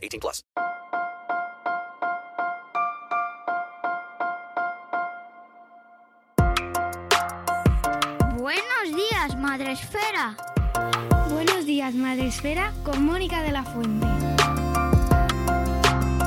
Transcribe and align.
18 0.00 0.20
plus. 0.20 0.44
Buenos 8.38 8.96
días, 8.96 9.36
Madre 9.36 9.72
Esfera. 9.72 10.36
Buenos 11.30 11.66
días, 11.66 11.94
Madre 11.94 12.28
Esfera, 12.28 12.72
con 12.84 13.04
Mónica 13.04 13.42
de 13.42 13.52
la 13.52 13.62
Fuente. 13.62 14.29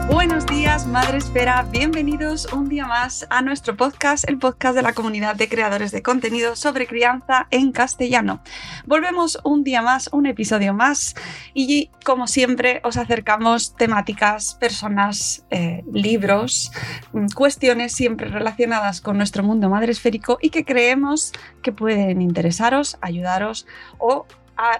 Buenos 0.07 0.45
días, 0.45 0.85
Madre 0.85 1.17
Esfera. 1.17 1.65
Bienvenidos 1.71 2.51
un 2.51 2.67
día 2.67 2.85
más 2.85 3.25
a 3.29 3.41
nuestro 3.41 3.77
podcast, 3.77 4.27
el 4.27 4.37
podcast 4.37 4.75
de 4.75 4.81
la 4.81 4.93
comunidad 4.93 5.35
de 5.35 5.47
creadores 5.47 5.91
de 5.91 6.01
contenido 6.01 6.57
sobre 6.57 6.87
crianza 6.87 7.47
en 7.51 7.71
castellano. 7.71 8.41
Volvemos 8.85 9.39
un 9.45 9.63
día 9.63 9.81
más, 9.81 10.09
un 10.11 10.25
episodio 10.25 10.73
más 10.73 11.15
y 11.53 11.89
como 12.03 12.27
siempre 12.27 12.81
os 12.83 12.97
acercamos 12.97 13.75
temáticas, 13.75 14.55
personas, 14.55 15.45
eh, 15.51 15.83
libros, 15.91 16.71
mm, 17.13 17.27
cuestiones 17.33 17.93
siempre 17.93 18.27
relacionadas 18.27 18.99
con 18.99 19.17
nuestro 19.17 19.43
mundo 19.43 19.69
madre 19.69 19.93
esférico 19.93 20.37
y 20.41 20.49
que 20.49 20.65
creemos 20.65 21.31
que 21.61 21.71
pueden 21.71 22.21
interesaros, 22.21 22.97
ayudaros 22.99 23.65
o 23.99 24.25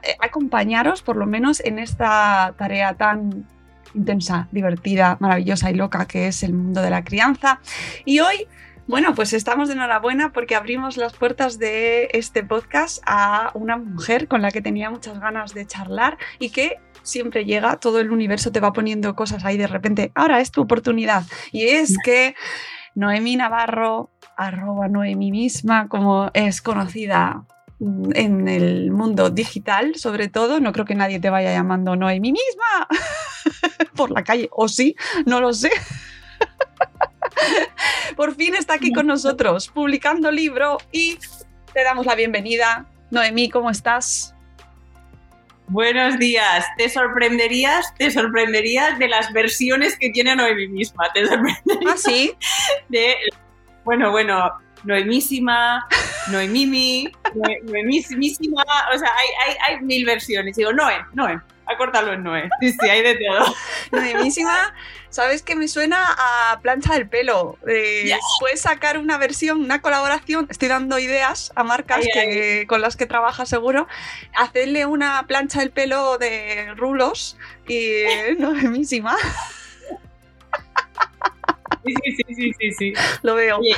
eh, 0.04 0.16
acompañaros 0.20 1.02
por 1.02 1.16
lo 1.16 1.26
menos 1.26 1.60
en 1.62 1.80
esta 1.80 2.54
tarea 2.58 2.94
tan 2.96 3.48
intensa, 3.94 4.48
divertida, 4.52 5.18
maravillosa 5.20 5.72
y 5.72 5.76
loca 5.76 6.06
que 6.06 6.28
es 6.28 6.44
el 6.44 6.54
mundo 6.54 6.82
de 6.82 6.90
la 6.90 7.04
crianza. 7.04 7.60
Y 8.06 8.20
hoy, 8.20 8.48
bueno, 8.88 9.16
pues 9.16 9.34
estamos 9.34 9.68
de 9.68 9.76
enhorabuena 9.76 10.32
porque 10.32 10.56
abrimos 10.56 10.98
las 10.98 11.14
puertas 11.14 11.60
de 11.60 12.10
este 12.14 12.44
podcast 12.44 13.02
a 13.06 13.52
una 13.54 13.78
mujer 13.78 14.28
con 14.28 14.42
la 14.42 14.52
que 14.52 14.62
tenía 14.62 14.90
muchas 14.90 15.20
ganas 15.20 15.54
de 15.54 15.66
charlar 15.66 16.18
y 16.40 16.50
que 16.50 16.78
siempre 17.04 17.46
llega, 17.46 17.78
todo 17.78 18.00
el 18.00 18.12
universo 18.12 18.52
te 18.52 18.60
va 18.60 18.74
poniendo 18.74 19.16
cosas 19.16 19.46
ahí 19.46 19.58
de 19.58 19.68
repente, 19.68 20.12
ahora 20.16 20.40
es 20.40 20.52
tu 20.52 20.62
oportunidad. 20.62 21.24
Y 21.52 21.66
es 21.66 21.96
que 22.04 22.36
Noemí 22.96 23.36
Navarro, 23.36 24.12
arroba 24.38 24.88
Noemí 24.88 25.32
misma, 25.32 25.88
como 25.88 26.32
es 26.34 26.62
conocida 26.62 27.46
mm, 27.80 28.12
en 28.16 28.48
el 28.48 28.92
mundo 28.92 29.30
digital, 29.30 29.96
sobre 29.96 30.28
todo, 30.30 30.60
no 30.60 30.72
creo 30.72 30.86
que 30.86 30.96
nadie 30.96 31.20
te 31.20 31.30
vaya 31.30 31.54
llamando 31.54 31.96
Noemí 31.96 32.32
misma 32.32 32.88
por 33.96 34.12
la 34.12 34.24
calle, 34.24 34.48
o 34.52 34.68
sí, 34.68 34.96
no 35.26 35.40
lo 35.42 35.54
sé. 35.54 35.72
Por 38.16 38.36
fin 38.36 38.54
está 38.56 38.76
aquí 38.76 38.92
con 38.94 39.08
nosotros, 39.08 39.68
publicando 39.70 40.30
libro 40.32 40.78
y 40.92 41.18
te 41.74 41.84
damos 41.84 42.06
la 42.06 42.16
bienvenida. 42.16 42.86
Noemí, 43.12 43.50
¿cómo 43.50 43.70
estás? 43.70 44.36
Buenos 45.68 46.20
días. 46.20 46.66
Te 46.78 46.90
sorprenderías, 46.90 47.94
te 47.98 48.12
sorprenderías 48.12 49.00
de 49.00 49.08
las 49.08 49.32
versiones 49.34 49.98
que 49.98 50.10
tiene 50.10 50.36
Noemí 50.36 50.68
misma. 50.68 51.12
Te 51.14 51.26
sorprenderías 51.26 51.94
¿Ah, 51.96 51.98
sí? 51.98 52.34
de, 52.90 53.16
bueno, 53.84 54.12
bueno, 54.12 54.52
Noemísima, 54.84 55.88
Noemimi, 56.30 57.10
Noe- 57.34 57.62
Noemísimísima. 57.64 58.64
O 58.94 58.98
sea, 59.00 59.10
hay, 59.18 59.28
hay, 59.48 59.58
hay 59.78 59.82
mil 59.82 60.06
versiones. 60.06 60.56
Digo, 60.58 60.72
Noé, 60.74 60.98
Acórtalo 61.74 62.14
en 62.14 62.24
Noé. 62.24 62.50
Sí, 62.60 62.72
sí, 62.72 62.90
hay 62.90 63.02
de 63.02 63.16
todo. 63.16 63.56
Noemísima, 63.92 64.74
¿sabes 65.10 65.42
que 65.42 65.56
me 65.56 65.68
suena 65.68 66.06
a 66.18 66.60
plancha 66.62 66.94
del 66.94 67.08
pelo? 67.08 67.58
Eh. 67.68 68.12
Puedes 68.40 68.62
sacar 68.62 68.98
una 68.98 69.18
versión, 69.18 69.62
una 69.62 69.82
colaboración. 69.82 70.48
Estoy 70.50 70.70
dando 70.70 71.00
ideas 71.00 71.52
a 71.56 71.64
marcas 71.64 72.00
Ay, 72.00 72.08
que, 72.14 72.66
con 72.68 72.82
las 72.82 72.96
que 72.96 73.06
trabajas 73.06 73.50
seguro. 73.50 73.88
Hacerle 74.36 74.86
una 74.86 75.26
plancha 75.28 75.60
del 75.60 75.72
pelo 75.72 76.18
de 76.18 76.74
rulos 76.76 77.38
y 77.68 77.78
eh, 77.78 78.36
Noemísima, 78.38 79.16
Sí, 81.86 81.94
sí, 82.04 82.16
sí, 82.16 82.36
sí, 82.36 82.54
sí. 82.60 82.72
sí. 82.72 82.94
lo 83.24 83.36
veo. 83.36 83.58
Oye, 83.58 83.76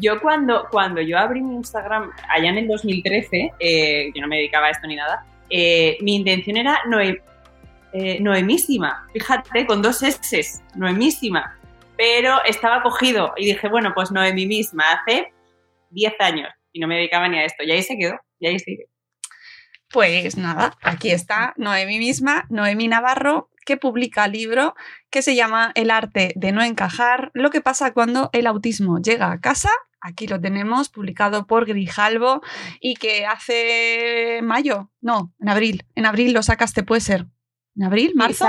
yo 0.00 0.20
cuando, 0.20 0.66
cuando 0.70 1.00
yo 1.00 1.18
abrí 1.18 1.40
mi 1.40 1.56
Instagram 1.56 2.10
allá 2.28 2.48
en 2.50 2.58
el 2.58 2.68
2013, 2.68 3.52
eh, 3.58 4.10
yo 4.14 4.20
no 4.20 4.28
me 4.28 4.36
dedicaba 4.36 4.66
a 4.66 4.70
esto 4.70 4.86
ni 4.86 4.96
nada, 4.96 5.24
eh, 5.50 5.96
mi 6.00 6.14
intención 6.16 6.56
era 6.56 6.80
Noe- 6.86 7.22
eh, 7.92 8.18
Noemísima, 8.20 9.06
fíjate, 9.12 9.66
con 9.66 9.82
dos 9.82 10.02
S, 10.02 10.60
Noemísima, 10.74 11.58
pero 11.96 12.42
estaba 12.44 12.82
cogido 12.82 13.32
y 13.36 13.46
dije, 13.46 13.68
bueno, 13.68 13.92
pues 13.94 14.10
Noemí 14.10 14.46
misma, 14.46 14.84
hace 14.92 15.32
10 15.90 16.14
años 16.18 16.48
y 16.72 16.80
no 16.80 16.88
me 16.88 16.96
dedicaba 16.96 17.28
ni 17.28 17.38
a 17.38 17.44
esto, 17.44 17.62
y 17.62 17.70
ahí 17.70 17.82
se 17.82 17.96
quedó, 17.96 18.18
y 18.40 18.48
ahí 18.48 18.58
sigue. 18.58 18.86
Pues 19.90 20.36
nada, 20.36 20.76
aquí 20.82 21.10
está. 21.12 21.54
Noemí 21.56 21.98
misma, 22.00 22.46
Noemí 22.48 22.88
Navarro, 22.88 23.48
que 23.64 23.76
publica 23.76 24.26
libro 24.26 24.74
que 25.14 25.22
se 25.22 25.36
llama 25.36 25.70
El 25.76 25.92
arte 25.92 26.32
de 26.34 26.50
no 26.50 26.60
encajar, 26.60 27.30
lo 27.34 27.50
que 27.50 27.60
pasa 27.60 27.94
cuando 27.94 28.30
el 28.32 28.48
autismo 28.48 28.98
llega 29.00 29.30
a 29.30 29.40
casa. 29.40 29.70
Aquí 30.00 30.26
lo 30.26 30.40
tenemos, 30.40 30.88
publicado 30.88 31.46
por 31.46 31.66
Grijalbo 31.66 32.42
y 32.80 32.94
que 32.96 33.24
hace 33.24 34.40
mayo, 34.42 34.90
no, 35.00 35.32
en 35.38 35.48
abril, 35.48 35.84
en 35.94 36.04
abril 36.06 36.32
lo 36.32 36.42
sacaste, 36.42 36.82
puede 36.82 37.00
ser. 37.00 37.26
¿En 37.76 37.84
abril? 37.84 38.12
¿Marzo? 38.16 38.46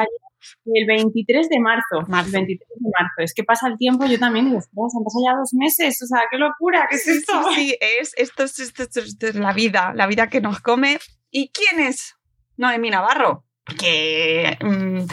El 0.66 0.88
23 0.88 1.50
de 1.50 1.60
marzo, 1.60 2.02
Marzo. 2.08 2.28
El 2.30 2.34
23 2.46 2.68
de 2.80 2.90
marzo. 3.00 3.14
Es 3.20 3.34
que 3.36 3.44
pasa 3.44 3.68
el 3.68 3.78
tiempo, 3.78 4.06
yo 4.08 4.18
también 4.18 4.46
digo, 4.46 4.58
han 4.58 5.04
pasado 5.04 5.24
ya 5.24 5.38
dos 5.38 5.54
meses, 5.54 6.02
o 6.02 6.08
sea, 6.08 6.22
qué 6.32 6.38
locura, 6.38 6.88
¿qué 6.90 6.96
es 6.96 7.08
esto? 7.08 7.34
sí, 7.54 7.56
sí, 7.70 7.78
es, 7.80 8.12
esto, 8.18 8.44
es, 8.44 8.60
esto 8.60 8.84
es- 8.84 8.98
esto 8.98 9.28
es 9.28 9.36
la 9.36 9.54
vida, 9.54 9.94
la 9.96 10.08
vida 10.08 10.30
que 10.30 10.42
nos 10.42 10.62
come. 10.62 10.98
¿Y 11.30 11.52
quién 11.52 11.80
es 11.80 12.16
Noemí 12.58 12.90
Navarro? 12.90 13.46
Porque 13.66 14.58
mm, 14.62 15.06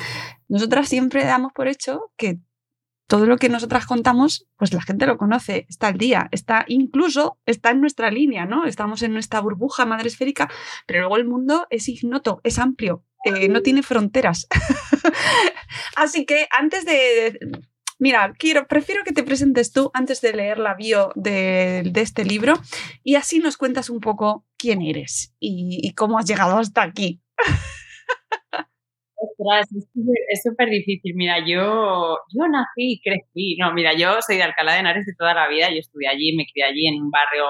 nosotras 0.52 0.86
siempre 0.86 1.24
damos 1.24 1.50
por 1.54 1.66
hecho 1.66 2.12
que 2.18 2.38
todo 3.06 3.24
lo 3.24 3.38
que 3.38 3.48
nosotras 3.48 3.86
contamos, 3.86 4.46
pues 4.58 4.74
la 4.74 4.82
gente 4.82 5.06
lo 5.06 5.16
conoce, 5.16 5.64
está 5.70 5.86
al 5.86 5.96
día, 5.96 6.28
está 6.30 6.66
incluso, 6.68 7.38
está 7.46 7.70
en 7.70 7.80
nuestra 7.80 8.10
línea, 8.10 8.44
¿no? 8.44 8.66
Estamos 8.66 9.00
en 9.00 9.14
nuestra 9.14 9.40
burbuja 9.40 9.86
madre 9.86 10.08
esférica, 10.08 10.50
pero 10.86 11.00
luego 11.00 11.16
el 11.16 11.26
mundo 11.26 11.66
es 11.70 11.88
ignoto, 11.88 12.42
es 12.44 12.58
amplio, 12.58 13.02
eh, 13.24 13.48
no 13.48 13.62
tiene 13.62 13.82
fronteras. 13.82 14.46
Así 15.96 16.26
que 16.26 16.46
antes 16.50 16.84
de, 16.84 17.38
Mira, 17.98 18.34
quiero, 18.38 18.66
prefiero 18.66 19.04
que 19.04 19.12
te 19.12 19.22
presentes 19.22 19.72
tú 19.72 19.90
antes 19.94 20.20
de 20.20 20.34
leer 20.34 20.58
la 20.58 20.74
bio 20.74 21.12
de, 21.14 21.90
este 21.94 22.26
libro 22.26 22.60
y 23.02 23.14
así 23.14 23.38
nos 23.38 23.56
cuentas 23.56 23.88
un 23.88 24.00
poco 24.00 24.44
quién 24.58 24.82
eres 24.82 25.34
y, 25.40 25.80
y 25.82 25.94
cómo 25.94 26.18
has 26.18 26.26
llegado 26.26 26.58
hasta 26.58 26.82
aquí. 26.82 27.22
Ostras, 29.24 29.68
es 29.72 30.42
súper- 30.42 30.68
difícil. 30.70 31.12
Mira, 31.14 31.38
yo, 31.46 32.18
yo 32.34 32.48
nací 32.48 32.94
y 32.94 33.00
crecí. 33.00 33.56
No, 33.58 33.72
mira, 33.72 33.92
yo 33.94 34.20
soy 34.20 34.36
de 34.36 34.42
Alcalá 34.42 34.72
de 34.74 34.80
Henares 34.80 35.06
de 35.06 35.14
toda 35.16 35.32
la 35.34 35.48
vida. 35.48 35.70
Yo 35.70 35.78
estudié 35.78 36.08
allí, 36.08 36.34
me 36.36 36.44
crié 36.52 36.64
allí 36.64 36.88
en 36.88 37.00
un 37.02 37.10
barrio, 37.10 37.44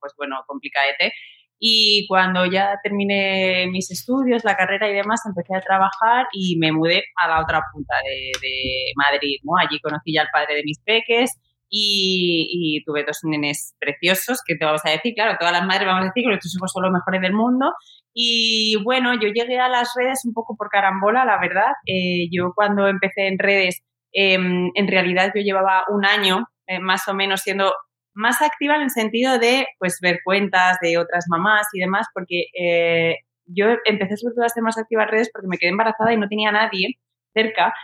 pues 0.00 0.14
bueno, 0.16 0.36
complicadete. 0.46 1.12
Y 1.58 2.06
cuando 2.08 2.46
ya 2.46 2.76
terminé 2.82 3.66
mis 3.70 3.90
estudios, 3.90 4.42
la 4.44 4.56
carrera 4.56 4.90
y 4.90 4.94
demás, 4.94 5.20
empecé 5.26 5.54
a 5.54 5.60
trabajar 5.60 6.26
y 6.32 6.56
me 6.58 6.72
mudé 6.72 7.04
a 7.22 7.28
la 7.28 7.40
otra 7.42 7.60
punta 7.72 7.94
de, 8.04 8.32
de 8.40 8.92
Madrid, 8.96 9.36
¿no? 9.44 9.52
Allí 9.60 9.78
conocí 9.80 10.14
ya 10.14 10.22
al 10.22 10.28
padre 10.32 10.56
de 10.56 10.62
mis 10.64 10.80
peques 10.80 11.38
y, 11.68 12.48
y 12.80 12.84
tuve 12.84 13.04
dos 13.04 13.20
nenes 13.24 13.74
preciosos, 13.78 14.40
que 14.46 14.56
te 14.56 14.64
vamos 14.64 14.82
a 14.84 14.90
decir, 14.90 15.14
claro, 15.14 15.36
todas 15.38 15.52
las 15.52 15.64
madres 15.66 15.86
vamos 15.86 16.02
a 16.02 16.06
decir 16.08 16.24
que 16.24 16.28
nuestros 16.30 16.54
hijos 16.56 16.72
son 16.72 16.82
los 16.82 16.92
mejores 16.92 17.20
del 17.22 17.32
mundo, 17.32 17.72
Y 18.14 18.76
bueno, 18.84 19.14
yo 19.14 19.28
llegué 19.28 19.58
a 19.58 19.68
las 19.68 19.92
redes 19.96 20.24
un 20.24 20.34
poco 20.34 20.56
por 20.56 20.68
carambola, 20.68 21.24
la 21.24 21.38
verdad. 21.40 21.72
Eh, 21.86 22.28
yo 22.30 22.52
cuando 22.54 22.86
empecé 22.88 23.28
en 23.28 23.38
redes, 23.38 23.82
em, 24.12 24.70
en 24.74 24.88
realidad 24.88 25.32
yo 25.34 25.40
llevaba 25.42 25.84
un 25.88 26.04
año 26.04 26.46
eh, 26.66 26.78
más 26.80 27.08
o 27.08 27.14
menos 27.14 27.40
siendo 27.42 27.72
más 28.14 28.42
activa 28.42 28.76
en 28.76 28.82
el 28.82 28.90
sentido 28.90 29.38
de 29.38 29.66
pues 29.78 29.98
ver 30.02 30.20
cuentas 30.24 30.78
de 30.82 30.98
otras 30.98 31.24
mamás 31.28 31.66
y 31.72 31.80
demás, 31.80 32.06
porque 32.14 32.44
eh, 32.58 33.16
yo 33.46 33.66
empecé 33.86 34.16
sobre 34.16 34.34
todo 34.34 34.44
a 34.44 34.48
ser 34.50 34.62
más 34.62 34.78
activa 34.78 35.04
en 35.04 35.08
redes 35.08 35.30
porque 35.32 35.48
me 35.48 35.58
quedé 35.58 35.70
embarazada 35.70 36.12
y 36.12 36.18
no 36.18 36.28
tenía 36.28 36.52
nadie 36.52 36.98
cerca 37.34 37.74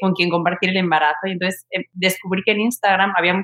con 0.00 0.14
quien 0.14 0.30
compartir 0.30 0.70
el 0.70 0.78
embarazo. 0.78 1.26
Y 1.26 1.32
entonces 1.32 1.66
descubrí 1.92 2.42
que 2.42 2.52
en 2.52 2.60
Instagram 2.62 3.12
había 3.16 3.34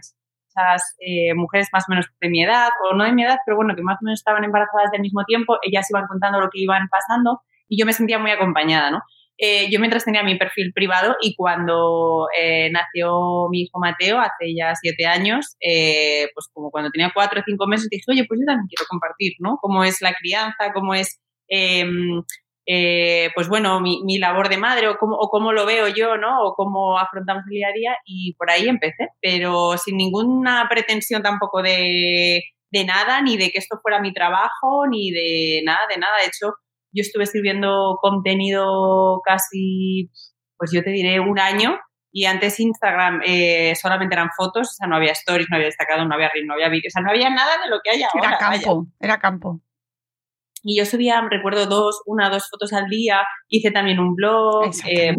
eh, 0.98 1.34
mujeres 1.34 1.68
más 1.72 1.84
o 1.88 1.90
menos 1.90 2.06
de 2.20 2.28
mi 2.28 2.42
edad, 2.42 2.70
o 2.88 2.94
no 2.94 3.04
de 3.04 3.12
mi 3.12 3.24
edad, 3.24 3.38
pero 3.44 3.56
bueno, 3.56 3.74
que 3.74 3.82
más 3.82 3.98
o 4.00 4.04
menos 4.04 4.20
estaban 4.20 4.44
embarazadas 4.44 4.90
del 4.90 5.02
mismo 5.02 5.24
tiempo, 5.24 5.58
ellas 5.62 5.88
iban 5.90 6.06
contando 6.06 6.40
lo 6.40 6.48
que 6.50 6.60
iban 6.60 6.88
pasando 6.88 7.40
y 7.68 7.78
yo 7.78 7.86
me 7.86 7.92
sentía 7.92 8.18
muy 8.18 8.30
acompañada, 8.30 8.90
¿no? 8.90 9.00
Eh, 9.36 9.68
yo 9.68 9.80
mientras 9.80 10.04
tenía 10.04 10.22
mi 10.22 10.36
perfil 10.38 10.72
privado 10.72 11.16
y 11.20 11.34
cuando 11.34 12.28
eh, 12.38 12.70
nació 12.70 13.48
mi 13.50 13.62
hijo 13.62 13.80
Mateo, 13.80 14.20
hace 14.20 14.54
ya 14.56 14.74
siete 14.76 15.06
años, 15.06 15.56
pues 15.60 16.48
como 16.52 16.70
cuando 16.70 16.90
tenía 16.90 17.10
cuatro 17.12 17.40
o 17.40 17.44
cinco 17.44 17.66
meses, 17.66 17.88
dije, 17.90 18.04
oye, 18.08 18.24
pues 18.28 18.38
yo 18.40 18.46
también 18.46 18.68
quiero 18.68 18.84
compartir, 18.88 19.32
¿no? 19.40 19.58
Cómo 19.60 19.82
es 19.82 20.00
la 20.00 20.14
crianza, 20.14 20.72
cómo 20.72 20.94
es 20.94 21.20
em, 21.48 22.22
eh, 22.66 23.30
pues 23.34 23.48
bueno, 23.48 23.80
mi, 23.80 24.18
labor 24.18 24.48
de 24.48 24.56
madre 24.56 24.88
o 24.88 24.96
cómo, 24.96 25.16
o 25.16 25.28
cómo, 25.28 25.52
lo 25.52 25.66
veo 25.66 25.88
yo, 25.88 26.16
¿no? 26.16 26.42
O 26.42 26.54
cómo 26.54 26.98
afrontamos 26.98 27.44
el 27.46 27.50
día 27.50 27.68
a 27.68 27.72
día 27.72 27.96
y 28.06 28.34
por 28.34 28.50
ahí 28.50 28.68
empecé, 28.68 29.08
pero 29.20 29.76
sin 29.76 29.96
ninguna 29.96 30.66
pretensión 30.68 31.22
tampoco 31.22 31.62
de, 31.62 32.42
de 32.70 32.84
nada, 32.84 33.20
ni 33.22 33.36
de 33.36 33.50
que 33.50 33.58
esto 33.58 33.78
fuera 33.82 34.00
mi 34.00 34.12
trabajo, 34.12 34.86
ni 34.88 35.10
de 35.10 35.62
nada, 35.64 35.80
de 35.88 35.98
nada. 35.98 36.12
De 36.22 36.28
hecho, 36.28 36.54
yo 36.92 37.02
estuve 37.02 37.24
escribiendo 37.24 37.98
contenido 38.00 39.20
casi, 39.24 40.10
pues 40.56 40.70
yo 40.72 40.82
te 40.82 40.90
diré, 40.90 41.20
un 41.20 41.38
año 41.38 41.78
y 42.16 42.26
antes 42.26 42.60
Instagram 42.60 43.20
eh, 43.26 43.74
solamente 43.74 44.14
eran 44.14 44.30
fotos, 44.36 44.68
o 44.68 44.72
sea, 44.72 44.86
no 44.86 44.96
había 44.96 45.12
stories, 45.12 45.48
no 45.50 45.56
había 45.56 45.66
destacado, 45.66 46.04
no 46.04 46.14
había 46.14 46.30
reel, 46.32 46.46
no 46.46 46.54
había 46.54 46.68
vídeos, 46.68 46.92
o 46.92 46.94
sea, 46.94 47.02
no 47.02 47.10
había 47.10 47.28
nada 47.28 47.60
de 47.62 47.68
lo 47.68 47.80
que 47.82 47.90
hay 47.90 48.02
ahora. 48.04 48.28
Era 48.28 48.38
campo, 48.38 48.86
era 49.00 49.18
campo. 49.18 49.60
Y 50.64 50.78
yo 50.78 50.86
subía, 50.86 51.20
recuerdo, 51.30 51.66
dos, 51.66 52.02
una 52.06 52.28
o 52.28 52.30
dos 52.30 52.48
fotos 52.48 52.72
al 52.72 52.88
día, 52.88 53.22
hice 53.48 53.70
también 53.70 54.00
un 54.00 54.14
blog. 54.14 54.72
Eh, 54.88 55.14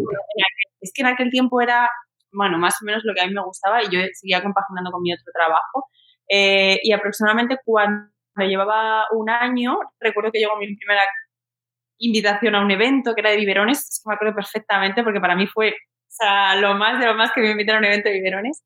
es 0.80 0.92
que 0.92 1.02
en 1.02 1.06
aquel 1.06 1.30
tiempo 1.30 1.60
era, 1.60 1.88
bueno, 2.32 2.58
más 2.58 2.74
o 2.82 2.84
menos 2.84 3.02
lo 3.04 3.14
que 3.14 3.22
a 3.22 3.26
mí 3.26 3.32
me 3.32 3.44
gustaba 3.44 3.82
y 3.82 3.86
yo 3.86 4.00
seguía 4.12 4.42
compaginando 4.42 4.90
con 4.90 5.02
mi 5.02 5.12
otro 5.12 5.32
trabajo. 5.32 5.88
Eh, 6.28 6.80
y 6.82 6.92
aproximadamente 6.92 7.58
cuando 7.64 8.10
llevaba 8.38 9.04
un 9.12 9.30
año, 9.30 9.78
recuerdo 10.00 10.32
que 10.32 10.40
llegó 10.40 10.56
mi 10.56 10.74
primera 10.76 11.02
invitación 11.98 12.56
a 12.56 12.60
un 12.60 12.70
evento 12.72 13.14
que 13.14 13.20
era 13.20 13.30
de 13.30 13.36
biberones, 13.36 13.78
es 13.78 14.02
que 14.02 14.08
me 14.08 14.14
acuerdo 14.16 14.34
perfectamente 14.34 15.04
porque 15.04 15.20
para 15.20 15.36
mí 15.36 15.46
fue 15.46 15.74
lo 16.60 16.74
más 16.74 16.98
de 16.98 17.06
lo 17.06 17.14
más 17.14 17.30
que 17.32 17.40
me 17.40 17.50
invitaron 17.50 17.84
a 17.84 17.86
un 17.86 17.92
evento 17.92 18.08
de 18.08 18.16
biberones 18.16 18.64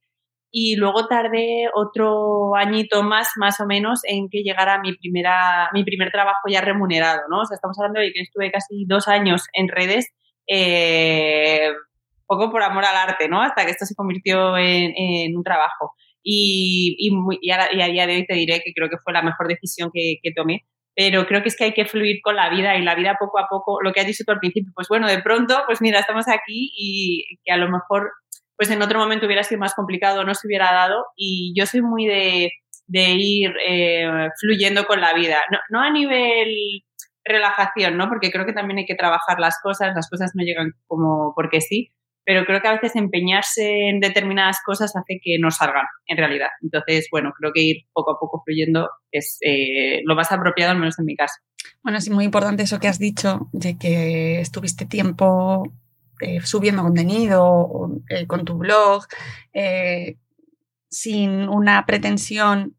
y 0.53 0.77
luego 0.77 1.07
tardé 1.07 1.69
otro 1.75 2.57
añito 2.57 3.03
más, 3.03 3.29
más 3.37 3.61
o 3.61 3.67
menos, 3.67 4.01
en 4.05 4.29
que 4.29 4.43
llegara 4.43 4.81
mi, 4.81 4.97
primera, 4.97 5.71
mi 5.73 5.85
primer 5.85 6.11
trabajo 6.11 6.49
ya 6.49 6.61
remunerado, 6.61 7.23
¿no? 7.31 7.41
O 7.41 7.45
sea, 7.45 7.55
estamos 7.55 7.79
hablando 7.79 8.01
de 8.01 8.13
que 8.13 8.21
estuve 8.21 8.51
casi 8.51 8.85
dos 8.87 9.07
años 9.07 9.43
en 9.53 9.69
redes, 9.69 10.09
eh, 10.49 11.71
poco 12.27 12.51
por 12.51 12.63
amor 12.63 12.85
al 12.85 12.97
arte, 12.97 13.29
¿no? 13.29 13.43
Hasta 13.43 13.65
que 13.65 13.71
esto 13.71 13.87
se 13.87 13.95
convirtió 13.95 14.57
en, 14.57 15.37
un 15.37 15.45
trabajo. 15.45 15.93
Y, 16.23 16.97
y, 16.99 17.51
a 17.51 17.87
día 17.89 18.07
de 18.07 18.17
hoy 18.17 18.27
te 18.27 18.35
diré 18.35 18.61
que 18.65 18.73
creo 18.75 18.89
que 18.89 18.99
fue 18.99 19.13
la 19.13 19.23
mejor 19.23 19.49
decisión 19.49 19.91
que, 19.93 20.17
que 20.23 20.33
tomé, 20.35 20.65
pero 20.95 21.27
creo 21.27 21.43
que 21.43 21.49
es 21.49 21.57
que 21.57 21.65
hay 21.65 21.73
que 21.73 21.87
fluir 21.87 22.21
con 22.23 22.37
la 22.37 22.51
vida 22.51 22.77
y 22.77 22.83
la 22.83 22.95
vida 22.95 23.17
poco 23.19 23.39
a 23.39 23.47
poco, 23.49 23.81
lo 23.83 23.93
que 23.93 24.01
has 24.01 24.07
dicho 24.07 24.25
tú 24.27 24.33
al 24.33 24.41
principio, 24.41 24.73
pues 24.75 24.89
bueno, 24.89 25.09
de 25.09 25.23
pronto, 25.23 25.63
pues 25.67 25.81
mira, 25.81 26.01
estamos 26.01 26.27
aquí 26.29 26.73
y 26.77 27.39
que 27.45 27.53
a 27.53 27.57
lo 27.57 27.71
mejor 27.71 28.11
pues 28.61 28.71
en 28.71 28.83
otro 28.83 28.99
momento 28.99 29.25
hubiera 29.25 29.43
sido 29.43 29.59
más 29.59 29.73
complicado, 29.73 30.23
no 30.23 30.35
se 30.35 30.47
hubiera 30.47 30.71
dado. 30.71 31.07
Y 31.17 31.55
yo 31.57 31.65
soy 31.65 31.81
muy 31.81 32.05
de, 32.05 32.53
ir 32.93 33.55
eh, 33.67 34.29
fluyendo 34.39 34.85
con 34.85 35.01
la 35.01 35.15
vida, 35.15 35.39
no, 35.71 35.81
a 35.81 35.91
nivel 35.91 36.85
relajación, 37.25 37.97
¿no? 37.97 38.11
Porque 38.11 38.31
creo 38.31 38.45
que 38.45 38.53
también 38.53 38.77
hay 38.77 38.85
que 38.85 38.97
trabajar 38.97 39.41
las 39.41 39.59
cosas, 39.63 39.95
las 39.95 40.11
cosas 40.11 40.33
no 40.35 40.45
llegan 40.45 40.73
como 40.87 41.33
porque 41.35 41.63
sí, 41.63 41.95
pero 42.27 42.45
creo 42.45 42.61
que 42.61 42.69
a 42.69 42.73
veces 42.73 42.97
empeñarse 42.97 43.89
en 43.89 43.99
determinadas 43.99 44.59
cosas 44.63 44.95
hace 44.95 45.21
que 45.25 45.39
no 45.41 45.51
salgan 45.51 45.87
en 46.07 46.19
realidad. 46.19 46.51
Entonces, 46.61 47.09
bueno, 47.11 47.33
creo 47.39 47.53
que 47.55 47.63
ir 47.63 47.77
poco 47.95 48.11
a 48.11 48.21
poco 48.21 48.43
fluyendo 48.45 48.91
es 49.11 49.39
eh, 49.41 50.03
lo 50.05 50.15
más 50.15 50.33
apropiado, 50.33 50.73
al 50.73 50.79
menos 50.79 50.99
en 50.99 51.07
mi 51.07 51.17
caso. 51.17 51.37
Bueno, 51.83 51.97
es 51.97 52.11
muy 52.11 52.27
importante 52.27 52.65
eso 52.65 52.79
que 52.79 52.89
has 52.89 52.99
dicho, 52.99 53.49
de 53.53 53.79
que 53.79 54.39
estuviste 54.43 54.85
tiempo 54.85 55.65
eh, 56.21 56.41
subiendo 56.43 56.83
contenido 56.83 57.91
eh, 58.09 58.27
con 58.27 58.45
tu 58.45 58.59
blog, 58.59 59.07
eh, 59.53 60.17
sin 60.89 61.49
una 61.49 61.87
pretensión 61.87 62.77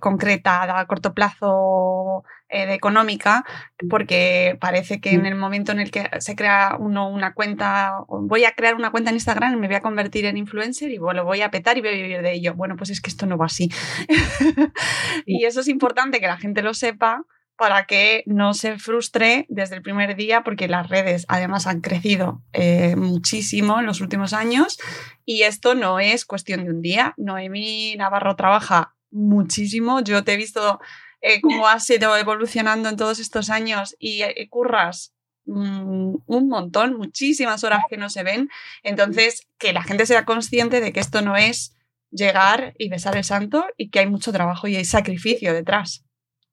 concreta 0.00 0.78
a 0.78 0.86
corto 0.86 1.14
plazo 1.14 2.22
de 2.50 2.74
económica, 2.74 3.44
porque 3.88 4.58
parece 4.60 5.00
que 5.00 5.12
en 5.12 5.24
el 5.24 5.36
momento 5.36 5.72
en 5.72 5.80
el 5.80 5.90
que 5.90 6.08
se 6.20 6.36
crea 6.36 6.76
uno 6.78 7.08
una 7.08 7.32
cuenta, 7.32 8.04
voy 8.08 8.44
a 8.44 8.52
crear 8.52 8.74
una 8.74 8.90
cuenta 8.90 9.08
en 9.08 9.16
Instagram 9.16 9.54
y 9.54 9.56
me 9.56 9.66
voy 9.66 9.76
a 9.76 9.80
convertir 9.80 10.26
en 10.26 10.36
influencer 10.36 10.90
y 10.90 10.98
lo 10.98 11.24
voy 11.24 11.40
a 11.40 11.50
petar 11.50 11.78
y 11.78 11.80
voy 11.80 11.90
a 11.90 11.92
vivir 11.94 12.22
de 12.22 12.32
ello. 12.34 12.54
Bueno, 12.54 12.76
pues 12.76 12.90
es 12.90 13.00
que 13.00 13.08
esto 13.08 13.24
no 13.24 13.38
va 13.38 13.46
así. 13.46 13.70
y 15.26 15.44
eso 15.44 15.60
es 15.60 15.68
importante 15.68 16.20
que 16.20 16.26
la 16.26 16.36
gente 16.36 16.60
lo 16.60 16.74
sepa 16.74 17.24
para 17.58 17.86
que 17.86 18.22
no 18.24 18.54
se 18.54 18.78
frustre 18.78 19.44
desde 19.48 19.74
el 19.74 19.82
primer 19.82 20.14
día, 20.14 20.44
porque 20.44 20.68
las 20.68 20.88
redes 20.88 21.26
además 21.28 21.66
han 21.66 21.80
crecido 21.80 22.40
eh, 22.52 22.94
muchísimo 22.94 23.80
en 23.80 23.86
los 23.86 24.00
últimos 24.00 24.32
años 24.32 24.78
y 25.24 25.42
esto 25.42 25.74
no 25.74 25.98
es 25.98 26.24
cuestión 26.24 26.64
de 26.64 26.70
un 26.70 26.80
día. 26.80 27.14
Noemí 27.16 27.96
Navarro 27.96 28.36
trabaja 28.36 28.94
muchísimo, 29.10 30.00
yo 30.00 30.22
te 30.22 30.34
he 30.34 30.36
visto 30.36 30.80
eh, 31.20 31.40
cómo 31.40 31.66
has 31.66 31.90
ido 31.90 32.16
evolucionando 32.16 32.88
en 32.88 32.96
todos 32.96 33.18
estos 33.18 33.50
años 33.50 33.96
y 33.98 34.22
eh, 34.22 34.48
curras 34.48 35.12
mm, 35.46 36.14
un 36.26 36.48
montón, 36.48 36.96
muchísimas 36.96 37.64
horas 37.64 37.82
que 37.90 37.96
no 37.96 38.08
se 38.08 38.22
ven. 38.22 38.48
Entonces, 38.84 39.48
que 39.58 39.72
la 39.72 39.82
gente 39.82 40.06
sea 40.06 40.24
consciente 40.24 40.80
de 40.80 40.92
que 40.92 41.00
esto 41.00 41.22
no 41.22 41.36
es 41.36 41.74
llegar 42.12 42.74
y 42.78 42.88
besar 42.88 43.16
el 43.16 43.24
santo 43.24 43.66
y 43.76 43.90
que 43.90 43.98
hay 43.98 44.06
mucho 44.06 44.30
trabajo 44.30 44.68
y 44.68 44.76
hay 44.76 44.84
sacrificio 44.84 45.52
detrás 45.52 46.04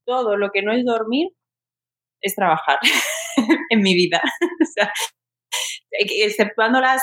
todo 0.05 0.37
lo 0.37 0.49
que 0.51 0.61
no 0.61 0.73
es 0.73 0.85
dormir 0.85 1.29
es 2.21 2.35
trabajar 2.35 2.79
en 3.69 3.81
mi 3.81 3.93
vida. 3.93 4.21
exceptuando 5.91 6.81
las 6.81 7.01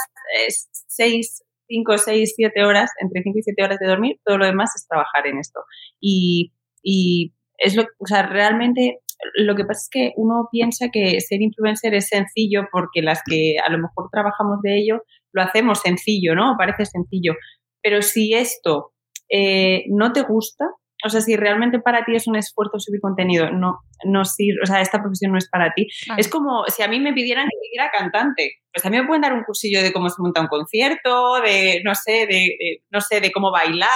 6, 0.88 1.44
5, 1.68 1.98
6, 1.98 2.32
7 2.36 2.64
horas, 2.64 2.90
entre 3.00 3.22
5 3.22 3.38
y 3.38 3.42
7 3.42 3.64
horas 3.64 3.78
de 3.78 3.86
dormir, 3.86 4.20
todo 4.24 4.38
lo 4.38 4.46
demás 4.46 4.70
es 4.76 4.86
trabajar 4.86 5.26
en 5.26 5.38
esto. 5.38 5.60
Y, 6.00 6.52
y 6.82 7.32
es 7.58 7.74
lo, 7.76 7.84
o 7.98 8.06
sea, 8.06 8.22
realmente 8.24 8.98
lo 9.34 9.54
que 9.54 9.64
pasa 9.64 9.80
es 9.80 9.88
que 9.90 10.12
uno 10.16 10.48
piensa 10.50 10.88
que 10.92 11.20
ser 11.20 11.40
influencer 11.42 11.94
es 11.94 12.08
sencillo 12.08 12.66
porque 12.72 13.02
las 13.02 13.22
que 13.24 13.56
a 13.64 13.70
lo 13.70 13.78
mejor 13.78 14.08
trabajamos 14.10 14.60
de 14.62 14.78
ello 14.78 15.02
lo 15.32 15.42
hacemos 15.42 15.80
sencillo, 15.80 16.34
¿no? 16.34 16.56
Parece 16.58 16.84
sencillo. 16.86 17.34
Pero 17.82 18.02
si 18.02 18.34
esto 18.34 18.92
eh, 19.30 19.84
no 19.88 20.12
te 20.12 20.22
gusta, 20.22 20.66
o 21.04 21.08
sea, 21.08 21.20
si 21.20 21.36
realmente 21.36 21.80
para 21.80 22.04
ti 22.04 22.14
es 22.14 22.26
un 22.26 22.36
esfuerzo 22.36 22.78
subir 22.78 23.00
contenido, 23.00 23.50
no, 23.50 23.80
no 24.04 24.24
sirve, 24.24 24.60
o 24.62 24.66
sea, 24.66 24.80
esta 24.80 25.00
profesión 25.00 25.32
no 25.32 25.38
es 25.38 25.48
para 25.48 25.72
ti. 25.74 25.88
Es 26.16 26.28
como 26.28 26.64
si 26.68 26.82
a 26.82 26.88
mí 26.88 27.00
me 27.00 27.12
pidieran 27.12 27.48
que 27.48 27.56
fuera 27.76 27.90
cantante. 27.90 28.58
Pues 28.72 28.84
a 28.86 28.90
mí 28.90 28.98
me 28.98 29.06
pueden 29.06 29.22
dar 29.22 29.32
un 29.32 29.44
cursillo 29.44 29.82
de 29.82 29.92
cómo 29.92 30.08
se 30.08 30.22
monta 30.22 30.40
un 30.40 30.46
concierto, 30.46 31.40
de, 31.40 31.82
no 31.84 31.94
sé, 31.94 32.26
de, 32.26 32.82
no 32.90 33.00
sé, 33.00 33.20
de 33.20 33.32
cómo 33.32 33.50
bailar 33.50 33.88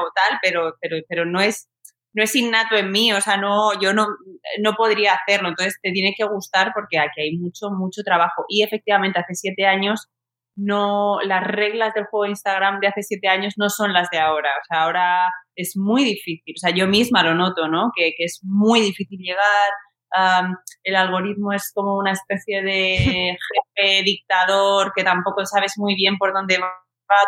o 0.00 0.10
tal, 0.14 0.38
pero, 0.42 0.74
pero, 0.80 0.96
pero 1.08 1.24
no 1.24 1.40
es, 1.40 1.68
no 2.12 2.22
es 2.22 2.34
innato 2.34 2.76
en 2.76 2.90
mí, 2.90 3.12
o 3.12 3.20
sea, 3.20 3.36
no, 3.36 3.78
yo 3.80 3.92
no, 3.92 4.06
no 4.60 4.74
podría 4.74 5.14
hacerlo. 5.14 5.48
Entonces 5.48 5.78
te 5.80 5.92
tiene 5.92 6.14
que 6.16 6.24
gustar 6.24 6.72
porque 6.74 6.98
aquí 6.98 7.20
hay 7.20 7.38
mucho, 7.38 7.70
mucho 7.70 8.02
trabajo. 8.02 8.44
Y 8.48 8.62
efectivamente, 8.62 9.20
hace 9.20 9.34
siete 9.34 9.66
años 9.66 10.08
no, 10.58 11.20
las 11.22 11.44
reglas 11.46 11.94
del 11.94 12.06
juego 12.06 12.24
de 12.24 12.30
Instagram 12.30 12.80
de 12.80 12.88
hace 12.88 13.02
siete 13.02 13.28
años 13.28 13.54
no 13.56 13.68
son 13.68 13.92
las 13.92 14.10
de 14.10 14.18
ahora. 14.18 14.50
O 14.50 14.64
sea, 14.68 14.82
ahora 14.84 15.28
es 15.54 15.74
muy 15.76 16.02
difícil. 16.04 16.54
O 16.56 16.58
sea, 16.58 16.70
yo 16.70 16.88
misma 16.88 17.22
lo 17.22 17.34
noto, 17.34 17.68
¿no? 17.68 17.92
Que, 17.94 18.12
es 18.18 18.40
muy 18.42 18.80
difícil 18.80 19.20
llegar. 19.20 20.50
el 20.82 20.96
algoritmo 20.96 21.52
es 21.52 21.70
como 21.72 21.96
una 21.96 22.12
especie 22.12 22.62
de 22.62 23.36
jefe 23.76 24.02
dictador 24.02 24.92
que 24.96 25.04
tampoco 25.04 25.44
sabes 25.46 25.74
muy 25.76 25.94
bien 25.94 26.18
por 26.18 26.32
dónde 26.32 26.58
va. 26.58 26.72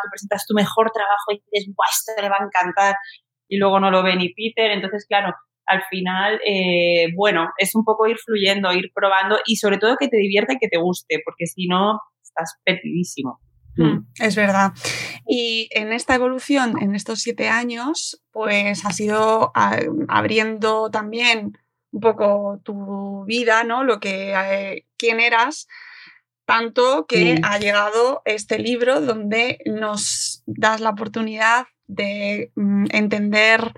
Tú 0.03 0.09
presentas 0.11 0.45
tu 0.47 0.55
mejor 0.55 0.91
trabajo 0.91 1.31
y 1.31 1.43
dices, 1.53 1.73
¡guau, 1.75 1.89
esto 1.91 2.21
le 2.21 2.29
va 2.29 2.39
a 2.41 2.45
encantar! 2.45 2.97
Y 3.49 3.59
luego 3.59 3.79
no 3.79 3.91
lo 3.93 4.03
ve 4.03 4.17
ni 4.17 4.35
Peter. 4.35 4.73
Entonces, 4.73 5.07
claro, 5.09 5.35
al 5.67 5.83
final, 5.89 6.41
eh, 6.45 7.13
bueno, 7.15 7.51
es 7.59 7.77
un 7.77 7.85
poco 7.85 8.09
ir 8.09 8.19
fluyendo, 8.19 8.73
ir 8.73 8.91
probando 8.93 9.39
y 9.47 9.57
sobre 9.57 9.79
todo 9.79 9.97
que 9.97 10.09
te 10.09 10.17
divierta 10.17 10.55
y 10.55 10.59
que 10.59 10.69
te 10.69 10.79
guste, 10.79 11.21
porque 11.25 11.47
si 11.47 11.69
no, 11.69 12.01
estás 12.41 12.59
perdidísimo. 12.65 13.41
Mm. 13.77 13.83
Mm. 13.85 14.07
Es 14.21 14.35
verdad. 14.37 14.73
Y 15.27 15.69
en 15.73 15.93
esta 15.93 16.15
evolución, 16.15 16.75
en 16.81 16.95
estos 16.95 17.21
siete 17.21 17.49
años, 17.49 18.23
pues 18.33 18.85
ha 18.85 18.93
sido 18.93 19.53
abriendo 20.09 20.91
también 20.91 21.59
un 21.93 22.01
poco 22.01 22.61
tu 22.65 23.25
vida, 23.27 23.65
¿no? 23.65 23.85
Lo 23.85 24.01
que, 24.01 24.33
eh, 24.35 24.87
quién 24.97 25.21
eras, 25.21 25.67
tanto 26.47 27.07
que 27.07 27.37
Sí. 27.37 27.43
ha 27.45 27.59
llegado 27.59 28.23
este 28.25 28.59
libro 28.59 29.01
donde 29.01 29.59
nos 29.67 30.43
das 30.47 30.81
la 30.81 30.91
oportunidad 30.91 31.67
de 31.87 32.53
mm, 32.57 32.87
entender, 32.91 33.73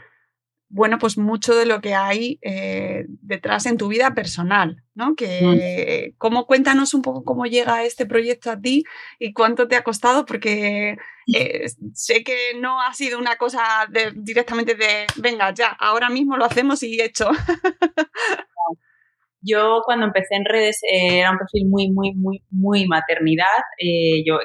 bueno, 0.75 0.99
pues 0.99 1.19
mucho 1.19 1.55
de 1.55 1.67
lo 1.67 1.83
que 1.83 1.95
hay 1.95 2.39
eh, 2.41 3.05
detrás 3.21 3.67
en 3.67 3.77
tu 3.77 3.89
vida 3.89 4.15
personal, 4.15 4.83
¿no? 4.95 5.15
Que, 5.15 6.15
¿cómo, 6.17 6.47
cuéntanos 6.47 6.95
un 6.95 7.03
poco 7.03 7.25
cómo 7.25 7.45
llega 7.45 7.85
este 7.85 8.07
proyecto 8.07 8.51
a 8.51 8.59
ti 8.59 8.85
y 9.19 9.35
cuánto 9.35 9.69
te 9.69 9.77
ha 9.77 9.85
costado, 9.85 10.25
porque 10.25 10.97
eh, 11.35 11.67
sé 11.93 12.25
que 12.25 12.55
no 12.59 12.81
ha 12.81 12.95
sido 12.95 13.19
una 13.19 13.37
cosa 13.37 13.63
de- 13.91 14.13
directamente 14.17 14.75
de, 14.75 15.07
venga, 15.17 15.53
ya, 15.53 15.69
ahora 15.79 16.09
mismo 16.09 16.39
lo 16.39 16.47
hacemos 16.47 16.83
y 16.83 16.99
hecho. 17.03 17.29
Yo 19.45 19.83
cuando 19.85 20.07
empecé 20.07 20.37
en 20.37 20.45
redes 20.45 20.81
eh, 20.85 21.19
era 21.19 21.33
un 21.33 21.39
perfil 21.39 21.67
muy, 21.69 21.91
muy, 21.91 22.15
muy, 22.15 22.43
muy 22.51 22.87
maternidad. 22.87 23.59
Eh, 23.77 24.23
yo 24.25 24.37
eh, 24.41 24.45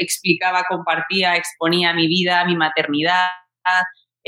explicaba, 0.00 0.64
compartía, 0.68 1.34
exponía 1.36 1.94
mi 1.94 2.06
vida, 2.06 2.44
mi 2.44 2.56
maternidad. 2.56 3.28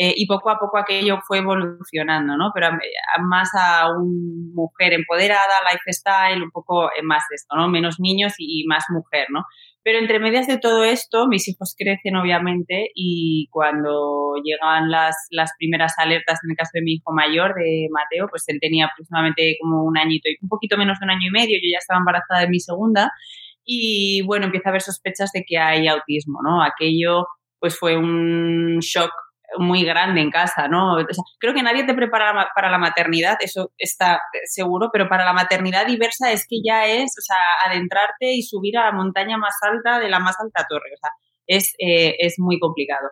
Eh, 0.00 0.14
y 0.16 0.28
poco 0.28 0.48
a 0.48 0.58
poco 0.60 0.78
aquello 0.78 1.18
fue 1.26 1.38
evolucionando, 1.38 2.36
¿no? 2.36 2.52
Pero 2.54 2.66
a, 2.66 2.70
a 2.70 3.22
más 3.22 3.50
a 3.54 3.88
una 3.90 4.52
mujer 4.54 4.92
empoderada, 4.92 5.42
lifestyle, 5.72 6.40
un 6.40 6.52
poco 6.52 6.86
eh, 6.86 7.02
más 7.02 7.24
de 7.28 7.34
esto, 7.34 7.56
¿no? 7.56 7.68
Menos 7.68 7.98
niños 7.98 8.34
y, 8.38 8.62
y 8.62 8.66
más 8.68 8.84
mujer, 8.90 9.26
¿no? 9.30 9.42
Pero 9.82 9.98
entre 9.98 10.20
medias 10.20 10.46
de 10.46 10.58
todo 10.58 10.84
esto, 10.84 11.26
mis 11.26 11.48
hijos 11.48 11.74
crecen 11.76 12.14
obviamente 12.14 12.92
y 12.94 13.48
cuando 13.50 14.34
llegan 14.44 14.88
las, 14.88 15.16
las 15.30 15.50
primeras 15.58 15.94
alertas, 15.98 16.38
en 16.44 16.52
el 16.52 16.56
caso 16.56 16.70
de 16.74 16.82
mi 16.82 16.92
hijo 16.92 17.12
mayor, 17.12 17.54
de 17.54 17.88
Mateo, 17.90 18.28
pues 18.30 18.44
él 18.46 18.58
tenía 18.60 18.86
aproximadamente 18.86 19.56
como 19.60 19.82
un 19.82 19.98
añito 19.98 20.28
y 20.28 20.36
un 20.40 20.48
poquito 20.48 20.76
menos 20.76 21.00
de 21.00 21.06
un 21.06 21.10
año 21.10 21.26
y 21.26 21.32
medio, 21.32 21.58
yo 21.60 21.68
ya 21.72 21.78
estaba 21.78 21.98
embarazada 21.98 22.42
de 22.42 22.48
mi 22.48 22.60
segunda 22.60 23.10
y 23.64 24.22
bueno, 24.26 24.46
empieza 24.46 24.68
a 24.68 24.70
haber 24.70 24.82
sospechas 24.82 25.32
de 25.32 25.42
que 25.44 25.58
hay 25.58 25.88
autismo, 25.88 26.38
¿no? 26.40 26.62
Aquello 26.62 27.26
pues 27.58 27.76
fue 27.76 27.96
un 27.96 28.78
shock 28.78 29.10
muy 29.56 29.84
grande 29.84 30.20
en 30.20 30.30
casa, 30.30 30.68
¿no? 30.68 30.96
Creo 31.38 31.54
que 31.54 31.62
nadie 31.62 31.84
te 31.84 31.94
prepara 31.94 32.48
para 32.54 32.70
la 32.70 32.78
maternidad, 32.78 33.38
eso 33.40 33.72
está 33.78 34.20
seguro, 34.44 34.90
pero 34.92 35.08
para 35.08 35.24
la 35.24 35.32
maternidad 35.32 35.86
diversa 35.86 36.32
es 36.32 36.46
que 36.48 36.56
ya 36.64 36.86
es, 36.86 37.14
o 37.18 37.22
sea, 37.22 37.36
adentrarte 37.64 38.32
y 38.32 38.42
subir 38.42 38.76
a 38.76 38.84
la 38.84 38.92
montaña 38.92 39.38
más 39.38 39.54
alta 39.62 39.98
de 39.98 40.08
la 40.08 40.18
más 40.18 40.36
alta 40.40 40.66
torre, 40.68 40.90
o 40.94 40.98
sea, 41.00 41.10
es, 41.46 41.74
eh, 41.78 42.16
es 42.18 42.38
muy 42.38 42.58
complicado. 42.58 43.08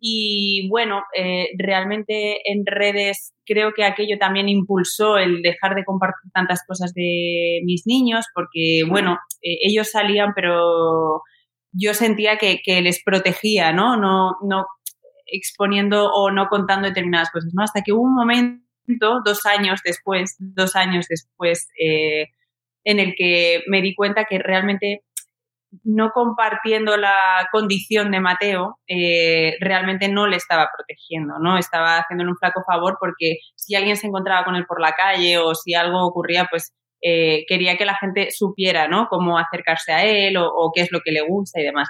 Y 0.00 0.68
bueno, 0.68 1.02
eh, 1.16 1.48
realmente 1.58 2.40
en 2.50 2.66
redes 2.66 3.34
creo 3.46 3.72
que 3.74 3.84
aquello 3.84 4.18
también 4.18 4.48
impulsó 4.48 5.16
el 5.16 5.40
dejar 5.40 5.74
de 5.74 5.84
compartir 5.84 6.30
tantas 6.32 6.62
cosas 6.66 6.92
de 6.94 7.60
mis 7.64 7.86
niños, 7.86 8.26
porque 8.34 8.82
bueno, 8.88 9.18
eh, 9.42 9.56
ellos 9.62 9.90
salían, 9.90 10.32
pero 10.34 11.22
yo 11.72 11.94
sentía 11.94 12.36
que, 12.36 12.60
que 12.62 12.82
les 12.82 13.02
protegía, 13.02 13.72
¿no? 13.72 13.96
No, 13.96 14.36
no 14.42 14.66
exponiendo 15.26 16.10
o 16.12 16.30
no 16.30 16.48
contando 16.48 16.88
determinadas 16.88 17.30
cosas. 17.30 17.52
Hasta 17.58 17.82
que 17.82 17.92
hubo 17.92 18.02
un 18.02 18.14
momento, 18.14 19.20
dos 19.24 19.46
años 19.46 19.80
después, 19.84 20.36
dos 20.38 20.76
años 20.76 21.06
después, 21.08 21.68
eh, 21.80 22.28
en 22.84 23.00
el 23.00 23.14
que 23.16 23.62
me 23.66 23.80
di 23.80 23.94
cuenta 23.94 24.26
que 24.26 24.38
realmente 24.38 25.02
no 25.82 26.10
compartiendo 26.10 26.96
la 26.96 27.48
condición 27.50 28.10
de 28.10 28.20
Mateo, 28.20 28.78
eh, 28.86 29.56
realmente 29.60 30.08
no 30.08 30.26
le 30.26 30.36
estaba 30.36 30.68
protegiendo, 30.76 31.38
¿no? 31.40 31.58
Estaba 31.58 31.98
haciéndole 31.98 32.30
un 32.30 32.36
flaco 32.36 32.62
favor 32.64 32.96
porque 33.00 33.38
si 33.56 33.74
alguien 33.74 33.96
se 33.96 34.06
encontraba 34.06 34.44
con 34.44 34.54
él 34.54 34.66
por 34.66 34.80
la 34.80 34.92
calle 34.92 35.38
o 35.38 35.54
si 35.54 35.74
algo 35.74 36.06
ocurría, 36.06 36.46
pues 36.48 36.72
eh, 37.02 37.44
quería 37.48 37.76
que 37.76 37.84
la 37.84 37.96
gente 37.96 38.30
supiera, 38.30 38.88
¿no? 38.88 39.08
Cómo 39.08 39.38
acercarse 39.38 39.92
a 39.92 40.04
él 40.04 40.36
o, 40.36 40.46
o, 40.46 40.72
qué 40.72 40.82
es 40.82 40.92
lo 40.92 41.00
que 41.04 41.12
le 41.12 41.20
gusta 41.22 41.60
y 41.60 41.64
demás. 41.64 41.88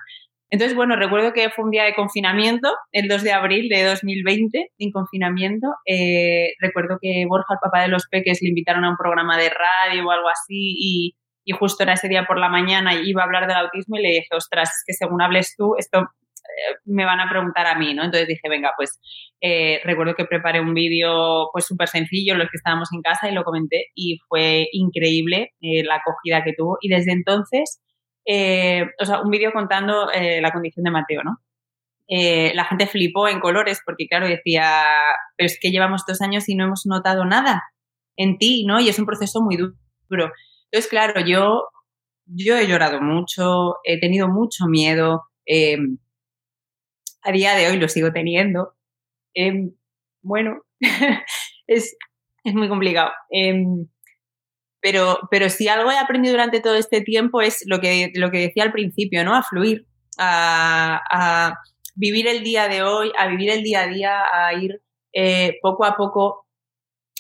Entonces, 0.54 0.76
bueno, 0.76 0.94
recuerdo 0.94 1.32
que 1.32 1.50
fue 1.50 1.64
un 1.64 1.72
día 1.72 1.82
de 1.82 1.96
confinamiento, 1.96 2.72
el 2.92 3.08
2 3.08 3.24
de 3.24 3.32
abril 3.32 3.68
de 3.68 3.82
2020, 3.82 4.70
en 4.78 4.92
confinamiento. 4.92 5.66
Eh, 5.84 6.52
recuerdo 6.60 6.98
que 7.02 7.24
Borja, 7.26 7.54
el 7.54 7.58
papá 7.60 7.82
de 7.82 7.88
los 7.88 8.06
peques, 8.08 8.38
le 8.40 8.50
invitaron 8.50 8.84
a 8.84 8.90
un 8.90 8.96
programa 8.96 9.36
de 9.36 9.50
radio 9.50 10.06
o 10.06 10.12
algo 10.12 10.28
así 10.28 10.54
y, 10.78 11.16
justo 11.58 11.82
era 11.82 11.94
ese 11.94 12.08
día 12.08 12.24
por 12.24 12.38
la 12.38 12.48
mañana 12.48 12.94
y 12.94 13.10
iba 13.10 13.22
a 13.22 13.24
hablar 13.24 13.48
del 13.48 13.56
autismo 13.56 13.96
y 13.96 14.02
le 14.02 14.08
dije, 14.10 14.28
ostras, 14.30 14.68
es 14.68 14.84
que 14.86 14.92
según 14.92 15.22
hables 15.22 15.56
tú, 15.56 15.74
esto 15.76 15.98
eh, 16.02 16.76
me 16.84 17.04
van 17.04 17.18
a 17.18 17.28
preguntar 17.28 17.66
a 17.66 17.76
mí, 17.76 17.92
¿no? 17.92 18.04
Entonces 18.04 18.28
dije, 18.28 18.48
venga, 18.48 18.70
pues 18.76 19.00
eh, 19.40 19.80
recuerdo 19.82 20.14
que 20.14 20.24
preparé 20.24 20.60
un 20.60 20.72
vídeo 20.72 21.48
pues 21.52 21.66
súper 21.66 21.88
sencillo, 21.88 22.36
los 22.36 22.48
que 22.48 22.58
estábamos 22.58 22.90
en 22.92 23.02
casa 23.02 23.28
y 23.28 23.34
lo 23.34 23.42
comenté 23.42 23.86
y 23.96 24.18
fue 24.28 24.68
increíble 24.70 25.50
eh, 25.60 25.82
la 25.82 25.96
acogida 25.96 26.44
que 26.44 26.52
tuvo 26.56 26.78
y 26.80 26.90
desde 26.90 27.10
entonces, 27.10 27.80
eh, 28.26 28.86
o 29.00 29.04
sea, 29.04 29.20
un 29.20 29.30
vídeo 29.30 29.52
contando 29.52 30.10
eh, 30.12 30.40
la 30.40 30.52
condición 30.52 30.84
de 30.84 30.90
Mateo, 30.90 31.22
¿no? 31.22 31.38
Eh, 32.06 32.52
la 32.54 32.64
gente 32.64 32.86
flipó 32.86 33.28
en 33.28 33.40
colores 33.40 33.80
porque, 33.84 34.06
claro, 34.06 34.28
decía, 34.28 34.84
pero 35.36 35.46
es 35.46 35.58
que 35.60 35.70
llevamos 35.70 36.04
dos 36.06 36.20
años 36.20 36.48
y 36.48 36.54
no 36.54 36.64
hemos 36.64 36.82
notado 36.86 37.24
nada 37.24 37.62
en 38.16 38.38
ti, 38.38 38.64
¿no? 38.66 38.80
Y 38.80 38.88
es 38.88 38.98
un 38.98 39.06
proceso 39.06 39.40
muy 39.40 39.56
duro. 39.56 39.74
Entonces, 40.70 40.90
claro, 40.90 41.20
yo, 41.24 41.68
yo 42.26 42.56
he 42.56 42.66
llorado 42.66 43.00
mucho, 43.00 43.76
he 43.84 43.98
tenido 44.00 44.28
mucho 44.28 44.66
miedo, 44.66 45.24
eh, 45.46 45.78
a 47.22 47.32
día 47.32 47.54
de 47.54 47.68
hoy 47.68 47.78
lo 47.78 47.88
sigo 47.88 48.12
teniendo. 48.12 48.74
Eh, 49.34 49.70
bueno, 50.22 50.62
es, 51.66 51.96
es, 52.44 52.54
muy 52.54 52.68
complicado. 52.68 53.10
Pero, 54.84 55.18
pero 55.30 55.48
si 55.48 55.66
algo 55.66 55.90
he 55.90 55.96
aprendido 55.96 56.34
durante 56.34 56.60
todo 56.60 56.74
este 56.74 57.00
tiempo 57.00 57.40
es 57.40 57.64
lo 57.66 57.80
que, 57.80 58.12
lo 58.16 58.30
que 58.30 58.40
decía 58.40 58.64
al 58.64 58.72
principio, 58.72 59.24
¿no? 59.24 59.34
A 59.34 59.42
fluir, 59.42 59.86
a, 60.18 61.58
vivir 61.94 62.28
el 62.28 62.44
día 62.44 62.68
de 62.68 62.82
hoy, 62.82 63.10
a 63.16 63.26
vivir 63.28 63.50
el 63.50 63.62
día 63.62 63.80
a 63.80 63.86
día, 63.86 64.22
a 64.30 64.52
ir 64.52 64.82
eh, 65.14 65.56
poco 65.62 65.86
a 65.86 65.96
poco 65.96 66.44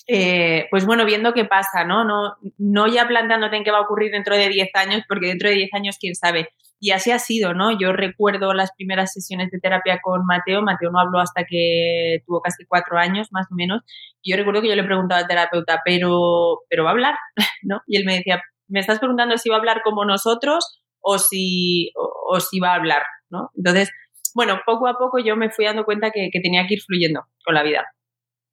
eh, 0.06 0.66
pues 0.70 0.84
bueno, 0.84 1.06
viendo 1.06 1.32
qué 1.32 1.46
pasa, 1.46 1.84
¿no? 1.84 2.04
¿no? 2.04 2.36
No 2.58 2.86
ya 2.86 3.08
planteándote 3.08 3.56
en 3.56 3.64
qué 3.64 3.70
va 3.70 3.78
a 3.78 3.82
ocurrir 3.84 4.12
dentro 4.12 4.36
de 4.36 4.50
10 4.50 4.68
años, 4.74 5.02
porque 5.08 5.28
dentro 5.28 5.48
de 5.48 5.54
10 5.54 5.70
años, 5.72 5.96
quién 5.98 6.14
sabe. 6.14 6.50
Y 6.84 6.90
así 6.90 7.10
ha 7.12 7.18
sido, 7.18 7.54
¿no? 7.54 7.70
Yo 7.80 7.94
recuerdo 7.94 8.52
las 8.52 8.70
primeras 8.76 9.14
sesiones 9.14 9.50
de 9.50 9.58
terapia 9.58 10.00
con 10.02 10.26
Mateo. 10.26 10.60
Mateo 10.60 10.90
no 10.90 11.00
habló 11.00 11.18
hasta 11.18 11.44
que 11.48 12.18
tuvo 12.26 12.42
casi 12.42 12.66
cuatro 12.66 12.98
años, 12.98 13.28
más 13.30 13.46
o 13.50 13.54
menos. 13.54 13.80
Y 14.20 14.30
yo 14.30 14.36
recuerdo 14.36 14.60
que 14.60 14.68
yo 14.68 14.76
le 14.76 14.84
preguntaba 14.84 15.22
al 15.22 15.26
terapeuta, 15.26 15.80
¿pero, 15.82 16.58
pero 16.68 16.84
va 16.84 16.90
a 16.90 16.92
hablar? 16.92 17.14
¿No? 17.62 17.80
Y 17.86 17.96
él 17.96 18.04
me 18.04 18.16
decía, 18.16 18.42
¿me 18.68 18.80
estás 18.80 18.98
preguntando 18.98 19.38
si 19.38 19.48
va 19.48 19.56
a 19.56 19.60
hablar 19.60 19.80
como 19.82 20.04
nosotros 20.04 20.78
o 21.00 21.16
si, 21.16 21.90
o, 21.96 22.38
si 22.38 22.60
va 22.60 22.72
a 22.72 22.74
hablar? 22.74 23.02
¿No? 23.30 23.48
Entonces, 23.56 23.90
bueno, 24.34 24.60
poco 24.66 24.86
a 24.86 24.98
poco 24.98 25.18
yo 25.20 25.36
me 25.36 25.48
fui 25.48 25.64
dando 25.64 25.86
cuenta 25.86 26.10
que, 26.10 26.28
tenía 26.42 26.66
que 26.66 26.74
ir 26.74 26.82
fluyendo 26.82 27.22
con 27.46 27.54
la 27.54 27.62
vida 27.62 27.86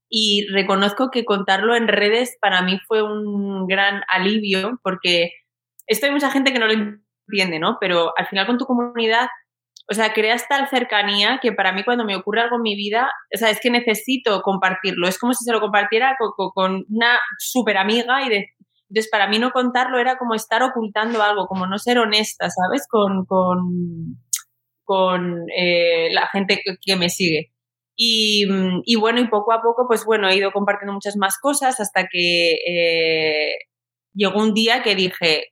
y 0.10 0.48
reconozco 0.54 1.12
que 1.12 1.26
contarlo 1.26 1.76
en 1.76 1.90
redes 1.90 2.38
para 2.40 2.62
mí 2.62 2.80
fue 2.88 3.04
un 3.04 3.68
gran 3.68 4.04
alivio 4.08 4.80
porque 4.84 5.32
esto 5.86 6.06
hay 6.06 6.14
mucha 6.14 6.32
gente 6.32 6.54
que 6.54 6.60
no 6.60 6.68
lo 6.68 6.74
entiende, 7.32 7.60
¿no? 7.60 7.78
Pero 7.80 8.14
al 8.18 8.28
final 8.28 8.46
con 8.46 8.58
tu 8.58 8.66
comunidad, 8.66 9.28
o 9.90 9.94
sea, 9.94 10.14
creas 10.14 10.48
tal 10.48 10.68
cercanía 10.70 11.40
que 11.42 11.52
para 11.52 11.74
mí 11.74 11.84
cuando 11.84 12.06
me 12.06 12.16
ocurre 12.16 12.42
algo 12.42 12.58
en 12.58 12.62
mi 12.62 12.76
vida, 12.76 13.12
o 13.34 13.38
sea, 13.38 13.50
es 13.50 13.60
que 13.60 13.70
necesito 13.70 14.42
compartirlo. 14.42 15.08
Es 15.08 15.18
como 15.18 15.34
si 15.34 15.44
se 15.46 15.52
lo 15.52 15.60
compartiera 15.60 16.16
con, 16.18 16.52
con 16.54 16.86
una 16.90 17.20
súper 17.40 17.78
amiga 17.78 18.26
y 18.26 18.30
de, 18.30 18.50
entonces 18.90 19.10
para 19.10 19.28
mí 19.28 19.40
no 19.40 19.52
contarlo 19.52 20.00
era 20.00 20.18
como 20.18 20.36
estar 20.36 20.64
ocultando 20.64 21.24
algo, 21.24 21.48
como 21.48 21.66
no 21.66 21.78
ser 21.80 21.98
honesta, 21.98 22.50
¿sabes? 22.50 22.88
Con, 22.90 23.26
con, 23.26 24.18
con 24.84 25.46
eh, 25.56 26.10
la 26.12 26.28
gente 26.28 26.62
que 26.86 26.96
me 26.96 27.10
sigue. 27.10 27.52
Y, 27.96 28.46
y, 28.86 28.96
bueno, 28.96 29.20
y 29.20 29.28
poco 29.28 29.54
a 29.54 29.62
poco, 29.62 29.86
pues 29.88 30.06
bueno, 30.06 30.28
he 30.28 30.36
ido 30.36 30.52
compartiendo 30.52 30.94
muchas 30.94 31.16
más 31.18 31.38
cosas 31.38 31.80
hasta 31.80 32.08
que 32.08 32.54
eh, 32.68 33.56
llegó 34.14 34.40
un 34.40 34.54
día 34.54 34.82
que 34.82 34.96
dije, 34.96 35.51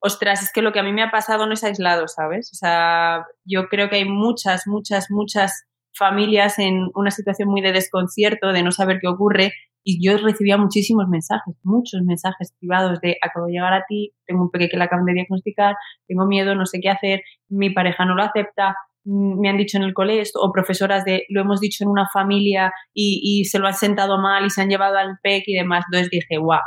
ostras, 0.00 0.42
es 0.42 0.52
que 0.52 0.62
lo 0.62 0.72
que 0.72 0.80
a 0.80 0.82
mí 0.82 0.92
me 0.92 1.02
ha 1.02 1.10
pasado 1.10 1.46
no 1.46 1.54
es 1.54 1.64
aislado, 1.64 2.08
¿sabes? 2.08 2.50
O 2.52 2.56
sea, 2.56 3.26
yo 3.44 3.68
creo 3.68 3.88
que 3.88 3.96
hay 3.96 4.04
muchas, 4.04 4.66
muchas, 4.66 5.10
muchas 5.10 5.64
familias 5.96 6.58
en 6.58 6.88
una 6.94 7.10
situación 7.10 7.48
muy 7.48 7.60
de 7.60 7.72
desconcierto, 7.72 8.52
de 8.52 8.62
no 8.62 8.70
saber 8.70 8.98
qué 9.00 9.08
ocurre, 9.08 9.52
y 9.84 10.04
yo 10.04 10.18
recibía 10.18 10.58
muchísimos 10.58 11.08
mensajes, 11.08 11.56
muchos 11.62 12.02
mensajes 12.02 12.52
privados 12.58 13.00
de 13.00 13.16
acabo 13.22 13.46
de 13.46 13.52
llegar 13.52 13.72
a 13.72 13.84
ti, 13.88 14.12
tengo 14.26 14.42
un 14.42 14.50
pequeño 14.50 14.68
que 14.70 14.76
le 14.76 14.84
acaban 14.84 15.06
de 15.06 15.14
diagnosticar, 15.14 15.74
tengo 16.06 16.26
miedo, 16.26 16.54
no 16.54 16.66
sé 16.66 16.80
qué 16.80 16.90
hacer, 16.90 17.22
mi 17.48 17.70
pareja 17.70 18.04
no 18.04 18.14
lo 18.14 18.22
acepta, 18.22 18.76
me 19.04 19.48
han 19.48 19.56
dicho 19.56 19.78
en 19.78 19.84
el 19.84 19.94
colegio, 19.94 20.30
o 20.40 20.52
profesoras 20.52 21.04
de 21.04 21.24
lo 21.30 21.40
hemos 21.40 21.60
dicho 21.60 21.84
en 21.84 21.90
una 21.90 22.06
familia 22.12 22.72
y, 22.92 23.20
y, 23.22 23.44
se 23.46 23.58
lo 23.58 23.66
han 23.66 23.74
sentado 23.74 24.18
mal 24.18 24.44
y 24.44 24.50
se 24.50 24.60
han 24.60 24.68
llevado 24.68 24.98
al 24.98 25.18
PEC 25.22 25.44
y 25.46 25.54
demás. 25.54 25.84
Entonces 25.86 26.10
dije, 26.10 26.36
guau. 26.36 26.60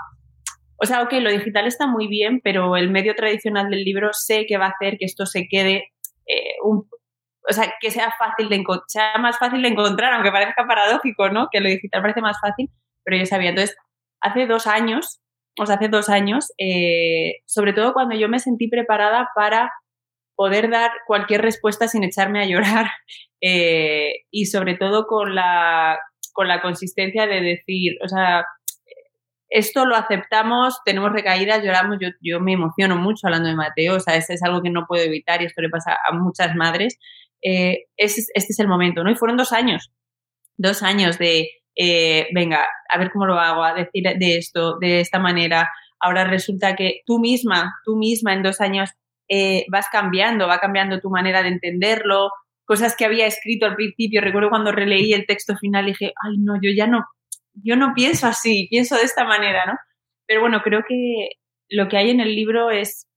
O 0.82 0.86
sea, 0.86 1.04
ok, 1.04 1.14
lo 1.14 1.30
digital 1.30 1.68
está 1.68 1.86
muy 1.86 2.08
bien, 2.08 2.42
pero 2.44 2.76
el 2.76 2.90
medio 2.90 3.16
tradicional 3.16 3.70
del 3.70 3.84
libro 3.84 4.10
sé 4.14 4.46
que 4.48 4.58
va 4.58 4.68
a 4.68 4.70
hacer 4.70 4.98
que 4.98 5.06
esto 5.06 5.26
se 5.26 5.48
quede 5.48 5.92
eh, 6.28 6.56
o 7.50 7.54
sea, 7.54 7.74
que 7.80 7.92
sea 7.92 8.12
fácil 8.18 8.50
de 8.50 8.64
sea 8.88 9.18
más 9.20 9.38
fácil 9.38 9.62
de 9.62 9.70
encontrar, 9.70 10.14
aunque 10.14 10.32
parezca 10.32 10.66
paradójico, 10.68 11.30
¿no? 11.30 11.48
Que 11.52 11.60
lo 11.60 11.70
digital 11.70 12.02
parece 12.02 12.22
más 12.22 12.38
fácil, 12.40 12.70
pero 13.04 13.18
yo 13.18 13.26
sabía. 13.26 13.50
Entonces, 13.50 13.76
hace 14.22 14.46
dos 14.46 14.68
años, 14.68 15.20
o 15.60 15.66
sea, 15.66 15.76
hace 15.76 15.88
dos 15.88 16.10
años, 16.10 16.52
eh, 16.58 17.42
sobre 17.46 17.74
todo 17.74 17.94
cuando 17.94 18.16
yo 18.16 18.30
me 18.30 18.40
sentí 18.40 18.68
preparada 18.68 19.30
para 19.36 19.72
poder 20.36 20.70
dar 20.70 20.92
cualquier 21.08 21.42
respuesta 21.42 21.88
sin 21.88 22.04
echarme 22.04 22.42
a 22.42 22.46
llorar 22.46 22.88
eh, 23.42 24.14
y 24.32 24.46
sobre 24.46 24.76
todo 24.76 25.06
con 25.08 25.36
la, 25.36 26.00
con 26.34 26.48
la 26.48 26.62
consistencia 26.62 27.28
de 27.28 27.42
decir, 27.42 27.98
o 28.04 28.08
sea, 28.08 28.46
esto 29.52 29.86
lo 29.86 29.96
aceptamos, 29.98 30.80
tenemos 30.86 31.12
recaídas, 31.12 31.62
lloramos, 31.62 31.98
yo, 32.00 32.08
yo 32.22 32.40
me 32.40 32.54
emociono 32.54 32.96
mucho 32.96 33.28
hablando 33.28 33.50
de 33.50 33.56
Mateo, 33.56 33.98
o 33.98 34.00
sea, 34.00 34.16
ese 34.16 34.34
es 34.36 34.44
algo 34.44 34.62
que 34.62 34.70
no 34.70 34.86
puedo 34.88 35.04
evitar 35.04 35.42
y 35.42 35.46
esto 35.46 35.62
le 35.62 35.70
pasa 35.70 35.98
a 36.08 36.14
muchas 36.14 36.56
madres. 36.56 36.98
Eh, 37.44 37.86
este, 37.98 38.22
es 38.34 38.60
el 38.60 38.70
momento, 38.70 39.04
¿no? 39.04 39.12
Y 39.12 39.16
fueron 39.16 39.36
dos 39.36 39.52
años, 39.52 39.92
dos 40.56 40.84
años 40.84 41.18
de, 41.18 41.50
eh, 41.76 42.30
venga, 42.34 42.66
a 42.90 42.98
ver 42.98 43.12
cómo 43.12 43.26
lo 43.26 43.38
hago, 43.40 43.64
a 43.64 43.74
decir 43.74 44.04
de 44.04 44.38
esto, 44.38 44.78
de 44.80 45.02
esta 45.02 45.20
manera. 45.20 45.70
Ahora 46.00 46.24
resulta 46.24 46.78
que 46.78 47.02
tú 47.06 47.20
misma, 47.20 47.74
tú 47.84 47.98
misma 47.98 48.34
en 48.34 48.44
dos 48.44 48.62
años 48.62 48.90
eh, 49.28 49.66
vas 49.70 49.88
cambiando, 49.92 50.48
va 50.48 50.60
cambiando 50.60 51.02
tu 51.02 51.10
manera 51.10 51.44
de 51.44 51.50
entenderlo, 51.50 52.30
cosas 52.64 52.96
que 52.96 53.04
había 53.04 53.26
escrito 53.26 53.66
al 53.66 53.76
principio. 53.76 54.22
Recuerdo 54.22 54.50
cuando 54.50 54.72
releí 54.72 55.12
el 55.12 55.26
texto 55.26 55.58
final 55.58 55.86
y 55.86 55.92
dije, 55.92 56.14
ay, 56.24 56.38
no, 56.38 56.56
yo 56.56 56.72
ya 56.74 56.88
no, 56.88 57.04
yo 57.54 57.76
no 57.76 57.94
pienso 57.94 58.28
así, 58.28 58.68
pienso 58.70 58.96
de 58.96 59.04
esta 59.04 59.26
manera, 59.26 59.66
¿no? 59.66 59.74
Pero 60.28 60.42
bueno, 60.42 60.62
creo 60.64 60.84
que 60.88 61.30
lo 61.70 61.88
que 61.88 61.98
hay 61.98 62.10
en 62.10 62.20
el 62.20 62.36
libro 62.36 62.70
es, 62.70 63.08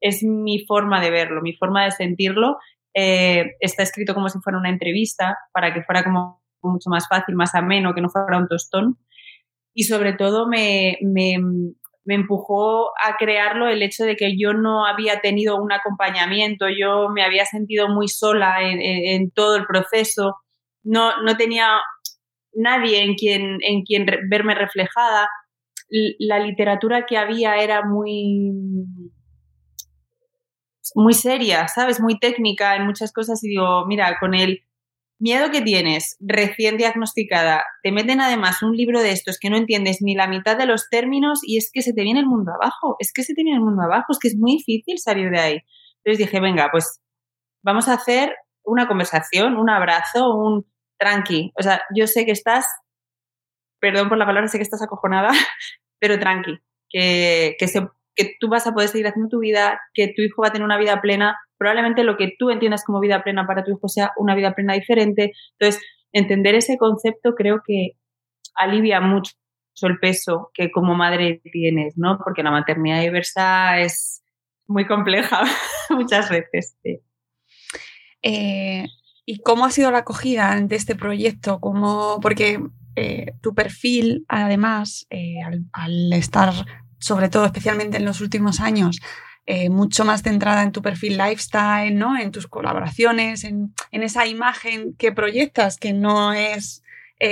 es 0.00 0.22
mi 0.22 0.64
forma 0.66 1.00
de 1.00 1.10
verlo, 1.10 1.42
mi 1.42 1.54
forma 1.54 1.84
de 1.84 1.90
sentirlo. 1.90 2.58
Eh, 2.94 3.56
está 3.60 3.82
escrito 3.82 4.14
como 4.14 4.28
si 4.28 4.38
fuera 4.40 4.58
una 4.58 4.70
entrevista, 4.70 5.38
para 5.52 5.72
que 5.72 5.82
fuera 5.82 6.04
como 6.04 6.42
mucho 6.62 6.90
más 6.90 7.06
fácil, 7.08 7.34
más 7.34 7.54
ameno, 7.54 7.94
que 7.94 8.00
no 8.00 8.08
fuera 8.08 8.38
un 8.38 8.48
tostón. 8.48 8.98
Y 9.74 9.84
sobre 9.84 10.12
todo 10.12 10.48
me, 10.48 10.98
me, 11.02 11.36
me 12.04 12.14
empujó 12.14 12.90
a 13.02 13.16
crearlo 13.16 13.68
el 13.68 13.82
hecho 13.82 14.04
de 14.04 14.16
que 14.16 14.36
yo 14.38 14.52
no 14.52 14.86
había 14.86 15.20
tenido 15.20 15.56
un 15.60 15.72
acompañamiento, 15.72 16.66
yo 16.68 17.08
me 17.08 17.24
había 17.24 17.44
sentido 17.44 17.88
muy 17.88 18.08
sola 18.08 18.62
en, 18.62 18.80
en 18.80 19.30
todo 19.30 19.56
el 19.56 19.66
proceso, 19.66 20.36
no, 20.84 21.22
no 21.22 21.36
tenía 21.36 21.80
nadie 22.54 23.02
en 23.02 23.14
quien, 23.14 23.58
en 23.60 23.82
quien 23.82 24.06
verme 24.30 24.54
reflejada. 24.54 25.28
La 26.18 26.38
literatura 26.38 27.06
que 27.06 27.16
había 27.16 27.56
era 27.56 27.84
muy, 27.84 28.52
muy 30.94 31.14
seria, 31.14 31.68
¿sabes? 31.68 32.00
Muy 32.00 32.18
técnica 32.18 32.76
en 32.76 32.86
muchas 32.86 33.12
cosas 33.12 33.42
y 33.44 33.48
digo, 33.48 33.86
mira, 33.86 34.16
con 34.18 34.34
el 34.34 34.60
miedo 35.18 35.50
que 35.50 35.62
tienes 35.62 36.16
recién 36.20 36.76
diagnosticada, 36.76 37.64
te 37.82 37.92
meten 37.92 38.20
además 38.20 38.62
un 38.62 38.76
libro 38.76 39.00
de 39.00 39.12
estos 39.12 39.38
que 39.38 39.50
no 39.50 39.56
entiendes 39.56 39.98
ni 40.00 40.14
la 40.14 40.26
mitad 40.26 40.56
de 40.56 40.66
los 40.66 40.88
términos 40.90 41.40
y 41.42 41.56
es 41.56 41.70
que 41.72 41.82
se 41.82 41.92
te 41.92 42.02
viene 42.02 42.20
el 42.20 42.26
mundo 42.26 42.52
abajo, 42.52 42.96
es 42.98 43.12
que 43.12 43.22
se 43.22 43.34
te 43.34 43.42
viene 43.42 43.58
el 43.58 43.64
mundo 43.64 43.82
abajo, 43.82 44.06
es 44.10 44.18
que 44.18 44.28
es 44.28 44.36
muy 44.36 44.56
difícil 44.56 44.98
salir 44.98 45.30
de 45.30 45.40
ahí. 45.40 45.58
Entonces 46.04 46.26
dije, 46.26 46.40
venga, 46.40 46.68
pues 46.70 47.00
vamos 47.62 47.88
a 47.88 47.94
hacer 47.94 48.34
una 48.64 48.86
conversación, 48.88 49.56
un 49.56 49.70
abrazo, 49.70 50.34
un 50.34 50.66
tranqui. 51.04 51.52
O 51.58 51.62
sea, 51.62 51.82
yo 51.94 52.06
sé 52.06 52.24
que 52.24 52.32
estás, 52.32 52.66
perdón 53.80 54.08
por 54.08 54.16
la 54.16 54.26
palabra, 54.26 54.48
sé 54.48 54.58
que 54.58 54.62
estás 54.62 54.82
acojonada, 54.82 55.30
pero 56.00 56.18
tranqui, 56.18 56.58
que, 56.88 57.56
que, 57.58 57.66
que 58.14 58.36
tú 58.40 58.48
vas 58.48 58.66
a 58.66 58.72
poder 58.72 58.88
seguir 58.88 59.06
haciendo 59.06 59.28
tu 59.28 59.40
vida, 59.40 59.80
que 59.92 60.08
tu 60.08 60.22
hijo 60.22 60.42
va 60.42 60.48
a 60.48 60.52
tener 60.52 60.64
una 60.64 60.78
vida 60.78 61.00
plena. 61.00 61.36
Probablemente 61.58 62.04
lo 62.04 62.16
que 62.16 62.34
tú 62.38 62.50
entiendas 62.50 62.84
como 62.84 63.00
vida 63.00 63.22
plena 63.22 63.46
para 63.46 63.64
tu 63.64 63.72
hijo 63.72 63.88
sea 63.88 64.12
una 64.16 64.34
vida 64.34 64.54
plena 64.54 64.74
diferente. 64.74 65.32
Entonces, 65.58 65.82
entender 66.12 66.54
ese 66.54 66.78
concepto 66.78 67.34
creo 67.34 67.62
que 67.66 67.92
alivia 68.54 69.00
mucho 69.00 69.32
el 69.82 69.98
peso 69.98 70.50
que 70.54 70.70
como 70.70 70.94
madre 70.94 71.42
tienes, 71.52 71.98
¿no? 71.98 72.18
Porque 72.22 72.44
la 72.44 72.52
maternidad 72.52 73.00
diversa 73.00 73.80
es 73.80 74.22
muy 74.66 74.86
compleja 74.86 75.42
muchas 75.90 76.30
veces. 76.30 76.76
Eh, 78.22 78.86
¿Y 79.26 79.38
cómo 79.38 79.64
ha 79.64 79.70
sido 79.70 79.90
la 79.90 79.98
acogida 79.98 80.54
de 80.60 80.76
este 80.76 80.94
proyecto? 80.94 81.58
¿Cómo, 81.60 82.18
porque 82.20 82.60
eh, 82.96 83.32
tu 83.40 83.54
perfil, 83.54 84.24
además, 84.28 85.06
eh, 85.10 85.36
al, 85.72 86.12
estar, 86.12 86.52
sobre 86.98 87.28
todo, 87.28 87.46
especialmente 87.46 87.96
en 87.96 88.04
los 88.04 88.20
últimos 88.20 88.60
años, 88.60 89.00
eh, 89.46 89.68
mucho 89.70 90.04
más 90.04 90.22
centrada 90.22 90.62
en 90.62 90.72
tu 90.72 90.82
perfil 90.82 91.18
lifestyle, 91.18 91.96
¿no? 91.96 92.18
en 92.18 92.30
tus 92.30 92.46
colaboraciones, 92.46 93.44
en, 93.44 93.74
esa 93.90 94.26
imagen 94.26 94.94
que 94.96 95.12
proyectas, 95.12 95.78
que 95.78 95.92
no 95.92 96.32
es 96.32 96.82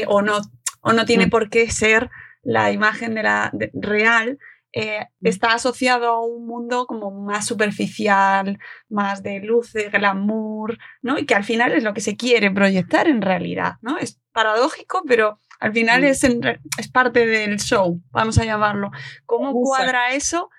o, 0.09 0.23
no, 0.23 0.41
o 0.81 0.93
no 0.93 1.05
tiene 1.05 1.27
mm. 1.27 1.31
por 1.31 1.51
qué 1.51 1.71
ser 1.71 2.11
la 2.43 2.73
imagen 2.73 3.15
de 3.15 3.23
la 3.23 3.53
real, 3.75 4.39
eh, 4.73 5.07
mm. 5.21 5.27
está 5.27 5.53
asociado 5.53 6.09
a 6.09 6.25
un 6.25 6.47
mundo 6.47 6.87
como 6.87 7.11
más 7.11 7.47
superficial, 7.47 8.59
más 8.89 9.23
de 9.23 9.41
luz, 9.41 9.73
de 9.73 9.91
glamour, 9.91 10.79
¿no? 11.03 11.19
Y 11.19 11.27
que 11.27 11.35
al 11.35 11.45
final 11.45 11.73
es 11.73 11.85
lo 11.85 11.93
que 11.95 12.01
se 12.01 12.17
quiere 12.17 12.51
proyectar 12.51 13.07
en 13.07 13.23
realidad, 13.23 13.75
¿no? 13.83 13.99
Es 13.99 14.21
paradójico, 14.33 15.03
pero 15.07 15.39
al 15.61 15.73
final 15.73 16.03
mm. 16.03 16.05
es, 16.05 16.25
es 16.25 16.89
parte 16.91 17.27
del 17.27 17.61
show, 17.61 18.01
vamos 18.11 18.39
a 18.39 18.45
llamarlo. 18.45 18.91
¿Cómo 19.27 19.53
cuadra 19.53 20.13
eso 20.13 20.51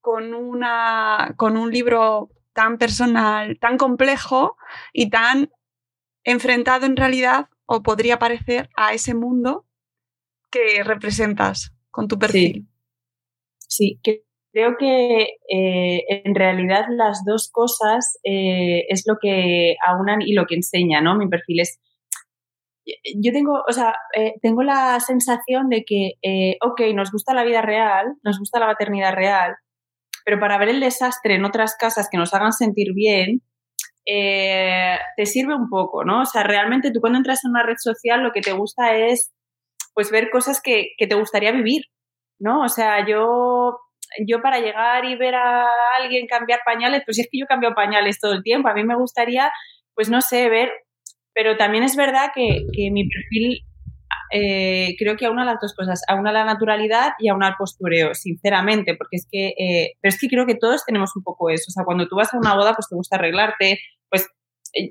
con, 0.00 0.34
una, 0.34 1.34
con 1.36 1.56
un 1.56 1.70
libro 1.70 2.30
tan 2.52 2.78
personal, 2.78 3.58
tan 3.58 3.76
complejo 3.76 4.56
y 4.92 5.10
tan 5.10 5.50
enfrentado 6.24 6.86
en 6.86 6.96
realidad, 6.96 7.48
o 7.66 7.82
podría 7.82 8.18
parecer, 8.18 8.70
a 8.76 8.94
ese 8.94 9.14
mundo 9.14 9.66
que 10.50 10.84
representas 10.84 11.72
con 11.90 12.06
tu 12.06 12.18
perfil? 12.18 12.52
Sí, 12.52 12.75
creo 14.56 14.76
que 14.78 15.22
eh, 15.50 16.04
en 16.08 16.34
realidad 16.34 16.86
las 16.88 17.24
dos 17.26 17.50
cosas 17.52 18.18
eh, 18.24 18.86
es 18.88 19.04
lo 19.06 19.16
que 19.20 19.76
aunan 19.86 20.22
y 20.22 20.32
lo 20.32 20.46
que 20.46 20.54
enseña, 20.54 21.02
¿no? 21.02 21.14
Mi 21.14 21.28
perfil 21.28 21.60
es 21.60 21.78
yo 23.20 23.32
tengo, 23.32 23.64
o 23.68 23.72
sea, 23.72 23.94
eh, 24.16 24.34
tengo 24.40 24.62
la 24.62 25.00
sensación 25.00 25.68
de 25.68 25.84
que, 25.84 26.12
ok, 26.62 26.94
nos 26.94 27.10
gusta 27.10 27.34
la 27.34 27.44
vida 27.44 27.60
real, 27.60 28.14
nos 28.22 28.38
gusta 28.38 28.60
la 28.60 28.66
maternidad 28.66 29.12
real, 29.12 29.56
pero 30.24 30.38
para 30.38 30.56
ver 30.56 30.68
el 30.68 30.78
desastre 30.78 31.34
en 31.34 31.44
otras 31.44 31.76
casas 31.76 32.08
que 32.08 32.16
nos 32.16 32.32
hagan 32.32 32.52
sentir 32.52 32.94
bien, 32.94 33.42
te 34.06 35.26
sirve 35.26 35.56
un 35.56 35.68
poco, 35.68 36.04
¿no? 36.04 36.22
O 36.22 36.26
sea, 36.26 36.44
realmente 36.44 36.92
tú 36.92 37.00
cuando 37.00 37.18
entras 37.18 37.44
en 37.44 37.50
una 37.50 37.64
red 37.64 37.74
social 37.76 38.22
lo 38.22 38.30
que 38.30 38.40
te 38.40 38.52
gusta 38.52 38.96
es, 38.96 39.34
pues, 39.92 40.12
ver 40.12 40.30
cosas 40.30 40.62
que, 40.62 40.90
que 40.96 41.08
te 41.08 41.16
gustaría 41.16 41.50
vivir, 41.50 41.86
¿no? 42.38 42.62
O 42.62 42.68
sea, 42.68 43.06
yo, 43.06 43.78
yo 44.26 44.40
para 44.42 44.58
llegar 44.58 45.04
y 45.04 45.16
ver 45.16 45.34
a 45.34 45.66
alguien 46.00 46.26
cambiar 46.26 46.60
pañales, 46.64 47.02
pues 47.04 47.18
es 47.18 47.28
que 47.30 47.38
yo 47.38 47.46
cambio 47.46 47.74
pañales 47.74 48.20
todo 48.20 48.32
el 48.32 48.42
tiempo. 48.42 48.68
A 48.68 48.74
mí 48.74 48.84
me 48.84 48.96
gustaría, 48.96 49.50
pues 49.94 50.08
no 50.08 50.20
sé, 50.20 50.48
ver, 50.48 50.70
pero 51.34 51.56
también 51.56 51.84
es 51.84 51.96
verdad 51.96 52.30
que, 52.34 52.64
mi 52.90 53.08
perfil 53.08 53.60
eh, 54.32 54.96
creo 54.98 55.16
que 55.16 55.26
aúna 55.26 55.44
las 55.44 55.60
dos 55.60 55.74
cosas, 55.74 56.02
aúna 56.08 56.32
la 56.32 56.44
naturalidad 56.44 57.12
y 57.18 57.28
aúna 57.28 57.48
el 57.48 57.54
postureo, 57.58 58.14
sinceramente, 58.14 58.94
porque 58.96 59.16
es 59.16 59.28
que, 59.30 59.48
eh, 59.58 59.92
pero 60.00 60.14
es 60.14 60.20
que 60.20 60.28
creo 60.28 60.46
que 60.46 60.56
todos 60.56 60.84
tenemos 60.84 61.14
un 61.14 61.22
poco 61.22 61.50
eso, 61.50 61.66
o 61.68 61.72
sea, 61.72 61.84
cuando 61.84 62.08
tú 62.08 62.16
vas 62.16 62.32
a 62.32 62.38
una 62.38 62.54
boda, 62.54 62.74
pues 62.74 62.88
te 62.88 62.96
gusta 62.96 63.16
arreglarte, 63.16 63.78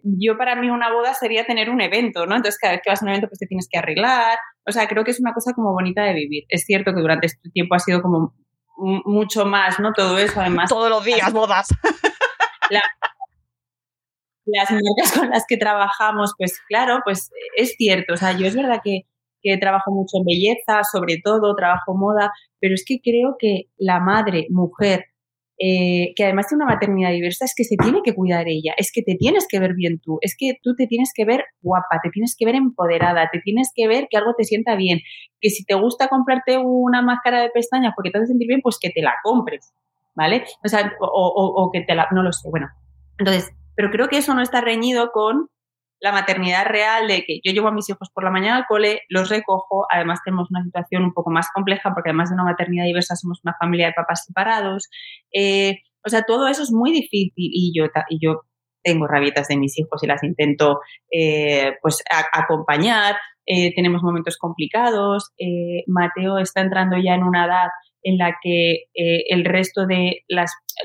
yo 0.03 0.37
para 0.37 0.55
mí 0.55 0.69
una 0.69 0.91
boda 0.91 1.13
sería 1.13 1.45
tener 1.45 1.69
un 1.69 1.81
evento, 1.81 2.25
¿no? 2.25 2.35
Entonces 2.35 2.59
cada 2.59 2.73
vez 2.73 2.81
que 2.83 2.89
vas 2.89 3.01
a 3.01 3.05
un 3.05 3.09
evento 3.09 3.27
pues 3.27 3.39
te 3.39 3.47
tienes 3.47 3.67
que 3.69 3.77
arreglar. 3.77 4.37
O 4.65 4.71
sea, 4.71 4.87
creo 4.87 5.03
que 5.03 5.11
es 5.11 5.19
una 5.19 5.33
cosa 5.33 5.53
como 5.53 5.71
bonita 5.73 6.03
de 6.03 6.13
vivir. 6.13 6.43
Es 6.49 6.65
cierto 6.65 6.93
que 6.93 7.01
durante 7.01 7.27
este 7.27 7.49
tiempo 7.49 7.75
ha 7.75 7.79
sido 7.79 8.01
como 8.01 8.33
mucho 8.77 9.45
más, 9.45 9.79
¿no? 9.79 9.93
Todo 9.93 10.17
eso 10.17 10.41
además. 10.41 10.69
Todos 10.69 10.89
los 10.89 11.03
días 11.03 11.31
bodas. 11.31 11.67
las 14.45 14.71
marcas 14.71 15.17
con 15.17 15.29
las 15.29 15.45
que 15.47 15.57
trabajamos, 15.57 16.33
pues 16.37 16.59
claro, 16.67 16.99
pues 17.03 17.31
es 17.57 17.75
cierto. 17.77 18.13
O 18.13 18.17
sea, 18.17 18.37
yo 18.37 18.45
es 18.45 18.55
verdad 18.55 18.81
que, 18.83 19.01
que 19.41 19.57
trabajo 19.57 19.91
mucho 19.91 20.17
en 20.17 20.25
belleza, 20.25 20.83
sobre 20.83 21.19
todo, 21.23 21.55
trabajo 21.55 21.95
moda, 21.95 22.31
pero 22.59 22.73
es 22.73 22.83
que 22.85 22.99
creo 23.03 23.35
que 23.39 23.69
la 23.77 23.99
madre, 23.99 24.47
mujer, 24.49 25.05
eh, 25.57 26.13
que 26.15 26.23
además 26.23 26.47
de 26.49 26.55
una 26.57 26.65
maternidad 26.65 27.11
diversa, 27.11 27.45
es 27.45 27.53
que 27.55 27.63
se 27.63 27.77
tiene 27.77 28.01
que 28.03 28.13
cuidar 28.13 28.47
ella, 28.47 28.73
es 28.77 28.91
que 28.93 29.01
te 29.01 29.15
tienes 29.15 29.47
que 29.49 29.59
ver 29.59 29.73
bien 29.73 29.99
tú, 29.99 30.17
es 30.21 30.35
que 30.37 30.57
tú 30.61 30.75
te 30.75 30.87
tienes 30.87 31.11
que 31.15 31.25
ver 31.25 31.45
guapa, 31.61 31.99
te 32.03 32.09
tienes 32.09 32.35
que 32.37 32.45
ver 32.45 32.55
empoderada, 32.55 33.29
te 33.31 33.39
tienes 33.39 33.71
que 33.73 33.87
ver 33.87 34.07
que 34.09 34.17
algo 34.17 34.33
te 34.37 34.43
sienta 34.43 34.75
bien, 34.75 34.99
que 35.39 35.49
si 35.49 35.63
te 35.65 35.75
gusta 35.75 36.07
comprarte 36.07 36.57
una 36.57 37.01
máscara 37.01 37.41
de 37.41 37.49
pestañas 37.49 37.93
porque 37.95 38.11
te 38.11 38.17
hace 38.17 38.27
sentir 38.27 38.47
bien, 38.47 38.61
pues 38.61 38.77
que 38.79 38.89
te 38.89 39.01
la 39.01 39.13
compres, 39.23 39.73
¿vale? 40.13 40.43
O 40.63 40.67
sea, 40.67 40.93
o 40.99 41.69
que 41.71 41.81
te 41.81 41.95
la, 41.95 42.07
no 42.11 42.21
lo 42.21 42.31
sé, 42.31 42.49
bueno. 42.49 42.67
Entonces, 43.17 43.51
pero 43.75 43.91
creo 43.91 44.07
que 44.07 44.17
eso 44.17 44.33
no 44.33 44.41
está 44.41 44.61
reñido 44.61 45.11
con 45.11 45.49
la 46.05 46.11
maternidad 46.11 46.67
real 46.67 47.07
de 47.07 47.23
que 47.25 47.39
yo 47.43 47.51
llevo 47.51 47.69
a 47.69 47.71
mis 47.71 47.89
hijos 47.89 48.11
por 48.13 48.23
la 48.23 48.29
mañana 48.29 48.57
al 48.57 48.67
cole, 48.67 49.01
los 49.09 49.27
recojo, 49.27 49.87
además 49.91 50.19
tenemos 50.23 50.51
una 50.51 50.63
situación 50.63 51.03
un 51.03 51.13
poco 51.15 51.31
más 51.31 51.47
compleja 51.51 51.95
porque 51.95 52.11
además 52.11 52.29
de 52.29 52.35
una 52.35 52.43
maternidad 52.43 52.85
diversa 52.85 53.15
somos 53.15 53.39
una 53.43 53.55
familia 53.59 53.87
de 53.87 53.93
papás 53.93 54.23
separados. 54.27 54.87
Eh, 55.33 55.79
o 56.05 56.09
sea, 56.09 56.21
todo 56.21 56.47
eso 56.47 56.61
es 56.61 56.71
muy 56.71 56.91
difícil 56.91 57.31
y 57.35 57.73
yo, 57.75 57.87
y 58.09 58.19
yo 58.23 58.41
tengo 58.83 59.07
rabietas 59.07 59.47
de 59.47 59.57
mis 59.57 59.79
hijos 59.79 60.03
y 60.03 60.05
las 60.05 60.23
intento 60.23 60.79
eh, 61.11 61.73
pues 61.81 62.03
acompañar, 62.31 63.15
eh, 63.47 63.73
tenemos 63.73 64.03
momentos 64.03 64.37
complicados, 64.37 65.31
eh, 65.39 65.85
Mateo 65.87 66.37
está 66.37 66.61
entrando 66.61 66.97
ya 67.03 67.15
en 67.15 67.23
una 67.23 67.47
edad 67.47 67.69
en 68.03 68.19
la 68.19 68.37
que 68.43 68.83
el 68.93 69.43
resto 69.43 69.87
de 69.87 70.23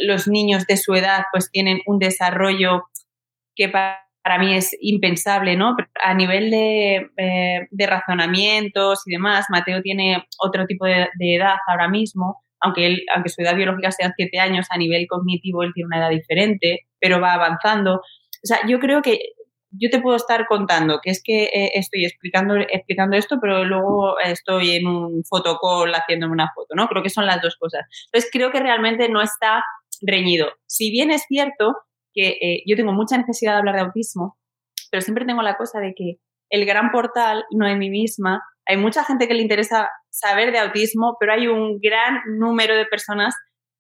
los 0.00 0.26
niños 0.28 0.66
de 0.66 0.78
su 0.78 0.94
edad 0.94 1.24
pues 1.30 1.50
tienen 1.50 1.80
un 1.84 1.98
desarrollo 1.98 2.84
que 3.54 3.68
para, 3.68 4.09
mí 4.38 4.54
es 4.54 4.76
impensable, 4.80 5.56
¿no? 5.56 5.76
A 6.02 6.14
nivel 6.14 6.50
de, 6.50 7.08
de, 7.70 7.86
razonamientos 7.86 9.02
y 9.06 9.12
demás, 9.12 9.46
Mateo 9.48 9.80
tiene 9.82 10.24
otro 10.38 10.66
tipo 10.66 10.86
de, 10.86 11.08
de, 11.18 11.36
edad 11.36 11.56
ahora 11.66 11.88
mismo, 11.88 12.42
aunque, 12.60 12.86
él, 12.86 13.02
aunque 13.14 13.30
su 13.30 13.42
edad 13.42 13.56
biológica 13.56 13.90
sea 13.90 14.12
7 14.14 14.38
años, 14.38 14.66
a 14.70 14.78
nivel 14.78 15.06
cognitivo 15.08 15.62
él 15.62 15.72
tiene 15.74 15.86
una 15.86 15.98
edad 15.98 16.10
diferente, 16.10 16.86
pero 17.00 17.20
va 17.20 17.34
avanzando. 17.34 17.96
O 17.96 18.46
sea, 18.46 18.58
yo 18.68 18.78
creo 18.78 19.02
que 19.02 19.18
yo 19.72 19.88
te 19.90 20.00
puedo 20.00 20.16
estar 20.16 20.46
contando 20.46 21.00
que 21.02 21.10
es 21.10 21.22
que 21.22 21.44
eh, 21.44 21.70
estoy 21.74 22.04
explicando, 22.04 22.56
explicando 22.56 23.16
esto, 23.16 23.38
pero 23.40 23.64
luego 23.64 24.18
estoy 24.18 24.76
en 24.76 24.86
un 24.86 25.22
fotocall 25.28 25.92
haciéndome 25.94 26.32
una 26.32 26.50
foto, 26.54 26.74
¿no? 26.74 26.88
Creo 26.88 27.02
que 27.02 27.10
son 27.10 27.26
las 27.26 27.40
dos 27.40 27.56
cosas. 27.56 27.86
Entonces, 28.06 28.30
creo 28.32 28.50
que 28.50 28.60
realmente 28.60 29.08
no 29.08 29.22
está 29.22 29.64
reñido. 30.02 30.48
Si 30.66 30.90
bien 30.90 31.10
es 31.10 31.24
cierto 31.28 31.76
que 32.12 32.28
eh, 32.40 32.62
yo 32.66 32.76
tengo 32.76 32.92
mucha 32.92 33.16
necesidad 33.16 33.52
de 33.52 33.58
hablar 33.58 33.76
de 33.76 33.82
autismo, 33.82 34.38
pero 34.90 35.00
siempre 35.00 35.24
tengo 35.24 35.42
la 35.42 35.56
cosa 35.56 35.80
de 35.80 35.94
que 35.94 36.16
el 36.50 36.66
gran 36.66 36.90
portal 36.90 37.44
no 37.50 37.66
es 37.66 37.76
mí 37.76 37.90
misma. 37.90 38.42
Hay 38.66 38.76
mucha 38.76 39.04
gente 39.04 39.28
que 39.28 39.34
le 39.34 39.42
interesa 39.42 39.88
saber 40.10 40.52
de 40.52 40.58
autismo, 40.58 41.16
pero 41.18 41.32
hay 41.32 41.46
un 41.46 41.78
gran 41.80 42.20
número 42.38 42.74
de 42.74 42.86
personas 42.86 43.34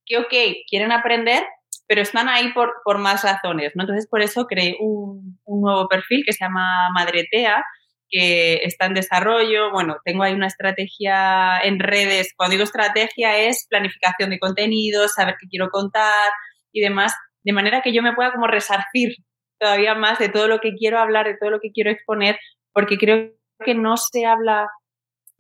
que, 0.06 0.18
ok, 0.18 0.32
quieren 0.68 0.92
aprender, 0.92 1.44
pero 1.86 2.02
están 2.02 2.28
ahí 2.28 2.52
por, 2.52 2.72
por 2.84 2.98
más 2.98 3.24
razones, 3.24 3.72
¿no? 3.74 3.82
Entonces, 3.82 4.08
por 4.08 4.22
eso 4.22 4.46
creé 4.46 4.76
un, 4.80 5.40
un 5.44 5.60
nuevo 5.60 5.88
perfil 5.88 6.22
que 6.24 6.32
se 6.32 6.44
llama 6.44 6.88
Madretea, 6.94 7.64
que 8.10 8.60
está 8.64 8.86
en 8.86 8.94
desarrollo. 8.94 9.70
Bueno, 9.72 9.96
tengo 10.04 10.22
ahí 10.22 10.34
una 10.34 10.48
estrategia 10.48 11.58
en 11.62 11.78
redes. 11.78 12.32
Cuando 12.36 12.52
digo 12.52 12.64
estrategia 12.64 13.38
es 13.38 13.66
planificación 13.68 14.30
de 14.30 14.38
contenidos, 14.38 15.14
saber 15.14 15.36
qué 15.40 15.46
quiero 15.48 15.70
contar 15.70 16.30
y 16.72 16.80
demás, 16.80 17.14
de 17.44 17.52
manera 17.52 17.82
que 17.82 17.92
yo 17.92 18.02
me 18.02 18.14
pueda 18.14 18.32
como 18.32 18.46
resarcir 18.46 19.14
todavía 19.58 19.94
más 19.94 20.18
de 20.18 20.28
todo 20.28 20.48
lo 20.48 20.58
que 20.58 20.74
quiero 20.74 20.98
hablar, 20.98 21.26
de 21.26 21.36
todo 21.36 21.50
lo 21.50 21.60
que 21.60 21.70
quiero 21.70 21.90
exponer, 21.90 22.38
porque 22.72 22.96
creo 22.96 23.32
que 23.64 23.74
no 23.74 23.96
se 23.96 24.24
habla 24.24 24.68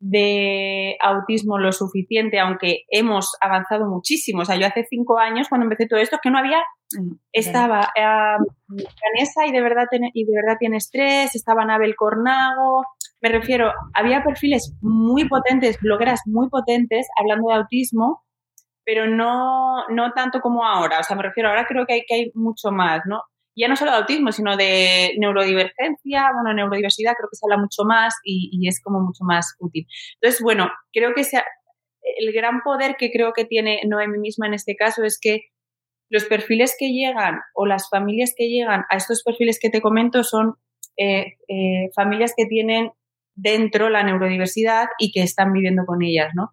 de 0.00 0.96
autismo 1.00 1.58
lo 1.58 1.72
suficiente, 1.72 2.40
aunque 2.40 2.84
hemos 2.88 3.36
avanzado 3.40 3.86
muchísimo. 3.86 4.42
O 4.42 4.44
sea, 4.44 4.56
yo 4.56 4.66
hace 4.66 4.86
cinco 4.88 5.18
años, 5.18 5.48
cuando 5.48 5.66
empecé 5.66 5.86
todo 5.86 6.00
esto, 6.00 6.18
que 6.22 6.30
no 6.30 6.38
había, 6.38 6.58
mm, 6.98 7.12
estaba 7.32 7.80
uh, 7.80 8.44
Vanessa 8.68 9.46
y 9.46 9.52
de, 9.52 9.60
verdad 9.60 9.86
y 10.14 10.24
de 10.24 10.32
verdad 10.34 10.56
tiene 10.58 10.78
estrés, 10.78 11.34
estaba 11.34 11.62
Anabel 11.62 11.96
Cornago, 11.96 12.84
me 13.20 13.28
refiero, 13.28 13.72
había 13.94 14.22
perfiles 14.22 14.74
muy 14.80 15.28
potentes, 15.28 15.78
blogueras 15.80 16.22
muy 16.24 16.48
potentes 16.48 17.06
hablando 17.18 17.48
de 17.48 17.56
autismo, 17.56 18.22
pero 18.84 19.06
no, 19.06 19.86
no 19.88 20.12
tanto 20.12 20.40
como 20.40 20.64
ahora. 20.64 21.00
O 21.00 21.02
sea, 21.02 21.16
me 21.16 21.22
refiero, 21.22 21.48
ahora 21.48 21.66
creo 21.66 21.86
que 21.86 21.94
hay, 21.94 22.04
que 22.06 22.14
hay 22.14 22.32
mucho 22.34 22.70
más, 22.70 23.02
¿no? 23.06 23.22
ya 23.56 23.68
no 23.68 23.76
solo 23.76 23.90
de 23.90 23.98
autismo, 23.98 24.32
sino 24.32 24.56
de 24.56 25.14
neurodivergencia, 25.18 26.30
bueno, 26.32 26.54
neurodiversidad 26.54 27.12
creo 27.16 27.28
que 27.30 27.36
se 27.36 27.46
habla 27.46 27.60
mucho 27.60 27.84
más 27.84 28.14
y, 28.24 28.66
es 28.66 28.80
como 28.82 29.00
mucho 29.00 29.24
más 29.24 29.54
útil. 29.58 29.86
Entonces, 30.20 30.42
bueno, 30.42 30.70
creo 30.92 31.14
que 31.14 31.24
sea, 31.24 31.44
el 32.18 32.32
gran 32.32 32.62
poder 32.62 32.96
que 32.96 33.10
creo 33.10 33.32
que 33.32 33.44
tiene 33.44 33.82
Noemi 33.86 34.18
misma 34.18 34.46
en 34.46 34.54
este 34.54 34.76
caso 34.76 35.04
es 35.04 35.18
que 35.20 35.42
los 36.08 36.24
perfiles 36.24 36.74
que 36.78 36.88
llegan 36.88 37.40
o 37.54 37.66
las 37.66 37.88
familias 37.88 38.34
que 38.36 38.48
llegan 38.48 38.84
a 38.90 38.96
estos 38.96 39.22
perfiles 39.22 39.58
que 39.60 39.70
te 39.70 39.80
comento 39.80 40.24
son 40.24 40.54
eh, 40.96 41.34
eh, 41.48 41.90
familias 41.94 42.32
que 42.36 42.46
tienen 42.46 42.90
dentro 43.34 43.90
la 43.90 44.02
neurodiversidad 44.02 44.86
y 44.98 45.12
que 45.12 45.22
están 45.22 45.52
viviendo 45.52 45.84
con 45.86 46.02
ellas, 46.02 46.32
¿no? 46.34 46.50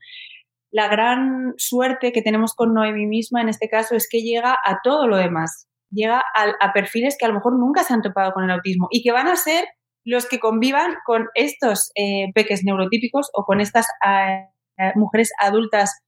La 0.72 0.88
gran 0.88 1.54
suerte 1.58 2.12
que 2.12 2.22
tenemos 2.22 2.54
con 2.54 2.74
Noemi 2.74 3.06
misma 3.06 3.42
en 3.42 3.50
este 3.50 3.70
caso 3.70 3.96
es 3.96 4.08
que 4.10 4.22
llega 4.22 4.58
a 4.64 4.80
todo 4.84 5.08
lo 5.08 5.18
demás 5.18 5.68
llega 5.92 6.24
a, 6.36 6.74
perfiles 6.74 7.16
que 7.18 7.26
a 7.26 7.30
lo 7.30 7.36
mejor 7.36 7.58
nunca 7.58 7.84
se 7.84 7.94
han 7.94 8.02
topado 8.02 8.34
con 8.34 8.44
el 8.44 8.52
autismo 8.52 8.88
y 8.92 9.04
que 9.04 9.12
van 9.12 9.28
a 9.28 9.36
ser 9.36 9.66
los 10.06 10.28
que 10.28 10.40
convivan 10.40 10.96
con 11.06 11.28
estos 11.36 11.92
eh, 11.96 12.32
peques 12.34 12.64
neurotípicos 12.64 13.30
o 13.34 13.44
con 13.44 13.60
estas 13.60 13.88
eh, 14.06 14.48
eh, 14.78 14.92
mujeres 14.96 15.32
adultas 15.42 16.00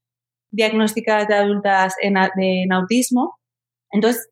diagnosticadas 0.52 1.28
de 1.28 1.34
adultas 1.34 1.94
en, 2.00 2.16
autismo. 2.72 3.36
Entonces, 3.92 4.28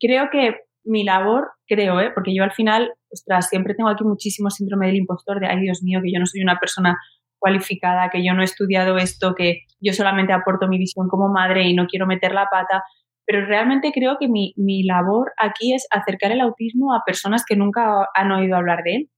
creo 0.00 0.30
que 0.30 0.56
mi 0.84 1.04
labor, 1.04 1.50
creo, 1.66 1.96
porque 2.14 2.34
yo 2.34 2.44
al 2.44 2.52
final, 2.52 2.94
ostras, 3.12 3.48
siempre 3.48 3.74
tengo 3.74 3.90
aquí 3.90 4.04
muchísimo 4.04 4.48
síndrome 4.48 4.86
del 4.86 4.96
impostor 4.96 5.38
de, 5.38 5.48
ay 5.48 5.60
Dios 5.60 5.82
mío, 5.82 6.00
que 6.02 6.12
yo 6.12 6.18
no 6.18 6.26
soy 6.26 6.40
una 6.40 6.58
persona 6.58 6.96
cualificada, 7.42 8.08
que 8.08 8.24
yo 8.24 8.32
no 8.34 8.42
he 8.42 8.44
estudiado 8.44 8.96
esto, 8.96 9.34
que 9.34 9.62
yo 9.80 9.92
solamente 9.92 10.32
aporto 10.32 10.68
mi 10.68 10.78
visión 10.78 11.08
como 11.08 11.28
madre 11.28 11.68
y 11.68 11.74
no 11.74 11.86
quiero 11.86 12.06
meter 12.06 12.32
la 12.32 12.46
pata 12.46 12.84
pero 13.26 13.46
realmente 13.46 13.92
creo 13.92 14.16
que 14.18 14.28
mi, 14.28 14.52
mi, 14.56 14.82
labor 14.82 15.32
aquí 15.38 15.74
es 15.74 15.86
acercar 15.90 16.32
el 16.32 16.40
autismo 16.40 16.94
a 16.94 17.02
personas 17.06 17.44
que 17.46 17.56
nunca 17.56 18.08
han 18.14 18.32
oído 18.32 18.56
hablar 18.56 18.82
de 18.84 18.96
él. 18.96 19.10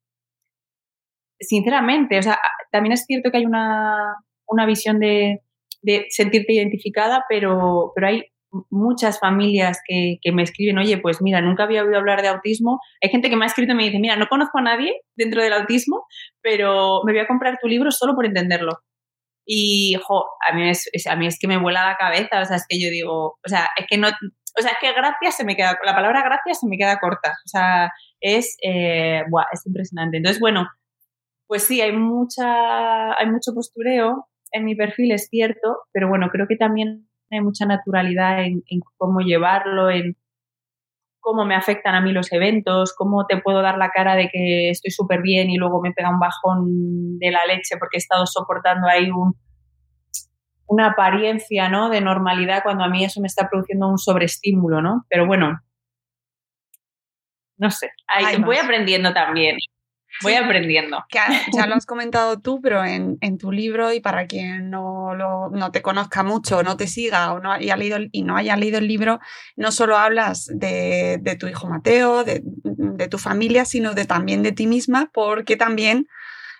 Sinceramente, 1.40 2.18
o 2.18 2.22
sea, 2.22 2.38
también 2.70 2.92
es 2.92 3.04
cierto 3.06 3.30
que 3.30 3.38
hay 3.38 3.46
una, 3.46 4.14
una 4.46 4.66
visión 4.66 4.98
de, 4.98 5.40
de, 5.82 6.06
sentirte 6.10 6.52
identificada, 6.52 7.24
pero, 7.28 7.92
pero 7.94 8.06
hay 8.06 8.24
muchas 8.70 9.18
familias 9.18 9.80
que, 9.86 10.18
que, 10.22 10.32
me 10.32 10.42
escriben, 10.42 10.78
oye, 10.78 10.98
pues 10.98 11.20
mira, 11.20 11.40
nunca 11.40 11.64
había 11.64 11.82
oído 11.82 11.98
hablar 11.98 12.22
de 12.22 12.28
autismo. 12.28 12.80
Hay 13.02 13.10
gente 13.10 13.30
que 13.30 13.36
me 13.36 13.44
ha 13.44 13.48
escrito 13.48 13.72
y 13.72 13.76
me 13.76 13.84
dice, 13.84 13.98
mira, 13.98 14.16
no 14.16 14.28
conozco 14.28 14.58
a 14.58 14.62
nadie 14.62 15.00
dentro 15.16 15.42
del 15.42 15.52
autismo, 15.52 16.04
pero 16.42 17.02
me 17.04 17.12
voy 17.12 17.20
a 17.20 17.26
comprar 17.26 17.58
tu 17.60 17.68
libro 17.68 17.90
solo 17.90 18.14
por 18.14 18.26
entenderlo. 18.26 18.78
Y, 19.46 19.96
jo, 20.02 20.24
a 20.48 20.54
mí, 20.54 20.70
es, 20.70 20.88
a 21.06 21.16
mí 21.16 21.26
es 21.26 21.38
que 21.38 21.48
me 21.48 21.58
vuela 21.58 21.86
la 21.86 21.96
cabeza, 21.96 22.40
o 22.40 22.44
sea, 22.44 22.56
es 22.56 22.64
que 22.68 22.80
yo 22.80 22.88
digo, 22.90 23.38
o 23.44 23.48
sea, 23.48 23.68
es 23.78 23.86
que 23.88 23.98
no, 23.98 24.08
o 24.08 24.62
sea, 24.62 24.72
es 24.72 24.78
que 24.80 24.92
gracias 24.92 25.36
se 25.36 25.44
me 25.44 25.56
queda, 25.56 25.78
la 25.84 25.94
palabra 25.94 26.22
gracias 26.22 26.60
se 26.60 26.68
me 26.68 26.78
queda 26.78 26.98
corta, 26.98 27.30
o 27.30 27.48
sea, 27.48 27.90
es, 28.20 28.56
eh, 28.62 29.22
es 29.52 29.66
impresionante. 29.66 30.16
Entonces, 30.16 30.40
bueno, 30.40 30.66
pues 31.46 31.64
sí, 31.64 31.80
hay 31.80 31.92
mucha, 31.92 33.18
hay 33.18 33.26
mucho 33.26 33.52
postureo 33.54 34.26
en 34.52 34.64
mi 34.64 34.74
perfil, 34.74 35.12
es 35.12 35.28
cierto, 35.28 35.78
pero 35.92 36.08
bueno, 36.08 36.28
creo 36.30 36.46
que 36.48 36.56
también 36.56 37.08
hay 37.34 37.42
mucha 37.42 37.66
naturalidad 37.66 38.44
en, 38.44 38.62
en 38.68 38.80
cómo 38.96 39.20
llevarlo, 39.20 39.90
en 39.90 40.16
cómo 41.24 41.46
me 41.46 41.54
afectan 41.54 41.94
a 41.94 42.02
mí 42.02 42.12
los 42.12 42.30
eventos, 42.32 42.94
cómo 42.94 43.26
te 43.26 43.38
puedo 43.38 43.62
dar 43.62 43.78
la 43.78 43.90
cara 43.90 44.14
de 44.14 44.28
que 44.28 44.68
estoy 44.68 44.90
súper 44.90 45.22
bien 45.22 45.50
y 45.50 45.56
luego 45.56 45.80
me 45.80 45.92
pega 45.92 46.10
un 46.10 46.18
bajón 46.18 47.18
de 47.18 47.30
la 47.30 47.40
leche 47.46 47.76
porque 47.78 47.96
he 47.96 47.98
estado 47.98 48.26
soportando 48.26 48.86
ahí 48.86 49.10
un, 49.10 49.34
una 50.66 50.88
apariencia 50.88 51.70
¿no? 51.70 51.88
de 51.88 52.02
normalidad 52.02 52.62
cuando 52.62 52.84
a 52.84 52.88
mí 52.88 53.04
eso 53.04 53.22
me 53.22 53.26
está 53.26 53.48
produciendo 53.48 53.88
un 53.88 53.98
sobreestímulo, 53.98 54.82
¿no? 54.82 55.06
Pero 55.08 55.26
bueno, 55.26 55.58
no 57.56 57.70
sé, 57.70 57.90
voy 58.44 58.56
aprendiendo 58.58 59.14
también. 59.14 59.56
Voy 60.22 60.34
aprendiendo. 60.34 61.04
ya 61.12 61.66
lo 61.66 61.74
has 61.74 61.86
comentado 61.86 62.40
tú, 62.40 62.60
pero 62.60 62.84
en, 62.84 63.18
tu 63.38 63.50
libro 63.50 63.92
y 63.92 64.00
para 64.00 64.26
quien 64.26 64.70
no, 64.70 65.14
lo, 65.14 65.50
no 65.50 65.72
te 65.72 65.82
conozca 65.82 66.22
mucho, 66.22 66.62
no 66.62 66.76
te 66.76 66.86
siga 66.86 67.32
o 67.32 67.40
no 67.40 67.52
haya 67.52 67.76
leído, 67.76 67.98
y 68.12 68.22
no 68.22 68.36
haya 68.36 68.56
leído 68.56 68.78
el 68.78 68.86
libro, 68.86 69.20
no 69.56 69.72
solo 69.72 69.96
hablas 69.96 70.50
de, 70.54 71.36
tu 71.38 71.48
hijo 71.48 71.68
Mateo, 71.68 72.24
de, 72.24 72.42
tu 73.08 73.18
familia, 73.18 73.64
sino 73.64 73.94
de, 73.94 74.04
también 74.04 74.42
de 74.42 74.52
ti 74.52 74.66
misma, 74.66 75.10
porque 75.12 75.56
también 75.56 76.06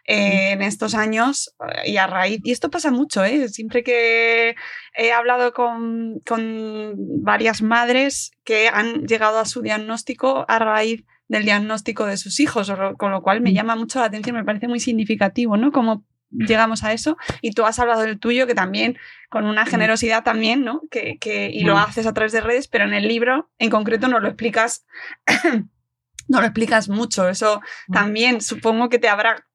eh, 0.06 0.52
en 0.52 0.62
estos 0.62 0.94
años 0.94 1.54
eh, 1.84 1.90
y 1.92 1.96
a 1.96 2.06
raíz, 2.06 2.40
y 2.44 2.52
esto 2.52 2.70
pasa 2.70 2.90
mucho, 2.90 3.24
¿eh? 3.24 3.48
siempre 3.48 3.82
que 3.82 4.54
he 4.96 5.12
hablado 5.12 5.52
con, 5.52 6.20
con 6.26 6.94
varias 7.22 7.62
madres 7.62 8.32
que 8.44 8.68
han 8.68 9.06
llegado 9.06 9.38
a 9.38 9.46
su 9.46 9.62
diagnóstico 9.62 10.44
a 10.46 10.58
raíz 10.58 11.04
del 11.28 11.44
diagnóstico 11.44 12.04
de 12.06 12.16
sus 12.16 12.38
hijos, 12.40 12.70
con 12.98 13.10
lo 13.10 13.22
cual 13.22 13.40
me 13.40 13.50
mm. 13.50 13.54
llama 13.54 13.76
mucho 13.76 13.98
la 13.98 14.06
atención, 14.06 14.36
me 14.36 14.44
parece 14.44 14.68
muy 14.68 14.80
significativo, 14.80 15.56
¿no? 15.56 15.72
Cómo 15.72 16.04
llegamos 16.30 16.84
a 16.84 16.92
eso. 16.92 17.16
Y 17.40 17.52
tú 17.52 17.64
has 17.64 17.78
hablado 17.78 18.02
del 18.02 18.18
tuyo, 18.18 18.46
que 18.46 18.54
también, 18.54 18.98
con 19.30 19.46
una 19.46 19.64
mm. 19.64 19.68
generosidad 19.68 20.22
también, 20.22 20.64
¿no? 20.64 20.82
Que, 20.90 21.16
que 21.18 21.50
y 21.50 21.64
lo 21.64 21.76
mm. 21.76 21.78
haces 21.78 22.06
a 22.06 22.12
través 22.12 22.32
de 22.32 22.40
redes, 22.40 22.68
pero 22.68 22.84
en 22.84 22.94
el 22.94 23.08
libro 23.08 23.50
en 23.58 23.70
concreto 23.70 24.08
no 24.08 24.20
lo 24.20 24.28
explicas, 24.28 24.84
no 26.28 26.40
lo 26.40 26.46
explicas 26.46 26.88
mucho. 26.88 27.28
Eso 27.28 27.62
también 27.90 28.40
supongo 28.40 28.88
que 28.88 28.98
te 28.98 29.08
habrá 29.08 29.46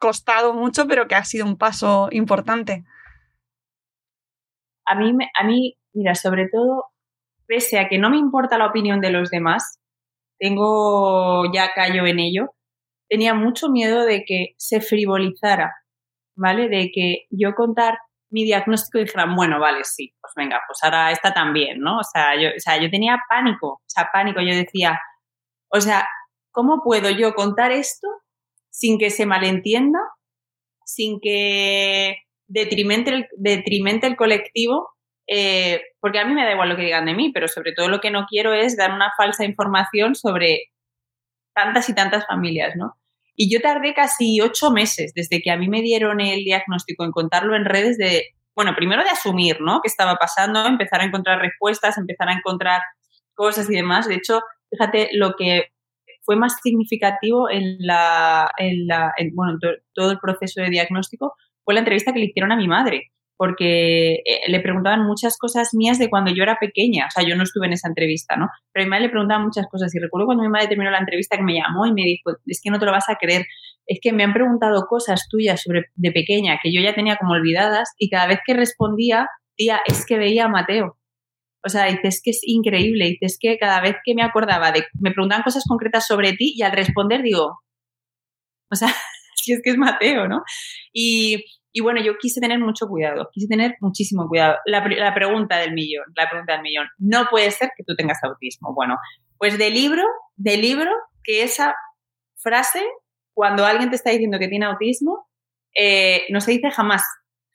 costado 0.00 0.54
mucho, 0.54 0.88
pero 0.88 1.06
que 1.06 1.14
ha 1.14 1.24
sido 1.24 1.46
un 1.46 1.56
paso 1.56 2.08
importante. 2.10 2.84
A 4.86 4.96
mí, 4.96 5.12
a 5.38 5.44
mí, 5.44 5.76
mira, 5.92 6.16
sobre 6.16 6.48
todo, 6.48 6.86
pese 7.46 7.78
a 7.78 7.88
que 7.88 7.98
no 7.98 8.10
me 8.10 8.16
importa 8.16 8.58
la 8.58 8.66
opinión 8.66 9.00
de 9.00 9.10
los 9.10 9.30
demás, 9.30 9.78
tengo, 10.40 11.52
ya 11.52 11.72
callo 11.74 12.06
en 12.06 12.18
ello, 12.18 12.54
tenía 13.08 13.34
mucho 13.34 13.68
miedo 13.68 14.04
de 14.04 14.24
que 14.26 14.54
se 14.56 14.80
frivolizara, 14.80 15.72
¿vale? 16.34 16.68
De 16.68 16.90
que 16.92 17.26
yo 17.30 17.54
contar 17.54 17.98
mi 18.30 18.44
diagnóstico 18.44 18.98
y 18.98 19.04
dijeran, 19.04 19.36
bueno, 19.36 19.60
vale, 19.60 19.84
sí, 19.84 20.14
pues 20.20 20.32
venga, 20.34 20.60
pues 20.66 20.78
ahora 20.82 21.10
está 21.10 21.34
también, 21.34 21.80
¿no? 21.80 21.98
O 21.98 22.04
sea, 22.04 22.40
yo, 22.40 22.48
o 22.56 22.60
sea, 22.60 22.80
yo 22.80 22.90
tenía 22.90 23.18
pánico, 23.28 23.68
o 23.68 23.82
sea, 23.86 24.08
pánico, 24.12 24.40
yo 24.40 24.54
decía, 24.54 24.98
o 25.68 25.80
sea, 25.80 26.08
¿cómo 26.52 26.82
puedo 26.82 27.10
yo 27.10 27.34
contar 27.34 27.72
esto 27.72 28.08
sin 28.70 28.98
que 28.98 29.10
se 29.10 29.26
malentienda, 29.26 29.98
sin 30.84 31.20
que 31.20 32.16
detrimente 32.46 33.10
el, 33.10 33.28
el 34.02 34.16
colectivo, 34.16 34.88
eh, 35.28 35.82
porque 36.00 36.18
a 36.18 36.24
mí 36.24 36.34
me 36.34 36.44
da 36.44 36.52
igual 36.52 36.68
lo 36.68 36.76
que 36.76 36.82
digan 36.82 37.06
de 37.06 37.14
mí, 37.14 37.30
pero 37.32 37.46
sobre 37.46 37.72
todo 37.72 37.88
lo 37.88 38.00
que 38.00 38.10
no 38.10 38.26
quiero 38.28 38.52
es 38.52 38.76
dar 38.76 38.92
una 38.92 39.12
falsa 39.16 39.44
información 39.44 40.14
sobre 40.14 40.70
tantas 41.54 41.88
y 41.88 41.94
tantas 41.94 42.26
familias, 42.26 42.74
¿no? 42.76 42.96
Y 43.36 43.52
yo 43.52 43.60
tardé 43.60 43.94
casi 43.94 44.40
ocho 44.40 44.70
meses 44.70 45.12
desde 45.14 45.40
que 45.40 45.50
a 45.50 45.56
mí 45.56 45.68
me 45.68 45.82
dieron 45.82 46.20
el 46.20 46.44
diagnóstico 46.44 47.04
en 47.04 47.12
contarlo 47.12 47.54
en 47.56 47.64
redes 47.64 47.96
de, 47.96 48.34
bueno, 48.54 48.74
primero 48.76 49.02
de 49.02 49.10
asumir, 49.10 49.60
¿no? 49.60 49.80
¿Qué 49.82 49.88
estaba 49.88 50.16
pasando? 50.16 50.66
Empezar 50.66 51.00
a 51.00 51.04
encontrar 51.04 51.40
respuestas, 51.40 51.96
empezar 51.96 52.28
a 52.28 52.34
encontrar 52.34 52.82
cosas 53.34 53.70
y 53.70 53.74
demás. 53.74 54.08
De 54.08 54.16
hecho, 54.16 54.40
fíjate, 54.70 55.10
lo 55.12 55.34
que 55.38 55.68
fue 56.22 56.36
más 56.36 56.56
significativo 56.62 57.50
en, 57.50 57.76
la, 57.78 58.50
en, 58.58 58.86
la, 58.86 59.12
bueno, 59.34 59.58
todo 59.94 60.12
el 60.12 60.18
proceso 60.18 60.60
de 60.60 60.70
diagnóstico 60.70 61.34
fue 61.64 61.74
la 61.74 61.80
entrevista 61.80 62.12
que 62.12 62.20
le 62.20 62.26
hicieron 62.26 62.52
a 62.52 62.56
mi 62.56 62.68
madre, 62.68 63.12
porque 63.36 64.16
eh, 64.16 64.40
le 64.48 64.60
preguntaban 64.60 65.06
muchas 65.06 65.38
cosas 65.38 65.70
mías 65.72 65.98
de 65.98 66.10
cuando 66.10 66.30
yo 66.30 66.42
era 66.42 66.58
pequeña, 66.60 67.06
o 67.06 67.10
sea, 67.10 67.26
yo 67.26 67.36
no 67.36 67.42
estuve 67.42 67.66
en 67.66 67.72
esa 67.72 67.88
entrevista, 67.88 68.36
¿no? 68.36 68.48
Pero 68.72 68.82
a 68.82 68.86
mi 68.86 68.90
madre 68.90 69.04
le 69.04 69.10
preguntaban 69.10 69.44
muchas 69.44 69.66
cosas 69.70 69.94
y 69.94 69.98
recuerdo 69.98 70.26
cuando 70.26 70.44
mi 70.44 70.50
madre 70.50 70.68
terminó 70.68 70.90
la 70.90 70.98
entrevista 70.98 71.38
que 71.38 71.42
me 71.42 71.54
llamó 71.54 71.86
y 71.86 71.92
me 71.94 72.02
dijo, 72.02 72.32
es 72.44 72.60
que 72.62 72.70
no 72.70 72.78
te 72.78 72.84
lo 72.84 72.92
vas 72.92 73.08
a 73.08 73.16
creer, 73.16 73.46
es 73.86 73.98
que 74.02 74.12
me 74.12 74.24
han 74.24 74.34
preguntado 74.34 74.84
cosas 74.86 75.26
tuyas 75.28 75.62
sobre 75.62 75.86
de 75.94 76.12
pequeña 76.12 76.58
que 76.62 76.70
yo 76.70 76.82
ya 76.82 76.94
tenía 76.94 77.16
como 77.16 77.32
olvidadas 77.32 77.94
y 77.98 78.10
cada 78.10 78.26
vez 78.26 78.40
que 78.46 78.54
respondía, 78.54 79.26
tía, 79.56 79.80
es 79.86 80.04
que 80.04 80.18
veía 80.18 80.44
a 80.44 80.48
Mateo. 80.48 80.99
O 81.64 81.68
sea, 81.68 81.86
dices 81.86 82.20
que 82.24 82.30
es 82.30 82.40
increíble, 82.42 83.06
dices 83.06 83.36
que 83.38 83.58
cada 83.58 83.80
vez 83.80 83.96
que 84.04 84.14
me 84.14 84.22
acordaba 84.22 84.72
de, 84.72 84.84
me 84.98 85.10
preguntaban 85.12 85.42
cosas 85.42 85.64
concretas 85.68 86.06
sobre 86.06 86.32
ti 86.32 86.54
y 86.56 86.62
al 86.62 86.72
responder 86.72 87.22
digo, 87.22 87.60
o 88.70 88.74
sea, 88.74 88.88
si 89.34 89.52
es 89.52 89.60
que 89.62 89.70
es 89.70 89.76
Mateo, 89.76 90.28
¿no? 90.28 90.42
Y, 90.92 91.44
y, 91.72 91.80
bueno, 91.82 92.00
yo 92.02 92.16
quise 92.18 92.40
tener 92.40 92.58
mucho 92.58 92.86
cuidado, 92.86 93.28
quise 93.32 93.46
tener 93.46 93.74
muchísimo 93.80 94.26
cuidado. 94.28 94.56
La, 94.64 94.86
la, 94.86 95.14
pregunta 95.14 95.58
del 95.58 95.72
millón, 95.72 96.04
la 96.16 96.28
pregunta 96.28 96.54
del 96.54 96.62
millón, 96.62 96.88
no 96.98 97.26
puede 97.30 97.50
ser 97.50 97.70
que 97.76 97.84
tú 97.84 97.94
tengas 97.94 98.18
autismo. 98.24 98.74
Bueno, 98.74 98.96
pues 99.38 99.58
de 99.58 99.70
libro, 99.70 100.02
de 100.36 100.56
libro, 100.56 100.90
que 101.22 101.42
esa 101.42 101.74
frase, 102.36 102.82
cuando 103.34 103.64
alguien 103.64 103.90
te 103.90 103.96
está 103.96 104.10
diciendo 104.10 104.38
que 104.38 104.48
tiene 104.48 104.66
autismo, 104.66 105.26
eh, 105.76 106.24
no 106.30 106.40
se 106.40 106.52
dice 106.52 106.70
jamás, 106.70 107.02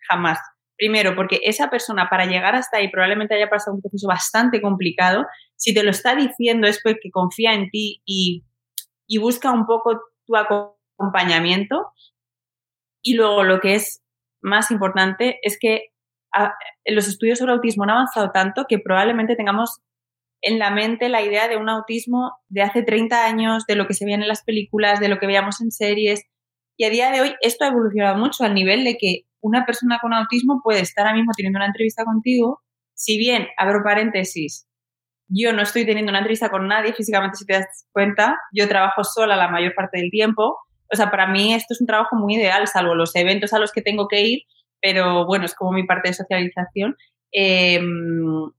jamás. 0.07 0.39
Primero, 0.77 1.15
porque 1.15 1.39
esa 1.43 1.69
persona 1.69 2.09
para 2.09 2.25
llegar 2.25 2.55
hasta 2.55 2.77
ahí 2.77 2.89
probablemente 2.89 3.35
haya 3.35 3.49
pasado 3.49 3.75
un 3.75 3.81
proceso 3.81 4.07
bastante 4.07 4.61
complicado. 4.61 5.25
Si 5.55 5.73
te 5.73 5.83
lo 5.83 5.91
está 5.91 6.15
diciendo 6.15 6.67
es 6.67 6.81
porque 6.83 7.09
confía 7.11 7.53
en 7.53 7.69
ti 7.69 8.01
y, 8.05 8.43
busca 9.19 9.51
un 9.51 9.65
poco 9.65 10.01
tu 10.25 10.35
acompañamiento. 10.35 11.93
Y 13.01 13.15
luego 13.15 13.43
lo 13.43 13.59
que 13.61 13.75
es 13.75 14.03
más 14.41 14.71
importante 14.71 15.39
es 15.43 15.57
que 15.59 15.91
los 16.85 17.07
estudios 17.07 17.39
sobre 17.39 17.53
autismo 17.53 17.83
han 17.83 17.91
avanzado 17.91 18.31
tanto 18.31 18.65
que 18.67 18.79
probablemente 18.79 19.35
tengamos 19.35 19.81
en 20.41 20.59
la 20.59 20.71
mente 20.71 21.07
la 21.07 21.21
idea 21.21 21.47
de 21.47 21.57
un 21.57 21.69
autismo 21.69 22.33
de 22.49 22.61
hace 22.61 22.83
30 22.83 23.25
años, 23.25 23.65
de 23.65 23.75
lo 23.75 23.87
que 23.87 23.93
se 23.93 24.05
veía 24.05 24.17
en 24.17 24.27
las 24.27 24.43
películas, 24.43 24.99
de 24.99 25.07
lo 25.07 25.19
que 25.19 25.27
veíamos 25.27 25.61
en 25.61 25.71
series. 25.71 26.23
Y 26.77 26.83
a 26.83 26.89
día 26.89 27.11
de 27.11 27.21
hoy 27.21 27.35
esto 27.41 27.63
ha 27.63 27.69
evolucionado 27.69 28.17
mucho 28.17 28.43
al 28.43 28.53
nivel 28.53 28.83
de 28.83 28.97
que 28.97 29.21
una 29.45 29.65
persona 29.65 29.99
con 30.01 30.13
autismo 30.13 30.61
puede 30.63 30.81
estar 30.81 31.05
ahora 31.05 31.17
mismo 31.17 31.31
teniendo 31.35 31.57
una 31.57 31.67
entrevista 31.67 32.03
contigo, 32.03 32.61
si 32.93 33.17
bien, 33.17 33.47
abro 33.57 33.83
paréntesis, 33.83 34.67
yo 35.27 35.53
no 35.53 35.61
estoy 35.61 35.85
teniendo 35.85 36.11
una 36.11 36.19
entrevista 36.19 36.49
con 36.49 36.67
nadie 36.67 36.93
físicamente, 36.93 37.37
si 37.37 37.45
te 37.45 37.53
das 37.53 37.87
cuenta, 37.91 38.37
yo 38.53 38.67
trabajo 38.67 39.03
sola 39.03 39.35
la 39.35 39.49
mayor 39.49 39.73
parte 39.75 39.99
del 39.99 40.09
tiempo, 40.11 40.57
o 40.91 40.95
sea, 40.95 41.11
para 41.11 41.27
mí 41.27 41.53
esto 41.53 41.73
es 41.73 41.81
un 41.81 41.87
trabajo 41.87 42.15
muy 42.15 42.35
ideal, 42.35 42.67
salvo 42.67 42.95
los 42.95 43.15
eventos 43.15 43.53
a 43.53 43.59
los 43.59 43.71
que 43.71 43.81
tengo 43.81 44.07
que 44.07 44.21
ir, 44.21 44.39
pero 44.81 45.25
bueno, 45.25 45.45
es 45.45 45.55
como 45.55 45.71
mi 45.71 45.85
parte 45.85 46.09
de 46.09 46.13
socialización. 46.13 46.95
Em, 47.31 48.51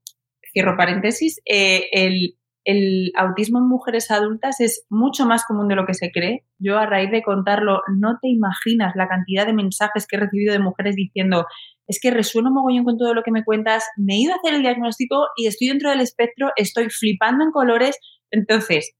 cierro 0.52 0.76
paréntesis, 0.76 1.40
eh, 1.44 1.88
el, 1.92 2.36
el 2.66 3.12
autismo 3.16 3.60
en 3.60 3.68
mujeres 3.68 4.10
adultas 4.10 4.60
es 4.60 4.84
mucho 4.90 5.24
más 5.24 5.44
común 5.44 5.68
de 5.68 5.76
lo 5.76 5.86
que 5.86 5.94
se 5.94 6.10
cree. 6.10 6.44
Yo 6.58 6.78
a 6.78 6.84
raíz 6.84 7.12
de 7.12 7.22
contarlo, 7.22 7.80
no 7.96 8.18
te 8.20 8.28
imaginas 8.28 8.92
la 8.96 9.06
cantidad 9.06 9.46
de 9.46 9.52
mensajes 9.52 10.06
que 10.06 10.16
he 10.16 10.20
recibido 10.20 10.52
de 10.52 10.58
mujeres 10.58 10.96
diciendo, 10.96 11.46
es 11.86 12.00
que 12.02 12.10
resueno 12.10 12.50
mogollón 12.50 12.84
con 12.84 12.98
todo 12.98 13.14
lo 13.14 13.22
que 13.22 13.30
me 13.30 13.44
cuentas, 13.44 13.84
me 13.96 14.14
he 14.14 14.18
ido 14.18 14.32
a 14.32 14.36
hacer 14.36 14.54
el 14.54 14.62
diagnóstico 14.62 15.28
y 15.36 15.46
estoy 15.46 15.68
dentro 15.68 15.90
del 15.90 16.00
espectro, 16.00 16.50
estoy 16.56 16.90
flipando 16.90 17.44
en 17.44 17.52
colores. 17.52 17.96
Entonces... 18.32 18.92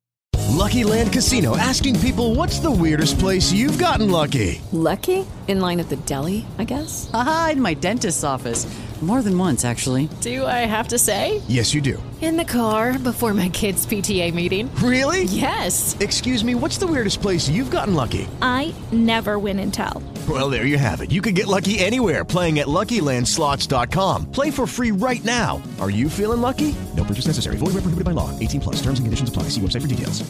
Lucky 0.57 0.85
Land 0.85 1.13
Casino, 1.13 1.57
asking 1.57 1.99
people 1.99 2.37
what's 2.37 2.61
the 2.61 2.71
weirdest 2.71 3.19
place 3.19 3.53
you've 3.53 3.79
gotten 3.79 4.11
lucky. 4.11 4.61
Lucky? 4.73 5.27
In 5.49 5.61
line 5.61 5.79
at 5.79 5.89
the 5.89 5.97
deli, 5.97 6.45
I 6.59 6.65
guess. 6.65 7.11
Aha, 7.13 7.51
in 7.53 7.61
my 7.61 7.75
dentist's 7.75 8.25
office. 8.25 8.67
More 9.03 9.21
than 9.21 9.37
once, 9.37 9.65
actually. 9.65 10.09
Do 10.23 10.47
I 10.47 10.65
have 10.65 10.89
to 10.89 10.99
say? 10.99 11.43
Yes, 11.49 11.75
you 11.75 11.83
do. 11.83 12.03
In 12.23 12.39
the 12.39 12.47
car 12.47 12.99
before 12.99 13.35
my 13.35 13.51
kids' 13.51 13.85
PTA 13.87 14.33
meeting. 14.33 14.75
Really? 14.77 15.25
Yes. 15.25 15.95
Excuse 16.01 16.43
me, 16.43 16.55
what's 16.55 16.79
the 16.79 16.87
weirdest 16.87 17.21
place 17.21 17.47
you've 17.47 17.71
gotten 17.71 17.95
lucky? 17.95 18.27
I 18.41 18.75
never 18.93 19.39
win 19.39 19.59
and 19.59 19.73
tell. 19.73 20.03
Well, 20.27 20.49
there 20.49 20.65
you 20.65 20.79
have 20.79 21.03
it. 21.03 21.13
You 21.13 21.21
can 21.21 21.35
get 21.35 21.47
lucky 21.47 21.79
anywhere 21.79 22.25
playing 22.25 22.59
at 22.59 22.69
LuckyLandSlots.com. 22.69 24.31
Play 24.33 24.51
for 24.51 24.67
free 24.67 24.93
right 24.93 25.25
now. 25.25 25.63
Are 25.79 25.91
you 25.91 26.09
feeling 26.09 26.41
lucky? 26.41 26.75
No 26.97 27.05
purchase 27.05 27.27
necessary. 27.27 27.59
Void 27.59 27.75
where 27.75 27.85
prohibited 27.85 28.05
by 28.07 28.13
law. 28.13 28.31
18 28.41 28.63
plus. 28.63 28.77
Terms 28.77 28.99
and 28.99 29.05
conditions 29.07 29.29
apply. 29.29 29.45
See 29.51 29.61
website 29.61 29.83
for 29.83 29.89
details. 29.89 30.25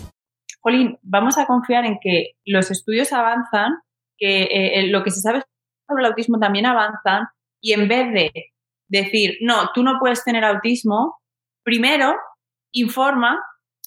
Jolín, 0.66 0.98
vamos 1.04 1.38
a 1.38 1.46
confiar 1.46 1.84
en 1.86 2.00
que 2.02 2.32
los 2.44 2.72
estudios 2.72 3.12
avanzan, 3.12 3.78
que 4.18 4.42
eh, 4.44 4.86
lo 4.88 5.02
que 5.02 5.10
se 5.10 5.20
sabe 5.20 5.42
sobre 5.88 6.02
el 6.02 6.10
autismo 6.10 6.38
también 6.38 6.66
avanzan 6.66 7.28
y 7.60 7.72
en 7.72 7.88
vez 7.88 8.12
de 8.12 8.30
decir, 8.88 9.38
no, 9.40 9.70
tú 9.74 9.82
no 9.82 9.98
puedes 9.98 10.24
tener 10.24 10.44
autismo, 10.44 11.18
primero 11.64 12.14
informa, 12.72 13.40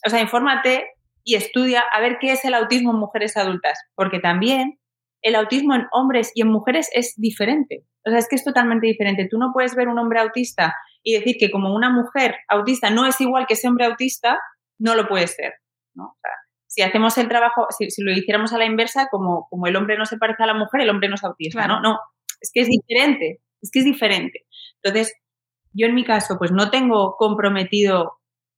o 0.06 0.10
sea, 0.10 0.20
infórmate 0.20 0.88
y 1.24 1.36
estudia 1.36 1.84
a 1.94 2.00
ver 2.02 2.18
qué 2.20 2.32
es 2.32 2.44
el 2.46 2.54
autismo 2.54 2.92
en 2.92 2.98
mujeres 2.98 3.38
adultas, 3.38 3.80
porque 3.96 4.20
también 4.20 4.80
el 5.22 5.36
autismo 5.36 5.76
en 5.76 5.88
hombres 5.92 6.32
y 6.34 6.42
en 6.42 6.50
mujeres 6.50 6.90
es 6.94 7.14
diferente. 7.18 7.86
O 8.06 8.10
sea, 8.10 8.20
es 8.20 8.28
que 8.30 8.36
es 8.36 8.44
totalmente 8.44 8.88
diferente. 8.88 9.28
Tú 9.30 9.38
no 9.38 9.52
puedes 9.54 9.76
ver 9.76 9.90
un 9.90 10.00
hombre 10.00 10.20
autista 10.20 10.74
y 11.04 11.14
decir 11.14 11.36
que 11.40 11.52
como 11.52 11.74
una 11.74 11.90
mujer 11.90 12.36
autista 12.48 12.90
no 12.90 13.06
es 13.06 13.20
igual 13.22 13.46
que 13.46 13.54
ese 13.54 13.68
hombre 13.68 13.86
autista, 13.86 14.40
no 14.80 14.96
lo 14.96 15.08
puede 15.08 15.28
ser. 15.28 15.54
¿no? 15.94 16.06
O 16.06 16.18
sea, 16.22 16.32
si 16.80 16.84
hacemos 16.84 17.18
el 17.18 17.28
trabajo, 17.28 17.68
si, 17.78 18.02
lo 18.02 18.14
hiciéramos 18.14 18.54
a 18.54 18.58
la 18.58 18.64
inversa, 18.64 19.10
como, 19.12 19.48
como 19.50 19.68
el 19.68 19.76
hombre 19.76 19.98
no 19.98 20.06
se 20.06 20.18
parece 20.18 20.44
a 20.44 20.46
la 20.46 20.54
mujer, 20.54 20.80
el 20.80 20.90
hombre 20.90 21.10
no 21.10 21.16
es 21.16 21.24
autista, 21.26 21.68
¿no? 21.68 21.82
No, 21.82 22.00
es 22.40 22.52
que 22.54 22.62
es 22.62 22.70
diferente, 22.70 23.42
es 23.62 23.70
que 23.70 23.80
es 23.80 23.86
diferente. 23.86 24.46
Entonces, 24.82 25.14
yo 25.74 25.88
en 25.88 25.94
mi 25.94 26.06
caso, 26.06 26.38
pues 26.40 26.54
no 26.54 26.70
tengo 26.70 27.16
comprometido 27.18 28.14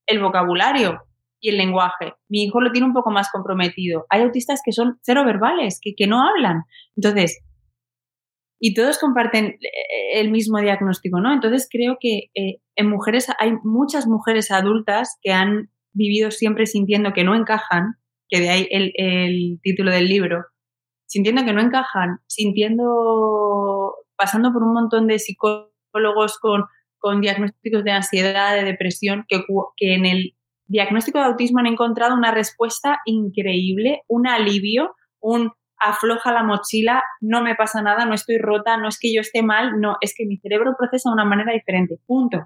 el 0.06 0.20
vocabulario 0.20 1.02
y 1.40 1.50
el 1.50 1.58
lenguaje. 1.58 2.14
Mi 2.30 2.44
hijo 2.44 2.62
lo 2.62 2.72
tiene 2.72 2.86
un 2.86 2.94
poco 2.94 3.10
más 3.10 3.32
comprometido. 3.32 4.06
Hay 4.12 4.22
autistas 4.22 4.62
que 4.64 4.72
son 4.72 5.00
cero 5.02 5.26
verbales, 5.26 5.80
que, 5.82 5.96
que 5.96 6.06
no 6.06 6.22
hablan. 6.22 6.66
Entonces, 6.96 7.42
y 8.60 8.76
todos 8.76 9.00
comparten 9.00 9.46
eh, 9.46 10.20
el 10.20 10.30
mismo 10.30 10.60
diagnóstico, 10.60 11.20
¿no? 11.22 11.34
Entonces 11.34 11.68
creo 11.72 11.98
que 12.00 12.30
eh, 12.36 12.62
en 12.76 12.88
mujeres 12.88 13.30
hay 13.40 13.54
muchas 13.64 14.06
mujeres 14.06 14.52
adultas 14.52 15.18
que 15.24 15.32
han 15.32 15.72
vivido 15.94 16.30
siempre 16.30 16.68
sintiendo 16.68 17.14
que 17.14 17.24
no 17.24 17.34
encajan, 17.34 17.96
que 18.32 18.40
de 18.40 18.50
ahí 18.50 18.68
el, 18.72 18.94
el 18.96 19.60
título 19.62 19.92
del 19.92 20.08
libro, 20.08 20.46
sintiendo 21.06 21.44
que 21.44 21.52
no 21.52 21.62
encajan, 21.62 22.20
sintiendo, 22.28 23.94
pasando 24.16 24.54
por 24.54 24.64
un 24.64 24.74
montón 24.74 25.08
de 25.08 25.20
psicólogos 25.20 26.40
con, 26.40 26.64
con 26.98 27.20
diagnósticos 27.20 27.84
de 27.84 27.92
ansiedad, 27.92 28.56
de 28.56 28.64
depresión, 28.64 29.26
que, 29.28 29.44
que 29.76 29.96
en 29.96 30.06
el 30.06 30.36
diagnóstico 30.68 31.20
de 31.20 31.26
autismo 31.26 31.60
han 31.60 31.68
encontrado 31.68 32.16
una 32.16 32.32
respuesta 32.32 33.00
increíble, 33.06 34.04
un 34.08 34.26
alivio, 34.26 34.96
un 35.20 35.52
afloja 35.78 36.32
la 36.32 36.44
mochila, 36.44 37.04
no 37.20 37.44
me 37.44 37.56
pasa 37.56 37.82
nada, 37.82 38.06
no 38.06 38.14
estoy 38.14 38.38
rota, 38.38 38.78
no 38.78 38.88
es 38.88 38.98
que 38.98 39.14
yo 39.14 39.20
esté 39.20 39.42
mal, 39.42 39.82
no, 39.82 39.98
es 40.00 40.14
que 40.16 40.26
mi 40.26 40.38
cerebro 40.38 40.76
procesa 40.78 41.10
de 41.10 41.16
una 41.16 41.26
manera 41.26 41.52
diferente, 41.52 42.00
punto. 42.06 42.38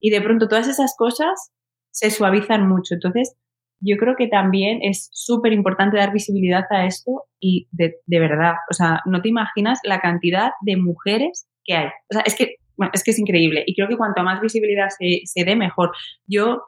Y 0.00 0.10
de 0.10 0.20
pronto 0.20 0.48
todas 0.48 0.68
esas 0.68 0.94
cosas 0.98 1.52
se 1.90 2.10
suavizan 2.10 2.68
mucho. 2.68 2.94
Entonces, 2.94 3.36
yo 3.82 3.96
creo 3.96 4.14
que 4.16 4.28
también 4.28 4.78
es 4.82 5.08
súper 5.12 5.52
importante 5.52 5.96
dar 5.96 6.12
visibilidad 6.12 6.64
a 6.70 6.86
esto 6.86 7.24
y 7.40 7.68
de, 7.72 7.96
verdad, 8.06 8.54
o 8.70 8.74
sea, 8.74 9.00
no 9.06 9.20
te 9.20 9.28
imaginas 9.28 9.80
la 9.82 10.00
cantidad 10.00 10.52
de 10.60 10.76
mujeres 10.76 11.48
que 11.64 11.74
hay. 11.74 11.86
O 11.86 12.14
sea, 12.14 12.22
es 12.24 12.36
que, 12.36 12.56
es 12.92 13.02
que 13.02 13.10
es 13.10 13.18
increíble 13.18 13.64
y 13.66 13.74
creo 13.74 13.88
que 13.88 13.96
cuanto 13.96 14.22
más 14.22 14.40
visibilidad 14.40 14.88
se, 14.96 15.22
se 15.24 15.44
dé, 15.44 15.56
mejor. 15.56 15.90
Yo, 16.26 16.62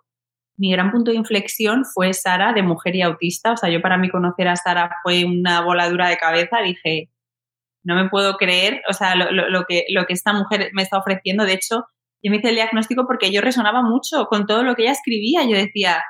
mi 0.57 0.73
gran 0.73 0.91
punto 0.91 1.13
de 1.13 1.17
inflexión 1.17 1.85
fue 1.85 2.13
Sara 2.13 2.53
de 2.53 2.63
Mujer 2.63 2.97
y 2.97 3.03
Autista. 3.03 3.53
O 3.53 3.57
sea, 3.57 3.71
yo 3.71 3.81
para 3.81 3.97
mí 3.97 4.11
conocer 4.11 4.49
a 4.49 4.57
Sara 4.57 4.91
fue 5.05 5.25
una 5.25 5.61
voladura 5.63 6.09
de 6.09 6.17
cabeza. 6.17 6.59
Dije, 6.65 7.11
no 7.85 7.95
me 7.95 8.09
puedo 8.09 8.37
creer, 8.37 8.83
o 8.89 8.93
sea, 8.93 9.15
lo, 9.15 9.31
lo, 9.31 9.49
lo, 9.51 9.65
que, 9.69 9.85
lo 9.91 10.07
que 10.07 10.15
esta 10.15 10.33
mujer 10.33 10.71
me 10.73 10.83
está 10.83 10.99
ofreciendo. 10.99 11.45
De 11.45 11.53
hecho, 11.53 11.85
yo 12.25 12.31
me 12.31 12.39
hice 12.39 12.49
el 12.49 12.57
diagnóstico 12.57 13.07
porque 13.07 13.31
yo 13.31 13.41
resonaba 13.41 13.83
mucho 13.83 14.27
con 14.27 14.47
todo 14.47 14.65
lo 14.65 14.75
que 14.75 14.83
ella 14.83 14.93
escribía. 14.93 15.45
Yo 15.45 15.57
decía, 15.57 16.03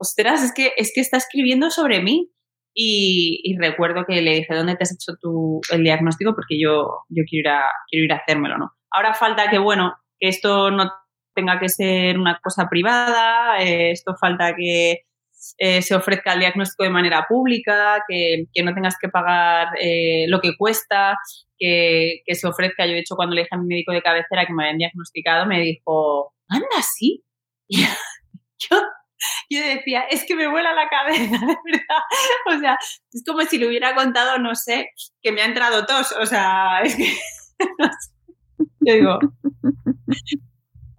ostras, 0.00 0.42
es 0.42 0.52
que, 0.52 0.72
es 0.76 0.92
que 0.94 1.00
está 1.00 1.18
escribiendo 1.18 1.70
sobre 1.70 2.02
mí. 2.02 2.30
Y, 2.72 3.56
recuerdo 3.58 4.04
que 4.06 4.22
le 4.22 4.36
dije, 4.36 4.54
¿dónde 4.54 4.76
te 4.76 4.84
has 4.84 4.92
hecho 4.92 5.16
tu, 5.20 5.60
el 5.72 5.82
diagnóstico? 5.82 6.34
Porque 6.34 6.58
yo, 6.58 7.04
yo 7.08 7.24
quiero, 7.28 7.40
ir 7.40 7.48
a, 7.48 7.62
quiero 7.88 8.04
ir 8.04 8.12
a 8.12 8.16
hacérmelo, 8.16 8.58
¿no? 8.58 8.72
Ahora 8.90 9.12
falta 9.12 9.50
que, 9.50 9.58
bueno, 9.58 9.94
que 10.18 10.28
esto 10.28 10.70
no 10.70 10.90
tenga 11.34 11.58
que 11.58 11.68
ser 11.68 12.18
una 12.18 12.40
cosa 12.42 12.68
privada, 12.68 13.60
eh, 13.60 13.90
esto 13.90 14.14
falta 14.18 14.54
que 14.56 15.02
eh, 15.58 15.82
se 15.82 15.94
ofrezca 15.94 16.34
el 16.34 16.40
diagnóstico 16.40 16.84
de 16.84 16.90
manera 16.90 17.26
pública, 17.28 18.02
que, 18.08 18.46
no 18.62 18.74
tengas 18.74 18.96
que 19.00 19.08
pagar 19.08 19.68
eh, 19.80 20.26
lo 20.28 20.40
que 20.40 20.56
cuesta, 20.56 21.16
que, 21.58 22.22
se 22.32 22.46
ofrezca. 22.46 22.86
Yo, 22.86 22.92
de 22.92 23.00
hecho, 23.00 23.16
cuando 23.16 23.34
le 23.34 23.42
dije 23.42 23.54
a 23.54 23.58
mi 23.58 23.66
médico 23.66 23.92
de 23.92 24.02
cabecera 24.02 24.46
que 24.46 24.52
me 24.52 24.64
habían 24.64 24.78
diagnosticado, 24.78 25.46
me 25.46 25.60
dijo, 25.60 26.34
anda, 26.48 26.82
sí. 26.82 27.24
yo, 27.68 28.76
yo 29.50 29.60
decía, 29.60 30.02
es 30.10 30.24
que 30.24 30.34
me 30.34 30.48
vuela 30.48 30.72
la 30.74 30.88
cabeza, 30.88 31.20
de 31.46 31.72
verdad. 31.72 32.02
O 32.46 32.58
sea, 32.58 32.78
es 33.12 33.22
como 33.26 33.42
si 33.42 33.58
le 33.58 33.68
hubiera 33.68 33.94
contado, 33.94 34.38
no 34.38 34.54
sé, 34.54 34.90
que 35.22 35.32
me 35.32 35.42
ha 35.42 35.46
entrado 35.46 35.86
tos. 35.86 36.12
O 36.20 36.26
sea, 36.26 36.80
es 36.84 36.96
que. 36.96 37.12
Yo 38.80 38.94
digo, 38.94 39.18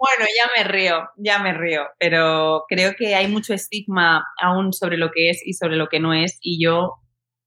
bueno, 0.02 0.26
ya 0.36 0.50
me 0.56 0.64
río, 0.64 1.10
ya 1.18 1.40
me 1.40 1.54
río, 1.54 1.84
pero 2.00 2.66
creo 2.68 2.96
que 2.96 3.16
hay 3.16 3.28
mucho 3.28 3.54
estigma 3.54 4.24
aún 4.42 4.74
sobre 4.74 4.98
lo 4.98 5.12
que 5.12 5.30
es 5.30 5.42
y 5.46 5.54
sobre 5.54 5.76
lo 5.76 5.88
que 5.88 6.00
no 6.00 6.14
es 6.14 6.38
y 6.42 6.64
yo 6.64 7.02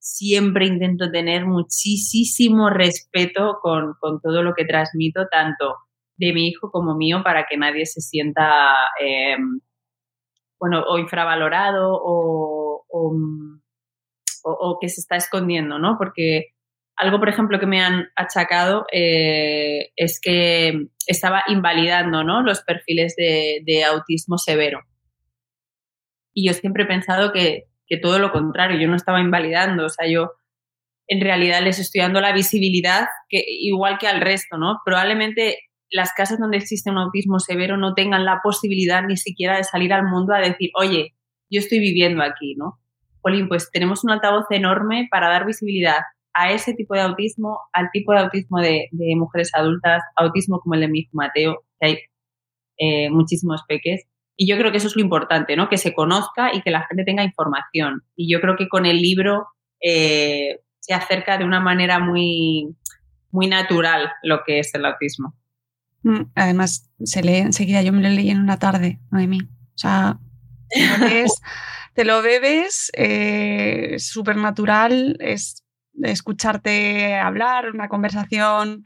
siempre 0.05 0.67
intento 0.67 1.11
tener 1.11 1.47
muchísimo 1.47 2.69
respeto 2.69 3.59
con, 3.63 3.97
todo 4.23 4.43
lo 4.43 4.55
que 4.55 4.67
transmito, 4.67 5.27
tanto 5.31 5.77
de 6.17 6.33
mi 6.33 6.49
hijo 6.49 6.71
como 6.71 6.95
mío, 6.95 7.23
para 7.25 7.47
que 7.49 7.57
nadie 7.57 7.87
se 7.87 8.03
sienta, 8.03 8.75
em, 9.01 9.61
bueno, 10.65 10.83
o 10.89 10.99
infravalorado 10.99 11.93
o, 11.93 12.87
o, 12.89 13.17
o, 14.45 14.79
que 14.81 14.89
se 14.89 15.03
está 15.03 15.17
escondiendo, 15.17 15.79
¿no? 15.79 15.97
Porque 15.99 16.55
algo, 16.97 17.19
por 17.19 17.29
ejemplo, 17.29 17.61
que 17.61 17.67
me 17.67 17.83
han 17.83 18.09
achacado 18.17 18.87
eh, 18.91 19.91
es 19.95 20.21
que 20.23 20.87
estaba 21.07 21.45
invalidando 21.49 22.25
¿no? 22.25 22.43
los 22.43 22.63
perfiles 22.63 23.15
de, 23.15 23.85
autismo 23.85 24.39
severo. 24.39 24.81
Y 26.33 26.49
yo 26.49 26.55
siempre 26.55 26.85
he 26.85 26.87
pensado 26.87 27.31
que, 27.31 27.65
todo 28.01 28.19
lo 28.19 28.33
contrario, 28.33 28.81
yo 28.81 28.89
no 28.89 28.97
estaba 28.97 29.21
invalidando, 29.21 29.85
o 29.85 29.89
sea, 29.91 30.09
yo 30.09 30.33
en 31.09 31.21
realidad 31.21 31.61
les 31.63 31.79
estoy 31.79 32.01
dando 32.01 32.23
la 32.23 32.33
visibilidad 32.33 33.07
que, 33.29 33.45
igual 33.47 33.99
que 33.99 34.09
al 34.09 34.23
resto, 34.23 34.57
¿no? 34.57 34.79
Probablemente 34.83 35.59
las 35.91 36.13
casas 36.13 36.39
donde 36.39 36.57
existe 36.57 36.91
un 36.91 36.99
autismo 36.99 37.39
severo 37.39 37.77
no 37.77 37.95
tengan 37.95 38.25
la 38.25 38.41
posibilidad 38.43 39.03
ni 39.03 39.17
siquiera 39.17 39.57
de 39.57 39.65
salir 39.65 39.93
al 39.93 40.05
mundo 40.05 40.35
a 40.35 40.39
decir, 40.39 40.71
oye, 40.79 41.15
yo 41.51 41.61
estoy 41.61 41.79
viviendo 41.79 42.23
aquí, 42.23 42.55
¿no? 42.57 42.81
Polín, 43.23 43.49
pues 43.49 43.71
tenemos 43.71 44.05
un 44.05 44.11
altavoz 44.11 44.47
enorme 44.51 45.09
para 45.11 45.29
dar 45.29 45.47
visibilidad 45.47 46.01
a 46.35 46.51
ese 46.51 46.75
tipo 46.75 46.95
de 46.95 47.01
autismo, 47.01 47.61
al 47.73 47.91
tipo 47.93 48.13
de 48.13 48.19
autismo 48.19 48.61
de, 48.61 48.89
mujeres 49.17 49.51
adultas, 49.55 50.03
autismo 50.17 50.61
como 50.61 50.75
el 50.75 50.81
de 50.81 50.89
mi 50.89 51.01
hijo 51.01 51.11
Mateo, 51.13 51.65
que 51.81 51.87
hay 51.87 51.99
eh, 52.79 53.11
muchísimos 53.11 53.63
peques. 53.69 54.05
Y 54.37 54.51
yo 54.51 54.59
creo 54.59 54.73
que 54.73 54.79
eso 54.79 54.89
es 54.89 54.97
lo 54.97 55.03
importante, 55.03 55.57
¿no? 55.57 55.69
Que 55.69 55.79
se 55.79 55.95
conozca 55.95 56.53
y 56.53 56.61
que 56.61 56.73
la 56.73 56.87
gente 56.87 57.05
tenga 57.05 57.23
información. 57.23 58.03
Y 58.17 58.33
yo 58.33 58.41
creo 58.41 58.57
que 58.57 58.69
con 58.69 58.85
el 58.85 59.01
libro 59.01 59.47
eh, 59.81 60.59
se 60.81 60.93
acerca 60.93 61.39
de 61.39 61.45
una 61.45 61.61
manera 61.61 62.01
muy, 62.01 62.75
muy 63.31 63.47
natural 63.47 64.13
lo 64.23 64.41
que 64.45 64.59
es 64.59 64.75
el 64.75 64.85
autismo. 64.85 65.35
Mm, 66.05 66.31
además, 66.35 66.91
se 67.03 67.23
lee 67.23 67.39
enseguida, 67.39 67.83
yo 67.83 67.93
me 67.93 68.03
lo 68.03 68.11
leí 68.11 68.31
en 68.31 68.41
una 68.41 68.59
tarde, 68.59 69.01
Noemí. 69.11 69.41
O 69.43 69.79
sea, 69.79 70.19
te 71.95 72.05
lo 72.05 72.23
bebes, 72.23 72.93
eh, 72.95 73.95
es 73.95 74.07
súper 74.07 74.37
natural, 74.37 75.17
es 75.21 75.65
escucharte 76.03 77.15
hablar, 77.17 77.71
una 77.71 77.89
conversación 77.89 78.83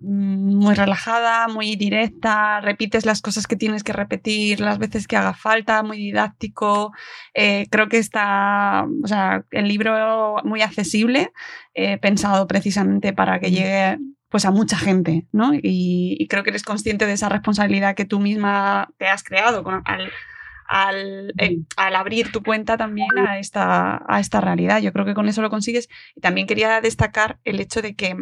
mm, 0.00 0.56
muy 0.56 0.74
relajada, 0.74 1.48
muy 1.48 1.76
directa, 1.76 2.62
repites 2.62 3.04
las 3.04 3.20
cosas 3.20 3.46
que 3.46 3.56
tienes 3.56 3.84
que 3.84 3.92
repetir 3.92 4.60
las 4.60 4.78
veces 4.78 5.06
que 5.06 5.16
haga 5.16 5.34
falta, 5.34 5.82
muy 5.82 5.98
didáctico. 5.98 6.92
Eh, 7.34 7.66
creo 7.70 7.90
que 7.90 7.98
está, 7.98 8.86
o 9.04 9.06
sea, 9.06 9.44
el 9.50 9.68
libro 9.68 10.36
muy 10.44 10.62
accesible, 10.62 11.30
eh, 11.74 11.98
pensado 11.98 12.46
precisamente 12.46 13.12
para 13.12 13.38
que 13.38 13.50
llegue 13.50 13.98
pues 14.28 14.44
a 14.44 14.50
mucha 14.50 14.76
gente, 14.76 15.26
¿no? 15.32 15.52
Y, 15.54 16.26
creo 16.28 16.42
que 16.42 16.50
eres 16.50 16.62
consciente 16.62 17.06
de 17.06 17.14
esa 17.14 17.28
responsabilidad 17.28 17.94
que 17.94 18.04
tú 18.04 18.20
misma 18.20 18.90
te 18.98 19.06
has 19.08 19.22
creado 19.22 19.64
con, 19.64 19.82
al, 19.86 21.32
eh, 21.38 21.58
al, 21.76 21.96
abrir 21.96 22.30
tu 22.30 22.42
cuenta 22.42 22.76
también 22.76 23.18
a 23.18 23.38
esta, 23.38 24.04
a 24.06 24.20
esta 24.20 24.40
realidad. 24.40 24.80
Yo 24.80 24.92
creo 24.92 25.06
que 25.06 25.14
con 25.14 25.28
eso 25.28 25.40
lo 25.40 25.50
consigues. 25.50 25.88
Y 26.14 26.20
también 26.20 26.46
quería 26.46 26.80
destacar 26.80 27.38
el 27.44 27.60
hecho 27.60 27.80
de 27.80 27.94
que 27.94 28.16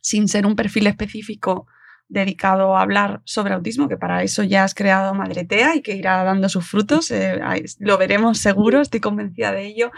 sin 0.00 0.28
ser 0.28 0.44
un 0.46 0.56
perfil 0.56 0.88
específico 0.88 1.66
dedicado 2.08 2.76
a 2.76 2.82
hablar 2.82 3.22
sobre 3.24 3.54
autismo, 3.54 3.88
que 3.88 3.96
para 3.96 4.22
eso 4.22 4.42
ya 4.42 4.64
has 4.64 4.74
creado 4.74 5.14
Madretea 5.14 5.76
y 5.76 5.82
que 5.82 5.96
irá 5.96 6.22
dando 6.24 6.48
sus 6.48 6.68
frutos, 6.68 7.10
eh, 7.10 7.40
lo 7.78 7.96
veremos 7.96 8.38
seguro, 8.38 8.82
estoy 8.82 9.00
convencida 9.00 9.52
de 9.52 9.64
ello. 9.64 9.92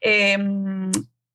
Em, 0.00 0.90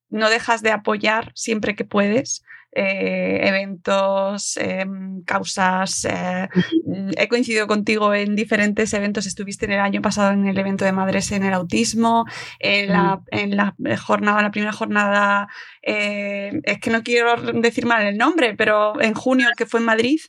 no 0.08 0.30
dejas 0.30 0.62
de 0.62 0.70
apoyar 0.70 1.32
siempre 1.34 1.74
que 1.74 1.84
puedes 1.84 2.44
eh, 2.78 3.40
eventos, 3.48 4.58
em, 4.58 5.22
causas. 5.24 6.04
Eh, 6.04 6.48
mm, 6.84 7.10
he 7.16 7.26
coincidido 7.26 7.66
contigo 7.66 8.12
en 8.12 8.36
diferentes 8.36 8.92
eventos. 8.92 9.26
Estuviste 9.26 9.64
en 9.64 9.72
el 9.72 9.80
año 9.80 10.02
pasado 10.02 10.32
en 10.32 10.46
el 10.46 10.58
evento 10.58 10.84
de 10.84 10.92
Madres 10.92 11.32
en 11.32 11.42
el 11.42 11.54
autismo, 11.54 12.26
en 12.58 12.88
la, 12.92 13.22
en 13.30 13.56
la 13.56 13.74
jornada, 13.96 14.42
la 14.42 14.50
primera 14.50 14.72
jornada, 14.72 15.48
eh, 15.80 16.60
es 16.64 16.78
que 16.78 16.90
no 16.90 17.02
quiero 17.02 17.36
decir 17.54 17.86
mal 17.86 18.06
el 18.06 18.18
nombre, 18.18 18.54
pero 18.54 19.00
en 19.00 19.14
junio, 19.14 19.48
que 19.56 19.64
fue 19.64 19.80
en 19.80 19.86
Madrid, 19.86 20.20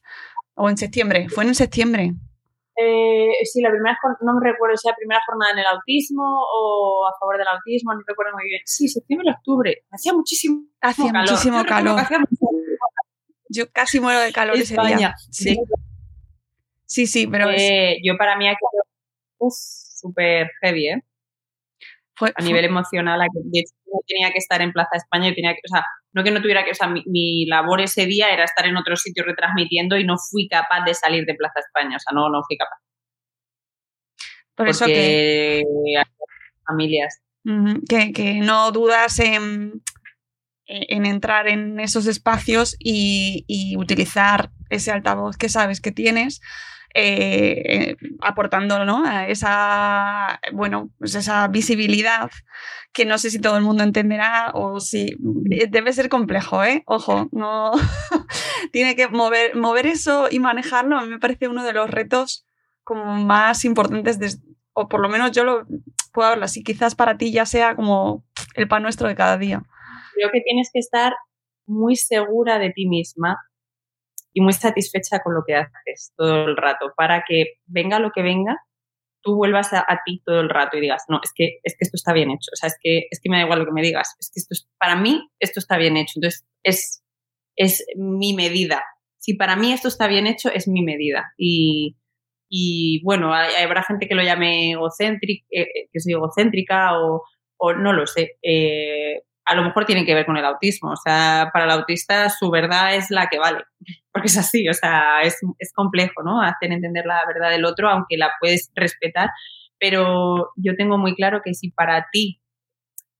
o 0.55 0.69
en 0.69 0.77
septiembre, 0.77 1.27
fue 1.29 1.43
en 1.43 1.53
septiembre. 1.53 2.13
Eh, 2.79 3.43
sí, 3.43 3.61
la 3.61 3.71
primera, 3.71 3.97
no 4.21 4.35
me 4.35 4.51
recuerdo 4.51 4.77
si 4.77 4.87
la 4.87 4.95
primera 4.95 5.19
jornada 5.25 5.53
en 5.53 5.59
el 5.59 5.65
autismo 5.65 6.23
o 6.23 7.07
a 7.07 7.17
favor 7.19 7.39
del 7.39 7.47
autismo, 7.47 7.93
no 7.93 8.01
recuerdo 8.05 8.33
muy 8.33 8.45
bien. 8.45 8.61
Sí, 8.65 8.87
septiembre, 8.87 9.31
octubre. 9.35 9.83
Hacía 9.91 10.13
muchísimo 10.13 10.63
Hacía 10.79 11.11
calor. 11.11 11.29
muchísimo 11.31 11.65
calor. 11.65 12.01
Yo 13.49 13.71
casi 13.71 13.99
muero 13.99 14.19
de 14.19 14.31
calor 14.31 14.57
ese 14.57 14.75
día. 14.75 15.15
Sí. 15.31 15.57
sí, 16.85 17.07
sí, 17.07 17.25
pero 17.27 17.49
eh, 17.49 17.97
yo 18.03 18.15
para 18.15 18.37
mí 18.37 18.47
ha 18.47 18.51
sido 18.51 19.49
súper 19.49 20.51
heavy, 20.61 20.89
¿eh? 20.89 21.03
a 22.35 22.41
nivel 22.41 22.65
emocional, 22.65 23.19
hecho, 23.53 23.73
tenía 24.07 24.31
que 24.31 24.39
estar 24.39 24.61
en 24.61 24.71
Plaza 24.71 24.97
España 24.97 25.29
y 25.29 25.35
tenía 25.35 25.53
que, 25.53 25.61
o 25.65 25.73
sea, 25.73 25.85
no 26.17 26.23
que 26.23 26.31
no 26.31 26.41
tuviera 26.41 26.65
que, 26.65 26.71
o 26.71 26.75
sea, 26.75 26.87
mi, 26.87 27.45
labor 27.45 27.79
ese 27.79 28.07
día 28.07 28.33
era 28.33 28.43
estar 28.43 28.65
en 28.65 28.75
otro 28.75 28.95
sitio 28.95 29.23
retransmitiendo 29.23 29.97
y 29.97 30.03
no 30.03 30.15
fui 30.17 30.47
capaz 30.47 30.83
de 30.83 30.95
salir 30.95 31.25
de 31.25 31.35
Plaza 31.35 31.59
España, 31.59 31.97
o 31.97 31.99
sea, 31.99 32.13
no, 32.13 32.29
no 32.29 32.41
fui 32.45 32.57
capaz. 32.57 32.77
Por 34.55 34.67
eso 34.67 34.85
que... 34.85 35.63
Familias. 36.65 37.21
que, 37.87 38.41
no 38.43 38.71
dudas 38.71 39.19
en, 39.19 39.83
en, 40.65 41.05
entrar 41.05 41.47
en 41.47 41.79
esos 41.79 42.07
espacios 42.07 42.75
y, 42.79 43.45
y 43.47 43.77
utilizar 43.77 44.49
ese 44.69 44.91
altavoz 44.91 45.37
que 45.37 45.47
sabes 45.47 45.79
que 45.79 45.91
tienes 45.91 46.41
eh, 46.99 47.95
aportando 48.21 48.83
¿no? 48.83 49.03
esa, 49.27 50.39
bueno, 50.51 50.89
pues 50.97 51.13
esa 51.13 51.47
visibilidad 51.47 52.31
que 52.91 53.05
no 53.05 53.19
sé 53.19 53.29
si 53.29 53.39
todo 53.39 53.55
el 53.55 53.63
mundo 53.63 53.83
entenderá 53.83 54.49
o 54.55 54.79
si 54.79 55.15
eh, 55.51 55.67
debe 55.69 55.93
ser 55.93 56.09
complejo, 56.09 56.63
¿eh? 56.63 56.81
Ojo, 56.87 57.29
no 57.31 57.71
tiene 58.71 58.95
que 58.95 59.07
mover, 59.09 59.55
mover 59.55 59.85
eso 59.85 60.27
y 60.31 60.39
manejarlo. 60.39 60.97
A 60.97 61.03
mí 61.03 61.09
me 61.09 61.19
parece 61.19 61.47
uno 61.47 61.63
de 61.63 61.73
los 61.73 61.91
retos 61.91 62.47
como 62.83 63.05
más 63.05 63.63
importantes, 63.63 64.39
o 64.73 64.89
por 64.89 64.99
lo 64.99 65.07
menos 65.07 65.33
yo 65.33 65.43
lo 65.43 65.67
puedo 66.13 66.29
hablar 66.29 66.45
así, 66.45 66.63
quizás 66.63 66.95
para 66.95 67.17
ti 67.17 67.31
ya 67.31 67.45
sea 67.45 67.75
como 67.75 68.25
el 68.55 68.67
pan 68.67 68.81
nuestro 68.81 69.07
de 69.07 69.13
cada 69.13 69.37
día. 69.37 69.61
Creo 70.15 70.31
que 70.31 70.41
tienes 70.41 70.71
que 70.73 70.79
estar 70.79 71.13
muy 71.67 71.95
segura 71.95 72.57
de 72.57 72.71
ti 72.71 72.87
misma 72.87 73.37
y 74.37 74.41
muy 74.41 74.53
satisfecha 74.53 75.21
con 75.23 75.33
lo 75.33 75.41
que 75.47 75.55
haces 75.55 76.13
todo 76.15 76.45
el 76.45 76.55
rato, 76.55 76.93
para 76.95 77.23
que 77.27 77.55
venga 77.65 77.97
lo 77.97 78.11
que 78.11 78.21
venga, 78.21 78.55
tú 79.23 79.35
vuelvas 79.35 79.73
a, 79.73 79.83
ti 80.05 80.21
todo 80.23 80.41
el 80.41 80.49
rato 80.49 80.77
y 80.77 80.81
digas, 80.81 81.05
no, 81.09 81.19
es 81.23 81.31
que, 81.33 81.57
es 81.63 81.73
que 81.73 81.85
esto 81.85 81.95
está 81.95 82.13
bien 82.13 82.29
hecho, 82.29 82.51
o 82.53 82.55
sea, 82.55 82.67
es 82.67 82.77
que, 82.79 83.07
es 83.09 83.19
que 83.19 83.31
me 83.31 83.37
da 83.37 83.45
igual 83.45 83.57
lo 83.57 83.65
que 83.65 83.71
me 83.71 83.81
digas, 83.81 84.15
es 84.19 84.29
que 84.31 84.39
esto 84.39 84.53
es, 84.53 84.69
para 84.77 84.95
mí 84.95 85.27
esto 85.39 85.59
está 85.59 85.77
bien 85.77 85.97
hecho, 85.97 86.13
entonces 86.17 86.45
es, 86.61 87.03
es 87.55 87.83
mi 87.95 88.35
medida. 88.35 88.85
Si 89.17 89.33
para 89.33 89.55
mí 89.55 89.73
esto 89.73 89.87
está 89.87 90.05
bien 90.05 90.27
hecho, 90.27 90.51
es 90.53 90.67
mi 90.67 90.83
medida. 90.83 91.33
Y, 91.35 91.97
y 92.47 93.01
bueno, 93.03 93.33
habrá 93.33 93.81
gente 93.81 94.07
que 94.07 94.13
lo 94.13 94.21
llame 94.21 94.73
egocéntrica, 94.73 95.47
eh, 95.49 95.61
eh, 95.63 95.89
que 95.91 95.99
soy 95.99 96.13
egocéntrica 96.13 96.99
o, 96.99 97.23
o 97.57 97.73
no 97.73 97.91
lo 97.91 98.05
sé. 98.05 98.37
Eh, 98.43 99.23
a 99.47 99.55
lo 99.55 99.63
mejor 99.63 99.85
tiene 99.85 100.05
que 100.05 100.13
ver 100.13 100.25
con 100.25 100.37
el 100.37 100.45
autismo. 100.45 100.91
O 100.91 100.95
sea, 100.95 101.49
para 101.53 101.65
el 101.65 101.71
autista 101.71 102.29
su 102.29 102.51
verdad 102.51 102.95
es 102.95 103.09
la 103.09 103.27
que 103.27 103.39
vale, 103.39 103.63
porque 104.11 104.27
es 104.27 104.37
así, 104.37 104.67
o 104.67 104.73
sea, 104.73 105.21
es, 105.23 105.39
complejo, 105.73 106.23
¿no? 106.23 106.41
Hacer 106.41 106.71
entender 106.71 107.05
la 107.05 107.21
verdad 107.27 107.49
del 107.49 107.65
otro, 107.65 107.89
aunque 107.89 108.17
la 108.17 108.31
puedes 108.39 108.71
respetar, 108.75 109.29
pero 109.79 110.51
yo 110.55 110.75
tengo 110.75 110.97
muy 110.97 111.15
claro 111.15 111.41
que 111.43 111.53
si 111.53 111.71
para 111.71 112.07
ti 112.11 112.41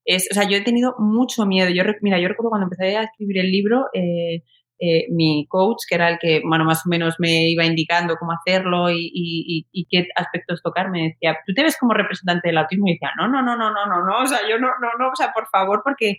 Es, 0.05 0.27
o 0.31 0.33
sea, 0.33 0.47
yo 0.49 0.57
he 0.57 0.61
tenido 0.61 0.95
mucho 0.99 1.45
miedo. 1.45 1.69
Yo, 1.69 1.83
mira, 2.01 2.19
yo 2.19 2.27
recuerdo 2.29 2.49
cuando 2.49 2.65
empecé 2.67 2.97
a 2.97 3.03
escribir 3.03 3.39
el 3.39 3.51
libro, 3.51 3.87
eh, 3.93 4.43
eh, 4.79 5.05
mi 5.09 5.47
coach, 5.49 5.83
que 5.87 5.95
era 5.95 6.09
el 6.09 6.19
que, 6.19 6.41
bueno, 6.45 6.65
más 6.65 6.85
o 6.85 6.89
menos 6.89 7.15
me 7.19 7.49
iba 7.49 7.65
indicando 7.65 8.15
cómo 8.17 8.33
hacerlo 8.33 8.89
y, 8.91 9.65
qué 9.89 10.07
aspectos 10.15 10.61
tocar, 10.61 10.89
me 10.91 11.09
decía, 11.09 11.37
¿tú 11.45 11.53
te 11.53 11.63
ves 11.63 11.77
como 11.79 11.93
representante 11.93 12.49
del 12.49 12.57
autismo? 12.57 12.87
Y 12.87 12.93
decía, 12.93 13.11
no, 13.17 13.27
no, 13.27 13.41
no, 13.41 13.57
no, 13.57 13.71
no, 13.71 13.85
no, 13.85 14.05
no, 14.05 14.21
o 14.21 14.25
sea, 14.27 14.39
yo 14.49 14.59
no, 14.59 14.67
no, 14.81 14.89
no, 14.99 15.09
o 15.11 15.15
sea, 15.15 15.31
por 15.33 15.47
favor, 15.49 15.81
porque, 15.83 16.17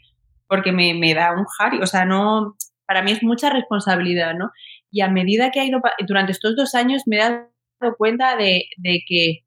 porque 0.48 0.72
me, 0.72 0.94
me 0.94 1.14
da 1.14 1.32
un 1.32 1.44
jari, 1.44 1.78
o 1.80 1.86
sea, 1.86 2.04
no, 2.04 2.56
para 2.86 3.02
mí 3.02 3.12
es 3.12 3.22
mucha 3.22 3.50
responsabilidad, 3.50 4.34
¿no? 4.34 4.50
Y 4.90 5.02
a 5.02 5.08
medida 5.08 5.50
que 5.50 5.60
ha 5.60 5.64
ido, 5.64 5.80
durante 6.06 6.32
estos 6.32 6.56
dos 6.56 6.74
años 6.74 7.02
me 7.06 7.16
he 7.16 7.20
dado 7.20 7.96
cuenta 7.96 8.36
de, 8.36 8.64
de 8.78 9.00
que 9.06 9.44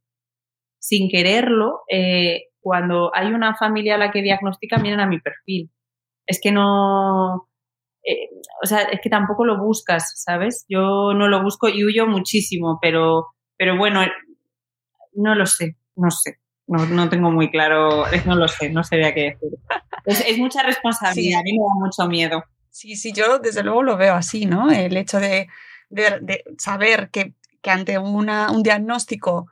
sin 0.80 1.09
quererlo, 1.09 1.82
eh, 1.89 2.45
cuando 2.59 3.12
hay 3.14 3.28
una 3.28 3.55
familia 3.55 3.95
a 3.95 3.97
la 3.97 4.12
que 4.12 4.22
diagnostica, 4.22 4.78
miran 4.78 4.99
a 4.99 5.07
mi 5.07 5.20
perfil. 5.20 5.72
Es 6.26 6.39
que 6.41 6.51
no, 6.51 7.49
eh, 8.04 8.30
o 8.64 8.68
sea, 8.68 8.82
es 8.84 8.99
que 9.02 9.10
tampoco 9.10 9.45
lo 9.45 9.58
buscas, 9.58 10.14
¿sabes? 10.16 10.66
Yo 10.68 11.14
no 11.14 11.28
lo 11.28 11.43
busco 11.43 11.70
y 11.70 11.86
huyo 11.86 12.08
muchísimo, 12.08 12.80
pero, 12.82 13.28
pero 13.58 13.78
bueno, 13.78 14.02
no 15.14 15.36
lo 15.36 15.45
sé, 15.45 15.78
no 15.95 16.10
sé. 16.12 16.39
No, 16.68 16.86
no 16.86 17.10
tengo 17.10 17.32
muy 17.32 17.52
claro, 17.52 18.06
no 18.26 18.36
lo 18.36 18.47
sé, 18.47 18.70
no 18.70 18.84
sabía 18.84 19.14
qué 19.14 19.32
decir. 19.32 19.49
Es, 20.06 20.38
mucha 20.38 20.64
responsabilidad, 20.64 21.41
a 21.41 21.43
mí 21.43 21.52
me 21.54 21.60
da 21.60 21.86
mucho 21.86 22.08
miedo. 22.08 22.43
Sí, 22.70 22.95
sí, 22.95 23.12
yo 23.14 23.39
desde 23.39 23.64
luego 23.64 23.84
lo 23.84 23.97
veo 23.97 24.14
así, 24.14 24.45
¿no? 24.45 24.72
El 24.72 24.95
hecho 24.95 25.20
de, 25.20 25.47
de, 25.89 26.43
saber 26.58 27.10
que, 27.12 27.34
que 27.62 27.70
ante 27.70 27.97
una, 27.97 28.52
un 28.52 28.64
diagnóstico, 28.64 29.47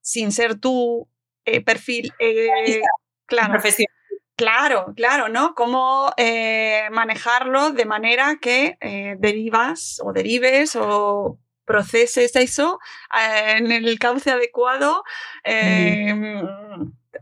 sin 0.00 0.30
ser 0.30 0.60
tu 0.60 1.08
eh, 1.44 1.60
perfil, 1.60 2.12
eh, 2.20 2.80
claro, 3.26 3.52
profesión 3.54 3.88
Claro, 4.36 4.92
claro, 4.94 5.30
¿no? 5.30 5.54
Cómo 5.54 6.12
eh, 6.18 6.88
manejarlo 6.90 7.72
de 7.72 7.86
manera 7.86 8.36
que 8.38 8.76
eh, 8.82 9.16
derivas 9.18 9.98
o 10.04 10.12
derives 10.12 10.76
o 10.76 11.38
proceses 11.64 12.36
eso 12.36 12.78
eh, 13.18 13.54
en 13.56 13.72
el 13.72 13.98
cauce 13.98 14.30
adecuado. 14.30 15.04
Em, 15.42 16.42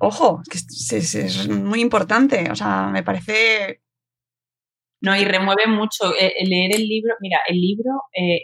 ojo, 0.00 0.42
que 0.50 0.58
es, 0.58 1.48
muy 1.48 1.80
importante. 1.80 2.50
O 2.50 2.56
sea, 2.56 2.88
me 2.88 3.04
parece. 3.04 3.80
No, 5.00 5.14
y 5.14 5.24
remueve 5.24 5.68
mucho. 5.68 6.12
leer 6.18 6.74
el 6.74 6.88
libro, 6.88 7.14
mira, 7.20 7.38
el 7.46 7.60
libro, 7.60 7.92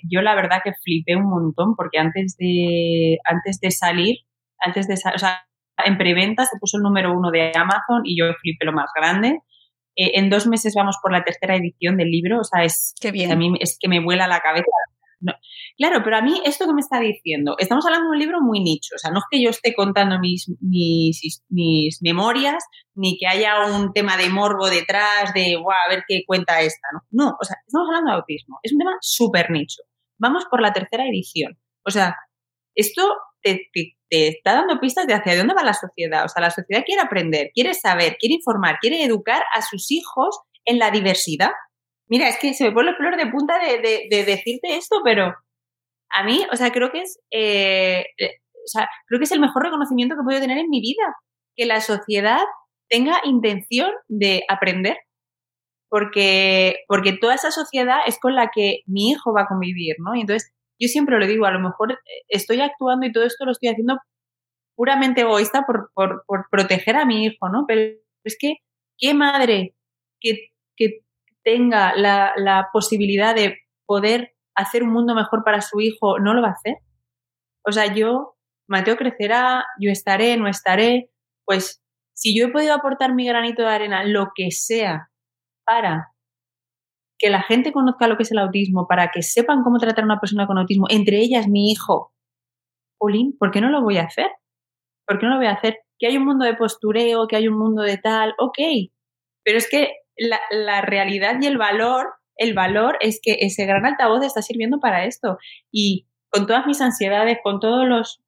yo 0.08 0.22
la 0.22 0.34
verdad 0.36 0.60
que 0.62 0.74
flipé 0.84 1.16
un 1.16 1.28
montón 1.28 1.74
porque 1.74 1.98
antes 1.98 2.36
de, 2.38 3.18
antes 3.24 3.58
de 3.60 3.70
salir, 3.72 4.18
antes 4.58 4.86
de 4.86 4.94
o 4.94 5.18
sea, 5.18 5.49
en 5.84 5.98
preventa, 5.98 6.44
se 6.44 6.58
puso 6.58 6.76
el 6.76 6.82
número 6.82 7.12
uno 7.12 7.30
de 7.30 7.52
Amazon 7.54 8.02
y 8.04 8.18
yo 8.18 8.26
flipé 8.40 8.64
lo 8.64 8.72
más 8.72 8.90
grande. 8.94 9.38
Eh, 9.96 10.12
en 10.14 10.30
dos 10.30 10.46
meses 10.46 10.74
vamos 10.74 10.96
por 11.02 11.12
la 11.12 11.24
tercera 11.24 11.56
edición 11.56 11.96
del 11.96 12.10
libro, 12.10 12.40
o 12.40 12.44
sea, 12.44 12.64
es, 12.64 12.94
bien. 13.12 13.32
a 13.32 13.36
mí 13.36 13.52
es 13.60 13.76
que 13.80 13.88
me 13.88 14.02
vuela 14.02 14.26
la 14.26 14.40
cabeza. 14.40 14.66
Claro, 15.76 16.02
pero 16.02 16.16
a 16.16 16.22
mí 16.22 16.40
esto 16.44 16.66
que 16.66 16.72
me 16.72 16.80
está 16.80 16.98
diciendo, 16.98 17.54
estamos 17.58 17.84
hablando 17.84 18.06
de 18.06 18.12
un 18.12 18.18
libro 18.18 18.40
muy 18.40 18.60
nicho, 18.60 18.94
o 18.94 18.98
sea, 18.98 19.10
no 19.10 19.18
es 19.18 19.24
que 19.30 19.42
yo 19.42 19.50
esté 19.50 19.74
contando 19.74 20.18
mis, 20.18 20.50
mis, 20.60 21.42
mis 21.48 21.98
memorias, 22.00 22.64
ni 22.94 23.18
que 23.18 23.26
haya 23.26 23.66
un 23.66 23.92
tema 23.92 24.16
de 24.16 24.30
morbo 24.30 24.70
detrás, 24.70 25.34
de, 25.34 25.56
guau, 25.56 25.76
a 25.86 25.90
ver 25.90 26.04
qué 26.08 26.22
cuenta 26.26 26.60
esta, 26.62 26.88
¿no? 26.92 27.00
No, 27.10 27.36
o 27.40 27.44
sea, 27.44 27.56
estamos 27.66 27.88
hablando 27.88 28.10
de 28.10 28.16
autismo, 28.16 28.58
es 28.62 28.72
un 28.72 28.78
tema 28.78 28.96
súper 29.00 29.50
nicho. 29.50 29.82
Vamos 30.18 30.44
por 30.50 30.60
la 30.62 30.72
tercera 30.72 31.04
edición. 31.06 31.58
O 31.84 31.90
sea, 31.90 32.16
esto 32.74 33.02
te, 33.42 33.70
está 34.10 34.54
dando 34.54 34.80
pistas 34.80 35.06
de 35.06 35.14
hacia 35.14 35.36
dónde 35.36 35.54
va 35.54 35.62
la 35.62 35.74
sociedad. 35.74 36.24
O 36.24 36.28
sea, 36.28 36.42
la 36.42 36.50
sociedad 36.50 36.82
quiere 36.84 37.02
aprender, 37.02 37.50
quiere 37.54 37.74
saber, 37.74 38.16
quiere 38.18 38.34
informar, 38.34 38.78
quiere 38.80 39.02
educar 39.04 39.42
a 39.54 39.62
sus 39.62 39.90
hijos 39.90 40.40
en 40.64 40.78
la 40.78 40.90
diversidad. 40.90 41.52
Mira, 42.08 42.28
es 42.28 42.38
que 42.38 42.54
se 42.54 42.64
me 42.64 42.72
pone 42.72 42.90
el 42.90 42.96
flor 42.96 43.16
de 43.16 43.30
punta 43.30 43.58
de, 43.58 44.08
decirte 44.24 44.76
esto, 44.76 44.96
pero 45.04 45.32
a 46.12 46.24
mí, 46.24 46.44
o 46.52 46.56
sea, 46.56 46.72
creo 46.72 46.90
que 46.90 47.02
es, 47.02 47.20
eh, 47.30 48.04
sea, 48.70 48.88
creo 49.06 49.18
que 49.18 49.24
es 49.24 49.32
el 49.32 49.40
mejor 49.40 49.64
reconocimiento 49.64 50.14
que 50.14 50.22
he 50.22 50.24
podido 50.24 50.40
tener 50.40 50.58
en 50.58 50.70
mi 50.70 50.80
vida, 50.80 51.14
que 51.56 51.66
la 51.66 51.80
sociedad 51.80 52.42
tenga 52.88 53.20
intención 53.24 53.90
de 54.08 54.42
aprender, 54.48 54.96
porque, 55.88 56.84
porque 56.88 57.16
toda 57.20 57.34
esa 57.34 57.50
sociedad 57.50 57.98
es 58.06 58.18
con 58.20 58.34
la 58.34 58.50
que 58.54 58.80
mi 58.86 59.10
hijo 59.10 59.32
va 59.32 59.42
a 59.42 59.48
convivir, 59.48 59.96
¿no? 59.98 60.14
Y 60.14 60.20
entonces, 60.20 60.52
yo 60.80 60.88
siempre 60.88 61.18
lo 61.18 61.26
digo, 61.26 61.46
a 61.46 61.52
lo 61.52 61.60
mejor 61.60 61.92
eh, 61.92 61.96
estoy 62.28 62.60
actuando 62.60 63.06
y 63.06 63.12
todo 63.12 63.24
esto 63.24 63.44
lo 63.44 63.52
estoy 63.52 63.68
haciendo 63.68 63.98
puramente 64.74 65.20
egoísta 65.20 65.66
por, 65.66 65.92
proteger 66.50 66.96
a 66.96 67.04
mi 67.04 67.26
hijo, 67.26 67.50
¿no? 67.50 67.66
Pero 67.68 67.98
es 68.24 68.36
que, 68.38 68.54
¿qué 68.98 69.12
madre 69.14 69.74
que, 70.20 70.48
tenga 71.42 71.94
la, 71.96 72.68
posibilidad 72.72 73.34
de 73.34 73.58
poder 73.86 74.34
hacer 74.54 74.82
un 74.82 74.92
mundo 74.92 75.14
mejor 75.14 75.42
para 75.42 75.62
su 75.62 75.80
hijo 75.80 76.18
no 76.18 76.34
lo 76.34 76.42
va 76.42 76.48
a 76.48 76.52
hacer? 76.52 76.76
O 77.66 77.72
sea, 77.72 77.94
yo, 77.94 78.36
Mateo 78.66 78.96
crecerá, 78.96 79.66
yo 79.78 79.90
estaré, 79.90 80.36
no 80.36 80.48
estaré, 80.48 81.10
pues 81.44 81.82
si 82.14 82.38
yo 82.38 82.46
he 82.46 82.52
podido 82.52 82.74
aportar 82.74 83.14
mi 83.14 83.26
granito 83.26 83.62
de 83.62 83.68
arena, 83.68 84.04
lo 84.04 84.28
que 84.34 84.50
sea, 84.50 85.10
para 85.64 86.12
que 87.20 87.30
la 87.30 87.42
gente 87.42 87.72
conozca 87.72 88.08
lo 88.08 88.16
que 88.16 88.22
es 88.22 88.32
el 88.32 88.38
autismo, 88.38 88.86
para 88.88 89.10
que 89.10 89.22
sepan 89.22 89.62
cómo 89.62 89.78
tratar 89.78 90.02
a 90.02 90.06
una 90.06 90.20
persona 90.20 90.46
con 90.46 90.58
autismo, 90.58 90.86
entre 90.88 91.18
ellas 91.18 91.46
mi 91.48 91.70
hijo, 91.70 92.12
Pauline, 92.98 93.34
¿por 93.38 93.50
qué 93.50 93.60
no 93.60 93.70
lo 93.70 93.82
voy 93.82 93.98
a 93.98 94.04
hacer? 94.04 94.28
¿Por 95.06 95.18
qué 95.18 95.26
no 95.26 95.32
lo 95.32 95.38
voy 95.38 95.46
a 95.46 95.52
hacer? 95.52 95.78
Que 95.98 96.06
hay 96.06 96.16
un 96.16 96.24
mundo 96.24 96.44
de 96.44 96.54
postureo, 96.54 97.26
que 97.28 97.36
hay 97.36 97.46
un 97.46 97.58
mundo 97.58 97.82
de 97.82 97.98
tal, 97.98 98.34
ok, 98.38 98.58
pero 99.44 99.58
es 99.58 99.68
que 99.68 99.92
la, 100.16 100.80
realidad 100.82 101.36
y 101.40 101.46
el 101.46 101.58
valor, 101.58 102.14
el 102.36 102.54
valor 102.54 102.96
es 103.00 103.20
que 103.22 103.38
ese 103.40 103.66
gran 103.66 103.86
altavoz 103.86 104.24
está 104.24 104.42
sirviendo 104.42 104.78
para 104.80 105.04
esto. 105.04 105.38
Y 105.70 106.06
con 106.30 106.46
todas 106.46 106.66
mis 106.66 106.80
ansiedades, 106.80 107.38
con 107.42 107.60
todos 107.60 107.86
los, 107.86 108.22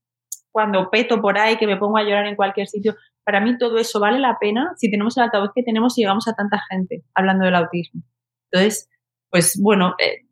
cuando 0.51 0.91
peto 0.91 1.21
por 1.21 1.39
ahí, 1.39 1.57
que 1.57 1.67
me 1.67 1.77
pongo 1.77 1.99
a 1.99 2.03
llorar 2.03 2.27
en 2.27 2.37
cualquier 2.37 2.67
sitio, 2.67 2.95
para 3.25 3.41
mí 3.41 3.57
todo 3.59 3.79
eso 3.79 4.01
vale 4.01 4.19
la 4.19 4.39
pena 4.41 4.73
si 4.77 4.91
tenemos 4.91 5.17
el 5.17 5.25
altavoz 5.25 5.51
que 5.55 5.63
tenemos 5.63 5.97
y 5.97 6.03
llegamos 6.03 6.27
a 6.29 6.35
tanta 6.35 6.61
gente 6.71 7.05
hablando 7.15 7.45
del 7.45 7.55
autismo. 7.55 8.03
Entonces, 8.53 8.89
pues 9.31 9.59
bueno, 9.61 9.95
eh, 9.99 10.27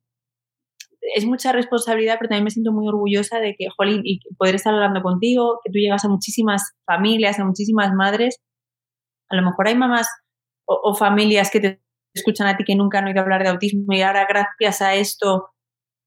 es 1.14 1.24
mucha 1.24 1.52
responsabilidad, 1.52 2.16
pero 2.18 2.28
también 2.28 2.44
me 2.44 2.50
siento 2.50 2.72
muy 2.72 2.86
orgullosa 2.86 3.40
de 3.40 3.54
que, 3.56 3.68
jolín, 3.76 4.02
y 4.04 4.20
poder 4.36 4.54
estar 4.54 4.74
hablando 4.74 5.02
contigo, 5.02 5.60
que 5.64 5.72
tú 5.72 5.78
llegas 5.78 6.04
a 6.04 6.08
muchísimas 6.08 6.74
familias, 6.84 7.38
a 7.38 7.44
muchísimas 7.44 7.92
madres. 7.94 8.40
A 9.30 9.36
lo 9.36 9.42
mejor 9.42 9.68
hay 9.68 9.76
mamás 9.76 10.08
o, 10.66 10.94
familias 10.94 11.50
que 11.50 11.60
te 11.60 11.82
escuchan 12.14 12.46
a 12.46 12.56
ti 12.56 12.64
que 12.64 12.76
nunca 12.76 12.98
han 12.98 13.06
oído 13.06 13.20
hablar 13.20 13.42
de 13.42 13.48
autismo 13.48 13.92
y 13.92 14.02
ahora 14.02 14.26
gracias 14.28 14.82
a 14.82 14.94
esto, 14.94 15.50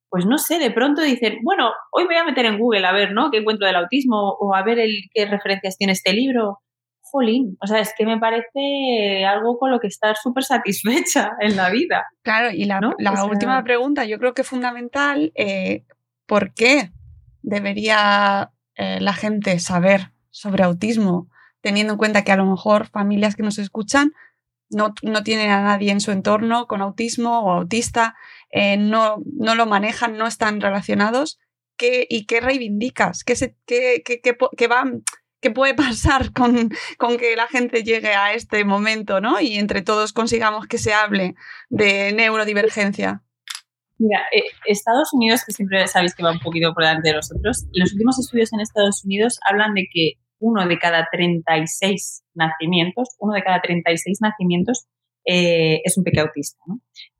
pues 0.09 0.25
no 0.25 0.37
sé, 0.37 0.59
de 0.59 0.71
pronto 0.71 1.01
dicen, 1.01 1.39
bueno, 1.43 1.71
hoy 1.91 2.05
voy 2.05 2.15
a 2.15 2.23
meter 2.23 2.45
en 2.45 2.59
Google 2.59 2.85
a 2.85 2.93
ver, 2.93 3.13
¿no? 3.13 3.31
¿Qué 3.31 3.39
encuentro 3.39 3.67
del 3.67 3.75
autismo? 3.75 4.37
O 4.39 4.55
a 4.55 4.63
ver 4.63 4.79
el, 4.79 5.09
qué 5.13 5.25
referencias 5.25 5.77
tiene 5.77 5.93
este 5.93 6.13
libro 6.13 6.59
jolín, 7.13 7.57
o 7.61 7.67
sea, 7.67 7.79
es 7.79 7.93
que 7.95 8.07
me 8.07 8.17
parece 8.17 9.23
algo 9.23 9.59
con 9.59 9.69
lo 9.69 9.79
que 9.79 9.85
estar 9.85 10.15
súper 10.17 10.43
satisfecha 10.43 11.33
en 11.39 11.55
la 11.55 11.69
vida. 11.69 12.07
Claro, 12.23 12.49
y 12.49 12.65
la, 12.65 12.79
última 13.29 13.63
pregunta, 13.63 14.03
yo 14.05 14.17
creo 14.17 14.33
que 14.33 14.41
es 14.41 14.47
fundamental, 14.47 15.31
eh, 15.35 15.85
¿por 16.25 16.55
qué 16.55 16.91
debería 17.43 18.51
eh, 18.75 18.99
la 18.99 19.13
gente 19.13 19.59
saber 19.59 20.11
sobre 20.31 20.63
autismo, 20.63 21.29
teniendo 21.61 21.93
en 21.93 21.99
cuenta 21.99 22.23
que 22.23 22.31
a 22.31 22.37
lo 22.37 22.45
mejor 22.45 22.87
familias 22.87 23.35
que 23.35 23.43
nos 23.43 23.59
escuchan 23.59 24.11
no, 24.71 24.95
tienen 25.23 25.51
a 25.51 25.61
nadie 25.61 25.91
en 25.91 26.01
su 26.01 26.11
entorno 26.11 26.65
con 26.65 26.81
autismo 26.81 27.41
o 27.41 27.51
autista, 27.51 28.15
eh, 28.49 28.77
no, 28.77 29.17
no 29.37 29.53
lo 29.53 29.67
manejan, 29.67 30.17
no 30.17 30.25
están 30.25 30.61
relacionados? 30.61 31.37
¿Qué, 31.77 32.07
¿Y 32.09 32.25
qué 32.25 32.41
reivindicas? 32.41 33.23
¿Qué, 33.23 33.35
se, 33.35 33.55
qué, 33.67 34.01
qué, 34.03 34.19
qué 34.19 34.67
va 34.67 34.83
qué 35.43 35.51
puede 35.51 35.75
pasar 35.75 36.33
con, 36.33 36.71
con, 36.97 37.17
que 37.17 37.35
la 37.35 37.47
gente 37.47 37.83
llegue 37.83 38.15
a 38.15 38.33
este 38.33 38.65
momento, 38.65 39.21
¿no? 39.21 39.39
Y 39.39 39.59
entre 39.59 39.83
todos 39.83 40.13
consigamos 40.13 40.65
que 40.65 40.79
se 40.79 40.93
hable 40.93 41.35
de 41.69 42.13
neurodivergencia. 42.13 43.21
Mira, 43.99 44.21
eh, 44.35 44.43
Estados 44.65 45.13
Unidos, 45.13 45.43
que 45.45 45.53
siempre 45.53 45.85
sabéis 45.87 46.15
que 46.15 46.23
va 46.23 46.31
un 46.31 46.39
poquito 46.39 46.73
por 46.73 46.83
delante 46.83 47.09
de 47.09 47.15
nosotros, 47.15 47.67
los 47.73 47.93
últimos 47.93 48.19
estudios 48.19 48.51
en 48.53 48.61
Estados 48.61 49.05
Unidos 49.05 49.39
hablan 49.47 49.75
de 49.75 49.87
que 49.93 50.13
uno 50.39 50.67
de 50.67 50.79
cada 50.79 51.07
36 51.11 52.23
nacimientos, 52.33 53.09
uno 53.19 53.33
de 53.33 53.43
cada 53.43 53.61
36 53.61 54.17
nacimientos 54.21 54.87
eh, 55.25 55.81
es 55.85 55.97
un 55.97 56.03
pequeño 56.03 56.23
autista. 56.23 56.57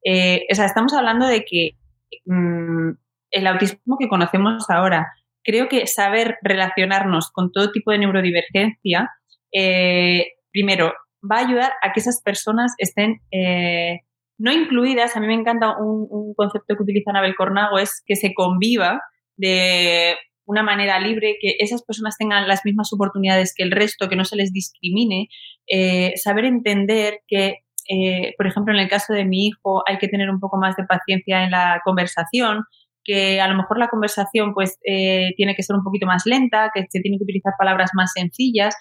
Eh, 0.03 0.45
o 0.51 0.55
sea, 0.55 0.65
estamos 0.65 0.93
hablando 0.93 1.28
de 1.28 1.45
que 1.45 1.78
mm, 2.26 2.91
el 3.32 3.47
autismo 3.47 3.97
que 3.97 4.09
conocemos 4.09 4.69
ahora, 4.69 5.13
creo 5.43 5.67
que 5.69 5.87
saber 5.87 6.37
relacionarnos 6.41 7.31
con 7.31 7.51
todo 7.51 7.71
tipo 7.71 7.91
de 7.91 7.99
neurodivergencia, 7.99 9.09
eh, 9.51 10.27
primero, 10.51 10.93
va 11.29 11.37
a 11.37 11.47
ayudar 11.47 11.73
a 11.81 11.93
que 11.93 11.99
esas 11.99 12.21
personas 12.21 12.73
estén 12.77 13.21
eh, 13.31 14.01
no 14.37 14.51
incluidas. 14.51 15.15
A 15.15 15.19
mí 15.19 15.27
me 15.27 15.33
encanta 15.33 15.77
un, 15.77 16.33
concepto 16.35 16.75
que 16.75 16.83
utiliza 16.83 17.11
Anabel 17.11 17.35
Cornago, 17.35 17.79
es 17.79 18.01
que 18.05 18.15
se 18.15 18.33
conviva 18.33 19.01
de 19.37 20.15
una 20.45 20.63
manera 20.63 20.99
libre, 20.99 21.37
que 21.39 21.55
esas 21.59 21.83
personas 21.83 22.17
tengan 22.17 22.47
las 22.47 22.65
mismas 22.65 22.91
oportunidades 22.91 23.53
que 23.55 23.63
el 23.63 23.71
resto, 23.71 24.09
que 24.09 24.15
no 24.15 24.25
se 24.25 24.35
les 24.35 24.51
discrimine, 24.51 25.29
eh, 25.67 26.13
saber 26.17 26.45
entender 26.45 27.19
que, 27.27 27.59
eh, 27.89 28.33
por 28.37 28.47
ejemplo, 28.47 28.73
en 28.73 28.81
el 28.81 28.89
caso 28.89 29.13
de 29.13 29.23
mi 29.23 29.47
hijo 29.47 29.83
hay 29.87 29.97
que 29.99 30.09
tener 30.09 30.29
un 30.29 30.39
poco 30.39 30.57
más 30.57 30.75
de 30.75 30.83
paciencia 30.83 31.45
en 31.45 31.51
la 31.51 31.81
conversación, 31.85 32.63
que 33.03 33.41
a 33.41 33.47
lo 33.47 33.55
mejor 33.55 33.79
la 33.79 33.89
conversación 33.89 34.53
pues 34.53 34.79
eh, 34.85 35.33
tiene 35.37 35.55
que 35.55 35.63
ser 35.63 35.75
un 35.75 35.83
poquito 35.83 36.05
más 36.05 36.23
lenta, 36.25 36.71
que 36.73 36.85
se 36.89 37.01
tienen 37.01 37.19
que 37.19 37.23
utilizar 37.23 37.53
palabras 37.57 37.91
más 37.93 38.11
sencillas. 38.13 38.75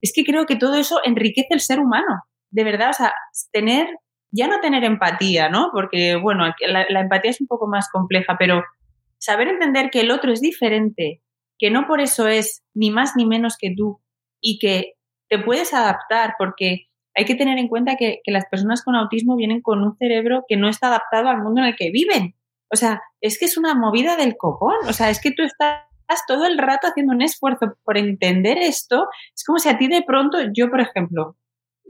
Es 0.00 0.12
que 0.14 0.24
creo 0.24 0.46
que 0.46 0.56
todo 0.56 0.74
eso 0.74 1.00
enriquece 1.04 1.48
el 1.50 1.60
ser 1.60 1.78
humano, 1.78 2.22
de 2.50 2.64
verdad, 2.64 2.90
o 2.90 2.94
sea, 2.94 3.12
tener, 3.52 3.88
ya 4.30 4.48
no 4.48 4.60
tener 4.60 4.84
empatía, 4.84 5.48
¿no? 5.48 5.70
Porque, 5.72 6.16
bueno, 6.16 6.44
la 6.66 7.00
empatía 7.00 7.30
es 7.30 7.40
un 7.40 7.46
poco 7.46 7.68
más 7.68 7.88
compleja, 7.90 8.36
pero 8.38 8.62
saber 9.18 9.48
entender 9.48 9.90
que 9.90 10.00
el 10.00 10.10
otro 10.10 10.32
es 10.32 10.40
diferente, 10.40 11.22
que 11.58 11.70
no 11.70 11.86
por 11.86 12.00
eso 12.00 12.26
es 12.26 12.64
ni 12.74 12.90
más 12.90 13.12
ni 13.16 13.26
menos 13.26 13.56
que 13.58 13.72
tú 13.76 14.00
y 14.40 14.58
que 14.58 14.94
te 15.28 15.38
puedes 15.38 15.74
adaptar 15.74 16.34
porque 16.38 16.88
hay 17.14 17.24
que 17.24 17.34
tener 17.34 17.58
en 17.58 17.68
cuenta 17.68 17.96
que, 17.96 18.20
las 18.26 18.46
personas 18.46 18.82
con 18.82 18.96
autismo 18.96 19.36
vienen 19.36 19.60
con 19.60 19.82
un 19.82 19.96
cerebro 19.96 20.44
que 20.48 20.56
no 20.56 20.68
está 20.68 20.88
adaptado 20.88 21.28
al 21.28 21.42
mundo 21.42 21.60
en 21.60 21.68
el 21.68 21.76
que 21.76 21.90
viven. 21.90 22.34
O 22.72 22.76
sea, 22.76 23.02
es 23.20 23.38
que 23.38 23.46
es 23.46 23.56
una 23.56 23.74
movida 23.74 24.16
del 24.16 24.36
copón. 24.36 24.76
O 24.88 24.92
sea, 24.92 25.10
es 25.10 25.20
que 25.20 25.32
tú 25.32 25.42
estás 25.42 25.84
todo 26.26 26.46
el 26.46 26.58
rato 26.58 26.86
haciendo 26.88 27.12
un 27.12 27.22
esfuerzo 27.22 27.74
por 27.84 27.98
entender 27.98 28.58
esto. 28.58 29.06
Es 29.34 29.44
como 29.44 29.58
si 29.58 29.68
a 29.68 29.78
ti 29.78 29.88
de 29.88 30.02
pronto, 30.02 30.38
yo 30.54 30.70
por 30.70 30.80
ejemplo, 30.80 31.36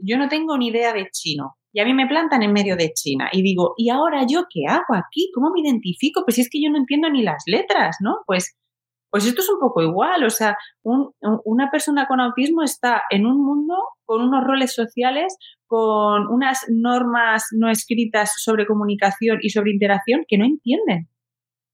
yo 0.01 0.17
no 0.17 0.27
tengo 0.29 0.57
ni 0.57 0.67
idea 0.67 0.93
de 0.93 1.09
chino. 1.11 1.55
Y 1.73 1.79
a 1.79 1.85
mí 1.85 1.93
me 1.93 2.07
plantan 2.07 2.43
en 2.43 2.51
medio 2.51 2.75
de 2.75 2.91
China 2.91 3.29
y 3.31 3.41
digo, 3.43 3.75
¿y 3.77 3.89
ahora 3.89 4.25
yo 4.27 4.43
qué 4.49 4.65
hago 4.67 4.93
aquí? 4.93 5.31
¿Cómo 5.33 5.51
me 5.51 5.61
identifico? 5.61 6.23
Pues 6.25 6.35
si 6.35 6.41
es 6.41 6.49
que 6.49 6.61
yo 6.61 6.69
no 6.69 6.77
entiendo 6.77 7.09
ni 7.09 7.23
las 7.23 7.43
letras, 7.45 7.95
¿no? 8.01 8.17
Pues, 8.25 8.57
pues 9.09 9.25
esto 9.25 9.41
es 9.41 9.49
un 9.49 9.59
poco 9.59 9.81
igual. 9.81 10.25
O 10.25 10.29
sea, 10.29 10.57
una 10.83 11.71
persona 11.71 12.07
con 12.07 12.19
autismo 12.19 12.61
está 12.61 13.03
en 13.09 13.25
un 13.25 13.41
mundo 13.43 13.75
con 14.03 14.21
unos 14.21 14.43
roles 14.43 14.73
sociales, 14.75 15.37
con 15.71 16.27
unas 16.27 16.65
normas 16.67 17.45
no 17.57 17.69
escritas 17.69 18.33
sobre 18.43 18.65
comunicación 18.65 19.37
y 19.41 19.51
sobre 19.51 19.71
interacción 19.71 20.25
que 20.27 20.37
no 20.37 20.43
entienden. 20.43 21.07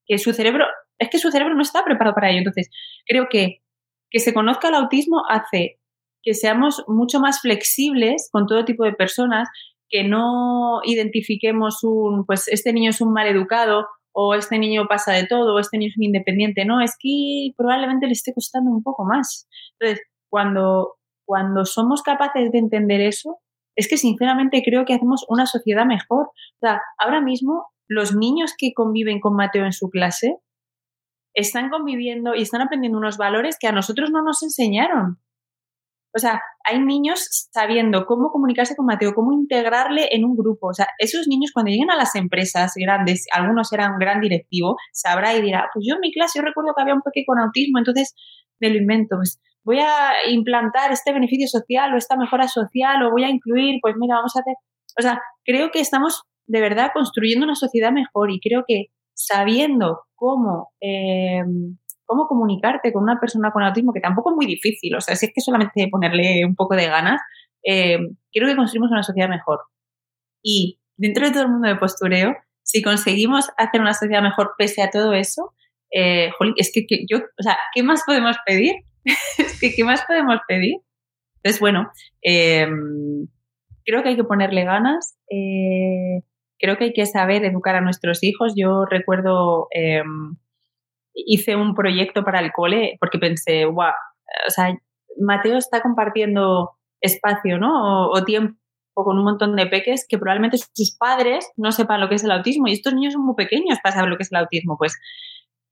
Que 0.05 0.19
su 0.19 0.33
cerebro, 0.33 0.65
es 0.99 1.09
que 1.09 1.17
su 1.17 1.31
cerebro 1.31 1.55
no 1.55 1.63
está 1.63 1.83
preparado 1.83 2.13
para 2.13 2.29
ello. 2.29 2.37
Entonces, 2.37 2.69
creo 3.07 3.27
que 3.27 3.63
que 4.09 4.19
se 4.19 4.33
conozca 4.33 4.69
el 4.69 4.75
autismo 4.75 5.23
hace 5.27 5.79
que 6.23 6.33
seamos 6.33 6.83
mucho 6.87 7.19
más 7.19 7.41
flexibles 7.41 8.29
con 8.31 8.47
todo 8.47 8.65
tipo 8.65 8.83
de 8.83 8.93
personas, 8.93 9.47
que 9.89 10.03
no 10.03 10.81
identifiquemos 10.83 11.83
un, 11.83 12.25
pues 12.25 12.47
este 12.49 12.73
niño 12.73 12.89
es 12.89 12.99
un 12.99 13.13
mal 13.13 13.27
educado 13.27 13.87
o 14.11 14.33
este 14.33 14.59
niño 14.59 14.87
pasa 14.89 15.13
de 15.13 15.25
todo 15.25 15.55
o 15.55 15.59
este 15.59 15.77
niño 15.77 15.89
es 15.89 15.97
un 15.97 16.03
independiente, 16.03 16.65
no, 16.65 16.81
es 16.81 16.95
que 16.99 17.51
probablemente 17.55 18.07
le 18.07 18.13
esté 18.13 18.33
costando 18.33 18.71
un 18.71 18.83
poco 18.83 19.05
más. 19.05 19.47
Entonces, 19.79 20.05
cuando, 20.29 20.95
cuando 21.25 21.65
somos 21.65 22.01
capaces 22.01 22.51
de 22.51 22.59
entender 22.59 22.99
eso, 22.99 23.37
es 23.77 23.87
que 23.87 23.95
sinceramente 23.95 24.63
creo 24.65 24.83
que 24.85 24.95
hacemos 24.95 25.23
una 25.29 25.45
sociedad 25.45 25.85
mejor. 25.85 26.27
O 26.27 26.59
sea, 26.59 26.81
ahora 26.97 27.21
mismo 27.21 27.67
los 27.87 28.13
niños 28.13 28.53
que 28.57 28.73
conviven 28.73 29.21
con 29.21 29.35
Mateo 29.35 29.63
en 29.63 29.71
su 29.71 29.89
clase 29.89 30.35
están 31.33 31.69
conviviendo 31.69 32.35
y 32.35 32.41
están 32.41 32.61
aprendiendo 32.61 32.97
unos 32.97 33.17
valores 33.17 33.57
que 33.59 33.67
a 33.67 33.71
nosotros 33.71 34.09
no 34.11 34.23
nos 34.23 34.41
enseñaron. 34.41 35.19
O 36.15 36.19
sea, 36.19 36.41
hay 36.65 36.79
niños 36.79 37.47
sabiendo 37.51 38.07
cómo 38.07 38.31
comunicarse 38.31 38.75
con 38.75 38.87
Mateo, 38.87 39.13
cómo 39.13 39.31
integrarle 39.31 40.09
en 40.11 40.25
un 40.25 40.35
grupo. 40.35 40.69
O 40.69 40.73
sea, 40.73 40.87
esos 40.97 41.27
niños 41.27 41.51
cuando 41.53 41.69
lleguen 41.69 41.91
a 41.91 41.95
las 41.95 42.15
empresas 42.15 42.73
grandes, 42.75 43.27
algunos 43.31 43.71
eran 43.71 43.93
un 43.93 43.99
gran 43.99 44.19
directivo, 44.19 44.75
sabrá 44.91 45.35
y 45.35 45.43
dirá, 45.43 45.69
pues 45.71 45.85
yo 45.87 45.95
en 45.95 46.01
mi 46.01 46.11
clase 46.11 46.39
yo 46.39 46.43
recuerdo 46.43 46.73
que 46.75 46.81
había 46.81 46.95
un 46.95 47.03
pequeño 47.03 47.25
con 47.27 47.39
autismo, 47.39 47.77
entonces 47.77 48.15
me 48.59 48.71
lo 48.71 48.77
invento, 48.77 49.17
pues 49.17 49.39
voy 49.67 49.79
a 49.79 50.13
implantar 50.29 50.93
este 50.93 51.11
beneficio 51.11 51.45
social 51.47 51.93
o 51.93 51.97
esta 51.97 52.15
mejora 52.15 52.47
social 52.47 53.03
o 53.03 53.11
voy 53.11 53.25
a 53.25 53.29
incluir, 53.29 53.79
pues 53.81 53.95
mira, 53.99 54.15
vamos 54.15 54.33
a 54.35 54.39
hacer... 54.39 54.55
O 54.97 55.01
sea, 55.01 55.21
creo 55.43 55.71
que 55.71 55.81
estamos 55.81 56.23
de 56.47 56.61
verdad 56.61 56.91
construyendo 56.93 57.45
una 57.45 57.55
sociedad 57.55 57.91
mejor 57.91 58.31
y 58.31 58.39
creo 58.39 58.63
que 58.65 58.85
sabiendo 59.13 59.99
cómo... 60.15 60.69
Eh, 60.81 61.43
cómo 62.09 62.25
comunicarte 62.29 62.93
con 62.93 63.03
una 63.03 63.19
persona 63.19 63.51
con 63.51 63.63
autismo, 63.63 63.91
que 63.91 63.99
tampoco 63.99 64.31
es 64.31 64.37
muy 64.37 64.45
difícil, 64.45 64.95
o 64.95 65.01
sea, 65.01 65.17
si 65.17 65.25
es 65.25 65.33
que 65.35 65.41
solamente 65.41 65.89
ponerle 65.91 66.45
un 66.45 66.55
poco 66.55 66.73
de 66.73 66.87
ganas, 66.87 67.19
eh, 67.65 67.97
quiero 68.31 68.47
que 68.47 68.55
construimos 68.55 68.89
una 68.91 69.03
sociedad 69.03 69.27
mejor. 69.27 69.59
Y 70.41 70.79
dentro 70.95 71.25
de 71.25 71.33
todo 71.33 71.43
el 71.43 71.49
mundo 71.49 71.67
de 71.67 71.75
postureo, 71.75 72.33
si 72.63 72.81
conseguimos 72.81 73.49
hacer 73.57 73.81
una 73.81 73.93
sociedad 73.93 74.21
mejor 74.21 74.51
pese 74.57 74.81
a 74.81 74.89
todo 74.89 75.11
eso, 75.11 75.53
eh, 75.91 76.31
es 76.55 76.71
que, 76.73 76.85
yo, 77.09 77.17
o 77.17 77.43
sea, 77.43 77.57
¿qué 77.73 77.83
más 77.83 78.03
podemos 78.05 78.37
pedir? 78.45 78.75
es 79.37 79.75
¿qué 79.75 79.83
más 79.83 80.03
podemos 80.05 80.39
pedir? 80.47 80.75
Entonces, 81.37 81.59
bueno, 81.59 81.91
em, 82.21 83.27
creo 83.85 84.03
que 84.03 84.09
hay 84.09 84.15
que 84.15 84.23
ponerle 84.23 84.63
ganas, 84.63 85.17
eh, 85.29 86.23
creo 86.59 86.77
que 86.77 86.85
hay 86.85 86.93
que 86.93 87.05
saber 87.05 87.45
educar 87.45 87.75
a 87.75 87.81
nuestros 87.81 88.23
hijos. 88.23 88.53
Yo 88.55 88.85
recuerdo 88.85 89.67
em, 89.71 90.37
hice 91.13 91.55
un 91.55 91.73
proyecto 91.73 92.23
para 92.23 92.39
el 92.39 92.51
cole 92.51 92.97
porque 92.99 93.19
pensé, 93.19 93.65
guau, 93.65 93.93
o 94.47 94.51
sea, 94.51 94.77
Mateo 95.19 95.57
está 95.57 95.81
compartiendo 95.81 96.71
espacio, 97.01 97.57
¿no? 97.57 98.09
O, 98.09 98.23
tiempo 98.23 98.57
con 98.93 99.17
un 99.17 99.23
montón 99.23 99.55
de 99.55 99.67
peques 99.67 100.05
que 100.07 100.17
probablemente 100.17 100.57
sus 100.57 100.95
padres 100.97 101.51
no 101.55 101.71
sepan 101.71 102.01
lo 102.01 102.09
que 102.09 102.15
es 102.15 102.23
el 102.23 102.31
autismo 102.31 102.67
y 102.67 102.73
estos 102.73 102.93
niños 102.93 103.13
son 103.13 103.25
muy 103.25 103.35
pequeños 103.35 103.77
para 103.83 103.95
saber 103.95 104.09
lo 104.09 104.17
que 104.17 104.23
es 104.23 104.31
el 104.31 104.39
autismo. 104.39 104.77
Pues 104.77 104.97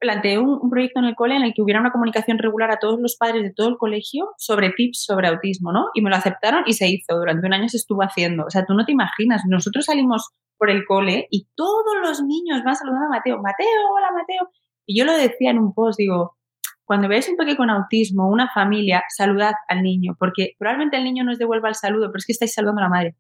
planteé 0.05 0.37
un, 0.37 0.69
proyecto 0.69 0.99
en 0.99 1.05
el 1.05 1.15
cole 1.15 1.35
en 1.35 1.41
el 1.41 1.53
que 1.53 1.63
hubiera 1.63 1.79
una 1.79 1.91
comunicación 1.91 2.37
regular 2.37 2.69
a 2.69 2.77
todos 2.77 2.99
los 3.01 3.15
padres 3.17 3.41
de 3.41 3.51
todo 3.51 3.69
el 3.69 3.77
colegio 3.77 4.29
sobre 4.37 4.69
tips 4.69 5.03
sobre 5.03 5.27
autismo, 5.27 5.71
¿no? 5.71 5.87
Y 5.95 6.01
me 6.01 6.11
lo 6.11 6.15
aceptaron 6.15 6.63
y 6.67 6.73
se 6.73 6.87
hizo. 6.87 7.17
Durante 7.17 7.47
un 7.47 7.53
año 7.53 7.67
se 7.67 7.77
estuvo 7.77 8.01
haciendo. 8.01 8.45
O 8.45 8.49
sea, 8.51 8.65
tú 8.65 8.75
no 8.75 8.85
te 8.85 8.91
imaginas. 8.91 9.41
Nosotros 9.47 9.85
salimos 9.85 10.29
por 10.57 10.69
el 10.69 10.85
cole 10.85 11.27
y 11.31 11.47
todos 11.55 11.95
los 12.03 12.21
niños 12.21 12.61
van 12.63 12.75
saludando 12.75 13.07
a 13.07 13.17
Mateo. 13.17 13.41
Mateo, 13.41 13.67
hola 13.95 14.11
Mateo. 14.13 14.49
Y 14.85 14.99
yo 14.99 15.05
lo 15.05 15.13
decía 15.13 15.49
en 15.49 15.57
un 15.57 15.73
post, 15.73 15.97
digo, 15.97 16.37
cuando 16.83 17.07
veáis 17.07 17.27
un 17.27 17.35
peque 17.35 17.57
con 17.57 17.71
autismo, 17.71 18.29
una 18.29 18.47
familia, 18.53 19.03
saludad 19.09 19.53
al 19.67 19.81
niño, 19.81 20.15
porque 20.19 20.51
probablemente 20.59 20.97
el 20.97 21.03
niño 21.03 21.23
no 21.23 21.31
os 21.31 21.39
devuelva 21.39 21.67
el 21.67 21.75
saludo, 21.75 22.07
pero 22.07 22.19
es 22.19 22.25
que 22.27 22.33
estáis 22.33 22.53
saludando 22.53 22.81
a 22.81 22.83
la 22.83 22.89
madre 22.89 23.15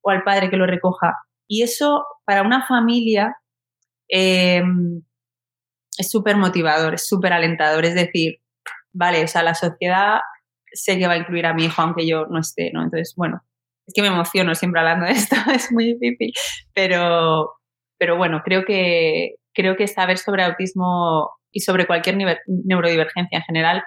o 0.00 0.10
al 0.10 0.24
padre 0.24 0.48
que 0.48 0.56
lo 0.56 0.66
recoja. 0.66 1.14
Y 1.46 1.62
eso 1.62 2.06
para 2.24 2.42
una 2.42 2.66
familia 2.66 3.36
em, 4.08 5.02
es 6.00 6.10
súper 6.10 6.36
motivador, 6.36 6.94
es 6.94 7.06
súper 7.06 7.32
alentador. 7.32 7.84
Es 7.84 7.94
decir, 7.94 8.40
vale, 8.92 9.22
o 9.22 9.28
sea, 9.28 9.42
la 9.42 9.54
sociedad 9.54 10.20
sé 10.72 10.98
que 10.98 11.06
va 11.06 11.14
a 11.14 11.18
incluir 11.18 11.46
a 11.46 11.54
mi 11.54 11.64
hijo 11.64 11.82
aunque 11.82 12.06
yo 12.06 12.26
no 12.26 12.40
esté, 12.40 12.70
¿no? 12.72 12.82
Entonces, 12.82 13.14
bueno, 13.16 13.42
es 13.86 13.92
que 13.94 14.02
me 14.02 14.08
emociono 14.08 14.54
siempre 14.54 14.80
hablando 14.80 15.06
de 15.06 15.12
esto, 15.12 15.36
es 15.54 15.70
muy 15.72 15.94
difícil, 15.94 16.32
pero, 16.74 17.52
pero 17.98 18.16
bueno, 18.16 18.42
creo 18.44 18.64
que, 18.64 19.34
creo 19.52 19.76
que 19.76 19.86
saber 19.88 20.18
sobre 20.18 20.44
autismo 20.44 21.30
y 21.52 21.60
sobre 21.60 21.86
cualquier 21.86 22.16
neurodivergencia 22.46 23.38
en 23.38 23.44
general 23.44 23.82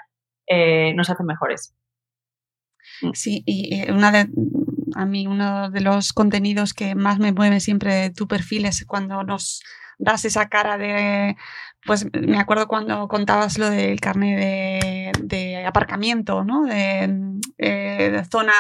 eh, 0.48 0.94
nos 0.94 1.10
hace 1.10 1.24
mejores. 1.24 1.74
Sí, 3.14 3.44
y 3.46 3.90
una 3.90 4.12
de, 4.12 4.28
a 4.96 5.06
mí 5.06 5.28
uno 5.28 5.70
de 5.70 5.82
los 5.82 6.14
contenidos 6.14 6.74
que 6.74 6.96
más 6.96 7.20
me 7.20 7.32
mueve 7.32 7.60
siempre 7.60 7.94
de 7.94 8.10
tu 8.10 8.28
perfil 8.28 8.66
es 8.66 8.86
cuando 8.86 9.24
nos 9.24 9.62
das 9.98 10.26
esa 10.26 10.50
cara 10.50 10.78
de, 10.78 11.36
pues 11.86 12.08
me 12.14 12.40
acuerdo 12.40 12.68
cuando 12.68 13.08
contabas 13.08 13.58
lo 13.58 13.70
del 13.70 14.00
carnet 14.00 15.16
de, 15.20 15.66
aparcamiento, 15.66 16.44
¿no? 16.44 16.64
De, 16.64 17.40
eh, 17.58 18.24
zona, 18.32 18.54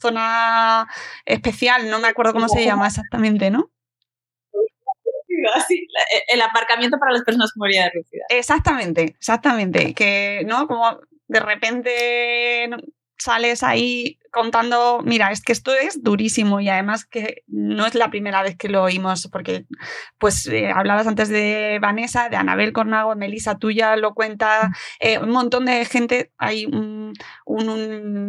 zona 0.00 0.86
especial, 1.24 1.90
no 1.90 1.98
me 1.98 2.08
acuerdo 2.08 2.32
cómo 2.32 2.48
se 2.48 2.64
llama 2.64 2.86
exactamente, 2.86 3.50
¿no? 3.50 3.70
el 6.28 6.40
aparcamiento 6.40 6.98
para 6.98 7.12
las 7.12 7.22
personas 7.22 7.52
con 7.52 7.60
movilidad 7.60 7.90
reducida. 7.92 8.24
Exactamente, 8.28 9.02
exactamente. 9.02 9.94
Que, 9.94 10.42
¿no? 10.46 10.66
Como 10.66 10.98
de 11.28 11.40
repente 11.40 12.70
sales 13.18 13.62
ahí 13.62 14.18
contando, 14.30 15.00
mira, 15.04 15.30
es 15.32 15.42
que 15.42 15.52
esto 15.52 15.74
es 15.74 16.02
durísimo 16.02 16.60
y 16.60 16.68
además 16.68 17.04
que 17.04 17.42
no 17.46 17.86
es 17.86 17.94
la 17.94 18.10
primera 18.10 18.42
vez 18.42 18.56
que 18.56 18.68
lo 18.68 18.82
oímos, 18.82 19.28
porque 19.32 19.66
pues 20.18 20.46
eh, 20.46 20.70
hablabas 20.70 21.06
antes 21.06 21.28
de 21.28 21.78
Vanessa, 21.80 22.28
de 22.28 22.36
Anabel 22.36 22.72
Cornago, 22.72 23.14
Melissa, 23.16 23.58
tú 23.58 23.70
ya 23.70 23.96
lo 23.96 24.14
cuenta, 24.14 24.70
eh, 25.00 25.18
un 25.18 25.30
montón 25.30 25.64
de 25.66 25.84
gente, 25.84 26.32
hay 26.38 26.66
un, 26.66 27.14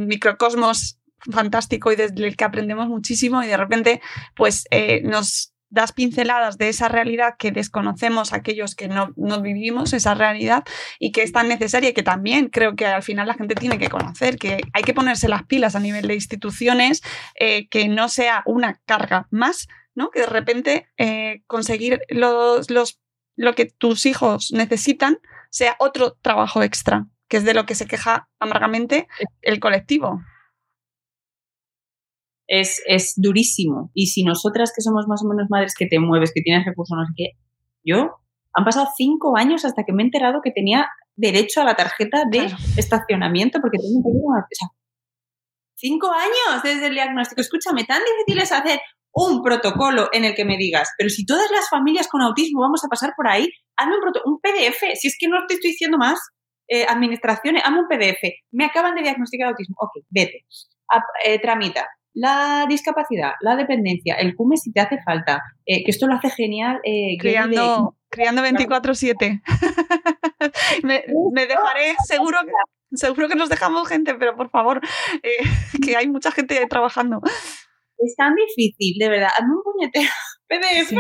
microcosmos 0.08 1.00
fantástico 1.32 1.92
y 1.92 1.96
desde 1.96 2.26
el 2.26 2.36
que 2.38 2.46
aprendemos 2.46 2.88
muchísimo 2.88 3.44
y 3.44 3.48
de 3.48 3.58
repente 3.58 4.02
pues 4.36 4.66
eh, 4.72 5.02
nos 5.04 5.54
das 5.70 5.91
pinceladas 5.91 6.57
de 6.57 6.70
esa 6.70 6.88
realidad 6.88 7.36
que 7.38 7.51
desconocemos 7.51 8.34
aquellos 8.34 8.76
que 8.76 8.88
no, 8.88 9.13
vivimos 9.41 9.93
esa 9.93 10.15
realidad 10.15 10.63
y 10.99 11.11
que 11.11 11.24
es 11.24 11.32
tan 11.32 11.47
necesaria 11.47 11.89
y 11.89 11.93
que 11.93 12.03
también 12.03 12.49
creo 12.49 12.76
que 12.76 12.86
al 12.86 13.03
final 13.03 13.28
la 13.28 13.36
gente 13.36 13.55
tiene 13.55 13.78
que 13.78 13.89
conocer, 13.89 14.38
que 14.38 14.61
hay 14.74 14.84
que 14.84 14.93
ponerse 14.93 15.28
las 15.30 15.43
pilas 15.45 15.76
a 15.76 15.80
nivel 15.80 16.07
de 16.07 16.15
instituciones, 16.15 17.01
eh, 17.39 17.67
que 17.70 17.88
no 17.88 18.09
sea 18.09 18.43
una 18.45 18.80
carga 18.86 19.28
más, 19.30 19.67
¿no? 19.95 20.09
que 20.09 20.22
de 20.22 20.28
repente 20.28 20.88
eh, 20.97 21.43
conseguir 21.47 22.01
los, 22.09 22.70
los, 22.72 22.99
lo 23.36 23.53
que 23.53 23.65
tus 23.65 24.05
hijos 24.05 24.51
necesitan 24.51 25.20
sea 25.49 25.76
otro 25.80 26.17
trabajo 26.22 26.63
extra, 26.63 27.07
que 27.28 27.38
es 27.38 27.43
de 27.43 27.53
lo 27.53 27.65
que 27.65 27.76
se 27.76 27.88
queja 27.88 28.30
amargamente 28.39 29.07
el 29.41 29.59
colectivo. 29.59 30.22
Es, 32.52 32.82
es 32.88 33.14
durísimo. 33.16 33.91
Y 33.93 34.08
si 34.08 34.24
nosotras 34.24 34.72
que 34.76 34.82
somos 34.82 35.08
más 35.08 35.24
o 35.24 35.28
menos 35.28 35.47
madres 35.50 35.76
que 35.78 35.86
te 35.86 36.00
mueves, 36.00 36.32
que 36.34 36.41
tienes 36.41 36.66
recursos, 36.66 36.97
no 36.97 37.06
sé 37.06 37.14
qué, 37.16 37.26
yo 37.84 38.10
han 38.54 38.66
pasado 38.66 38.88
cinco 38.97 39.38
años 39.38 39.66
hasta 39.66 39.84
que 39.84 39.93
me 39.93 40.02
he 40.02 40.06
enterado 40.06 40.41
que 40.43 40.52
tenía 40.52 40.89
derecho 41.16 41.62
a 41.62 41.66
la 41.66 41.76
tarjeta 41.76 42.24
de 42.30 42.52
estacionamiento 42.78 43.60
porque 43.62 43.78
tengo 43.78 44.02
que 44.02 44.10
o 44.10 44.45
sea, 44.52 44.68
cinco 45.76 46.12
años 46.12 46.64
desde 46.64 46.88
el 46.88 46.93
diagnóstico. 46.93 47.41
Escúchame, 47.41 47.84
tan 47.84 48.02
difícil 48.04 48.41
es 48.41 48.52
hacer 48.52 48.80
un 49.14 49.41
protocolo 49.41 50.10
en 50.12 50.26
el 50.26 50.34
que 50.36 50.45
me 50.45 50.58
digas, 50.58 50.89
pero 50.97 51.10
si 51.10 51.26
todas 51.26 51.50
las 51.52 51.68
familias 51.70 52.08
con 52.08 52.22
autismo 52.22 52.62
vamos 52.62 52.84
a 52.84 52.88
pasar 52.88 53.14
por 53.16 53.28
ahí, 53.28 53.50
hazme 53.76 53.95
un, 54.26 54.39
PDF, 54.39 54.80
si 54.95 55.08
es 55.08 55.18
que 55.20 55.28
no 55.28 55.38
te 55.47 55.56
estoy 55.56 55.72
diciendo 55.72 55.97
más, 55.97 56.20
eh, 56.68 56.86
administraciones, 56.88 57.64
hazme 57.66 57.80
un 57.80 57.88
PDF, 57.88 58.22
me 58.52 58.66
acaban 58.66 58.95
de 58.95 59.02
diagnosticar 59.02 59.50
autismo, 59.50 59.76
ok, 59.80 60.06
vete, 60.10 60.45
eh, 61.26 61.39
tramita 61.39 61.88
la 62.14 62.66
discapacidad, 62.68 63.34
la 63.41 63.55
dependencia, 63.55 64.16
el 64.16 64.36
CUME 64.36 64.57
si 64.57 64.72
te 64.72 64.82
hace 64.82 64.97
falta, 65.03 65.41
eh, 65.66 65.84
que 65.84 65.91
esto 65.91 66.07
lo 66.07 66.16
hace 66.16 66.30
genial. 66.30 66.80
eh, 66.84 67.12
de- 67.14 67.18
Criando, 67.20 67.95
criando 68.10 68.41
24-7. 68.43 69.41
me, 70.84 71.03
me 71.34 71.45
dejaré, 71.45 71.95
seguro 72.05 72.39
que, 72.45 72.97
seguro 72.97 73.28
que 73.28 73.36
nos 73.36 73.49
dejamos 73.49 73.88
gente, 73.88 74.16
pero 74.16 74.36
por 74.36 74.49
favor, 74.49 74.82
eh, 75.24 75.38
que 75.84 75.95
hay 75.95 76.07
mucha 76.07 76.32
gente 76.32 76.66
trabajando. 76.68 77.22
Es 77.97 78.16
tan 78.16 78.34
difícil, 78.36 78.95
de 78.97 79.10
verdad. 79.10 79.30
Hazme 79.38 79.53
un 79.55 79.62
puñetero 79.64 80.10
PDF 80.47 80.93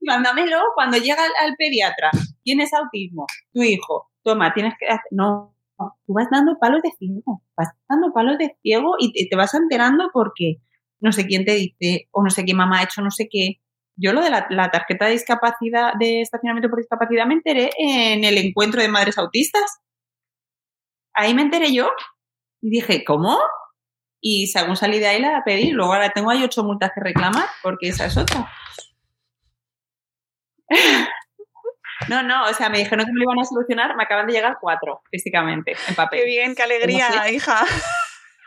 mándamelo 0.00 0.58
cuando 0.74 0.96
llega 0.98 1.22
al, 1.24 1.30
al 1.48 1.54
pediatra. 1.56 2.10
Tienes 2.42 2.72
autismo, 2.74 3.26
tu 3.52 3.62
hijo, 3.62 4.10
toma, 4.24 4.52
tienes 4.52 4.74
que 4.78 4.86
hacer. 4.86 5.00
No, 5.12 5.56
tú 6.06 6.14
vas 6.14 6.28
dando 6.30 6.58
palos 6.58 6.82
de 6.82 6.90
ciego, 6.98 7.42
vas 7.56 7.68
dando 7.88 8.12
palos 8.12 8.38
de 8.38 8.56
ciego 8.62 8.96
y 8.98 9.28
te, 9.28 9.36
vas 9.36 9.54
enterando 9.54 10.10
porque 10.12 10.56
no 11.00 11.12
sé 11.12 11.26
quién 11.26 11.44
te 11.44 11.54
dice 11.54 12.08
o 12.10 12.22
no 12.22 12.30
sé 12.30 12.44
qué 12.44 12.54
mamá 12.54 12.80
ha 12.80 12.84
hecho, 12.84 13.02
no 13.02 13.10
sé 13.10 13.28
qué. 13.30 13.60
Yo 13.96 14.12
lo 14.12 14.22
de 14.22 14.30
la, 14.30 14.46
la 14.50 14.70
tarjeta 14.70 15.06
de 15.06 15.12
discapacidad, 15.12 15.92
de 15.98 16.22
estacionamiento 16.22 16.70
por 16.70 16.78
discapacidad, 16.78 17.26
me 17.26 17.34
enteré 17.34 17.70
en 17.78 18.24
el 18.24 18.38
encuentro 18.38 18.80
de 18.80 18.88
madres 18.88 19.18
autistas. 19.18 19.80
Ahí 21.14 21.34
me 21.34 21.42
enteré 21.42 21.74
yo 21.74 21.90
y 22.62 22.70
dije, 22.70 23.04
¿cómo? 23.04 23.38
Y 24.20 24.46
según 24.46 24.76
salí 24.76 24.98
de 25.00 25.08
ahí 25.08 25.20
la 25.20 25.42
pedí, 25.44 25.72
luego 25.72 25.92
ahora 25.92 26.12
tengo 26.12 26.30
ahí 26.30 26.42
ocho 26.44 26.62
multas 26.62 26.92
que 26.94 27.00
reclamar, 27.00 27.46
porque 27.62 27.88
esa 27.88 28.06
es 28.06 28.16
otra. 28.16 28.48
No, 32.08 32.22
no, 32.22 32.44
o 32.44 32.54
sea, 32.54 32.68
me 32.68 32.78
dijeron 32.78 33.04
que 33.04 33.12
me 33.12 33.18
lo 33.18 33.24
iban 33.24 33.38
a 33.40 33.44
solucionar, 33.44 33.96
me 33.96 34.04
acaban 34.04 34.26
de 34.26 34.32
llegar 34.32 34.58
cuatro, 34.60 35.02
físicamente, 35.10 35.74
en 35.88 35.94
papel. 35.94 36.20
Qué 36.20 36.26
bien, 36.26 36.54
qué 36.54 36.62
alegría, 36.62 37.08
No 37.10 37.22
sé. 37.22 37.34
hija. 37.34 37.64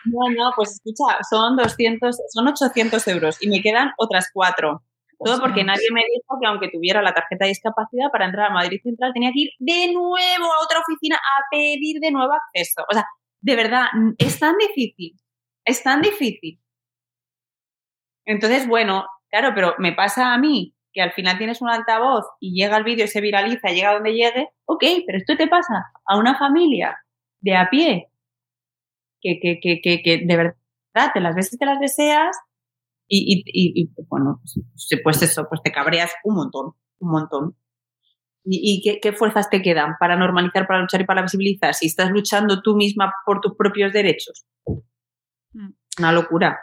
No, 0.06 0.30
no, 0.30 0.52
pues 0.56 0.72
escucha, 0.72 1.18
son 1.28 1.56
200, 1.56 2.16
son 2.30 2.48
800 2.48 3.08
euros 3.08 3.38
y 3.42 3.50
me 3.50 3.62
quedan 3.62 3.92
otras 3.98 4.30
cuatro. 4.32 4.84
Todo 5.18 5.40
porque 5.40 5.64
nadie 5.64 5.88
me 5.92 6.02
dijo 6.02 6.38
que 6.40 6.48
aunque 6.48 6.70
tuviera 6.70 7.02
la 7.02 7.14
tarjeta 7.14 7.46
de 7.46 7.50
discapacidad 7.50 8.12
para 8.12 8.26
entrar 8.26 8.52
a 8.52 8.54
Madrid 8.54 8.80
Central 8.84 9.14
tenía 9.14 9.32
que 9.32 9.42
ir 9.42 9.50
de 9.60 9.94
nuevo 9.94 10.54
a 10.54 10.64
otra 10.64 10.80
oficina 10.80 11.16
a 11.16 11.44
pedir 11.50 12.00
de 12.00 12.12
nuevo 12.12 12.34
acceso. 12.34 12.84
O 12.90 12.94
sea, 12.94 13.06
de 13.42 13.56
verdad, 13.56 13.86
es 14.18 14.38
tan 14.40 14.56
difícil, 14.58 15.18
es 15.64 15.82
tan 15.82 16.02
difícil. 16.02 16.60
Entonces, 18.26 18.68
bueno, 18.68 19.06
claro, 19.30 19.54
pero 19.56 19.76
me 19.78 19.94
pasa 19.94 20.34
a 20.34 20.38
mí 20.38 20.76
que 20.96 21.02
al 21.02 21.12
final 21.12 21.38
tienes 21.38 21.62
un 21.62 21.70
altavoz 21.70 22.26
y 22.40 22.54
llega 22.54 22.78
el 22.78 22.86
vídeo 22.86 23.04
y 23.04 23.10
se 23.10 23.20
viraliza, 23.20 23.68
llega 23.68 23.94
donde 23.94 24.14
llegue, 24.14 24.48
ok, 24.64 24.84
pero 25.06 25.18
esto 25.18 25.36
te 25.36 25.48
pasa 25.48 25.92
a 26.08 26.18
una 26.18 26.38
familia 26.40 26.98
de 27.42 27.58
a 27.58 27.70
pie 27.70 28.08
que, 29.22 29.40
que, 29.42 29.60
que, 29.60 30.02
que, 30.02 30.24
de 30.26 30.38
verdad 30.38 31.12
te 31.14 31.20
las 31.20 31.36
ves 31.36 31.54
y 31.54 31.58
te 31.58 31.66
las 31.66 31.82
deseas 31.82 32.38
y, 33.10 33.44
y, 33.46 33.82
y, 33.82 33.92
bueno, 34.08 34.40
pues, 34.42 35.02
pues 35.04 35.22
eso, 35.22 35.48
pues 35.50 35.62
te 35.62 35.72
cabreas 35.74 36.14
un 36.24 36.36
montón, 36.36 36.72
un 37.00 37.12
montón. 37.12 37.58
¿Y, 38.46 38.62
y 38.64 38.82
qué, 38.82 39.00
qué 39.02 39.12
fuerzas 39.12 39.50
te 39.50 39.62
quedan 39.62 39.96
para 40.00 40.16
normalizar, 40.16 40.66
para 40.66 40.80
luchar 40.80 41.02
y 41.02 41.06
para 41.06 41.24
visibilizar 41.24 41.74
si 41.74 41.88
estás 41.88 42.10
luchando 42.10 42.62
tú 42.62 42.76
misma 42.76 43.12
por 43.26 43.42
tus 43.42 43.56
propios 43.56 43.92
derechos? 43.92 44.46
Mm. 45.54 45.72
Una 46.00 46.12
locura. 46.14 46.58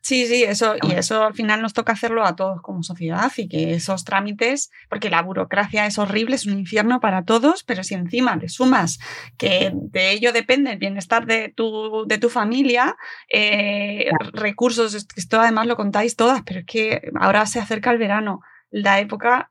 Sí, 0.00 0.26
sí, 0.26 0.44
eso, 0.44 0.76
y 0.80 0.92
eso 0.92 1.24
al 1.24 1.34
final 1.34 1.60
nos 1.60 1.74
toca 1.74 1.92
hacerlo 1.92 2.24
a 2.24 2.36
todos 2.36 2.62
como 2.62 2.82
sociedad 2.82 3.30
y 3.36 3.48
que 3.48 3.74
esos 3.74 4.04
trámites, 4.04 4.70
porque 4.88 5.10
la 5.10 5.22
burocracia 5.22 5.86
es 5.86 5.98
horrible, 5.98 6.36
es 6.36 6.46
un 6.46 6.58
infierno 6.58 7.00
para 7.00 7.24
todos, 7.24 7.64
pero 7.64 7.82
si 7.84 7.94
encima 7.94 8.36
le 8.36 8.48
sumas 8.48 8.98
que 9.36 9.70
de 9.74 10.12
ello 10.12 10.32
depende 10.32 10.72
el 10.72 10.78
bienestar 10.78 11.26
de 11.26 11.52
tu, 11.54 12.04
de 12.06 12.18
tu 12.18 12.30
familia, 12.30 12.96
eh, 13.32 14.06
recursos, 14.32 14.94
esto 15.16 15.40
además 15.40 15.66
lo 15.66 15.76
contáis 15.76 16.16
todas, 16.16 16.42
pero 16.46 16.60
es 16.60 16.66
que 16.66 17.02
ahora 17.20 17.44
se 17.46 17.60
acerca 17.60 17.90
el 17.90 17.98
verano, 17.98 18.40
la 18.70 19.00
época 19.00 19.50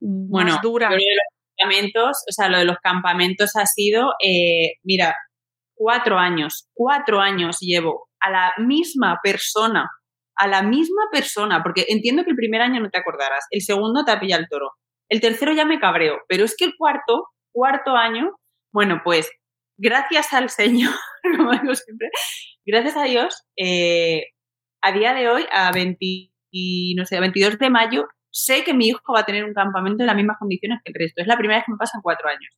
Bueno, 0.00 0.52
más 0.52 0.62
dura. 0.62 0.90
lo 0.90 0.96
de 0.96 1.02
los 1.02 1.56
campamentos, 1.58 2.24
o 2.28 2.32
sea, 2.32 2.48
lo 2.48 2.58
de 2.58 2.64
los 2.64 2.78
campamentos 2.82 3.56
ha 3.56 3.66
sido, 3.66 4.12
eh, 4.24 4.74
mira, 4.82 5.14
cuatro 5.74 6.18
años, 6.18 6.68
cuatro 6.74 7.20
años 7.20 7.58
llevo 7.60 8.08
a 8.22 8.30
la 8.30 8.52
misma 8.58 9.20
persona, 9.22 9.90
a 10.36 10.46
la 10.46 10.62
misma 10.62 11.02
persona, 11.10 11.62
porque 11.62 11.86
entiendo 11.88 12.24
que 12.24 12.30
el 12.30 12.36
primer 12.36 12.62
año 12.62 12.80
no 12.80 12.90
te 12.90 12.98
acordarás, 12.98 13.46
el 13.50 13.62
segundo 13.62 14.04
te 14.04 14.12
ha 14.12 14.20
pillado 14.20 14.42
el 14.42 14.48
toro, 14.48 14.72
el 15.08 15.20
tercero 15.20 15.52
ya 15.52 15.64
me 15.64 15.80
cabreo, 15.80 16.20
pero 16.28 16.44
es 16.44 16.56
que 16.56 16.64
el 16.64 16.74
cuarto, 16.76 17.28
cuarto 17.52 17.96
año, 17.96 18.30
bueno, 18.72 19.02
pues 19.04 19.30
gracias 19.76 20.32
al 20.32 20.48
Señor, 20.50 20.94
como 21.36 21.52
digo 21.52 21.74
siempre, 21.74 22.08
gracias 22.64 22.96
a 22.96 23.04
Dios, 23.04 23.42
eh, 23.56 24.24
a 24.82 24.92
día 24.92 25.14
de 25.14 25.28
hoy, 25.28 25.46
a 25.52 25.70
20, 25.72 26.32
y, 26.52 26.94
no 26.96 27.04
sé, 27.04 27.16
a 27.16 27.20
22 27.20 27.58
de 27.58 27.70
mayo, 27.70 28.08
sé 28.30 28.64
que 28.64 28.74
mi 28.74 28.88
hijo 28.88 29.12
va 29.12 29.20
a 29.20 29.26
tener 29.26 29.44
un 29.44 29.54
campamento 29.54 30.02
en 30.02 30.06
las 30.06 30.16
mismas 30.16 30.38
condiciones 30.38 30.80
que 30.84 30.92
el 30.92 30.98
resto. 30.98 31.22
Es 31.22 31.26
la 31.26 31.36
primera 31.36 31.58
vez 31.58 31.66
que 31.66 31.72
me 31.72 31.78
pasa 31.78 31.98
en 31.98 32.02
cuatro 32.02 32.28
años. 32.28 32.54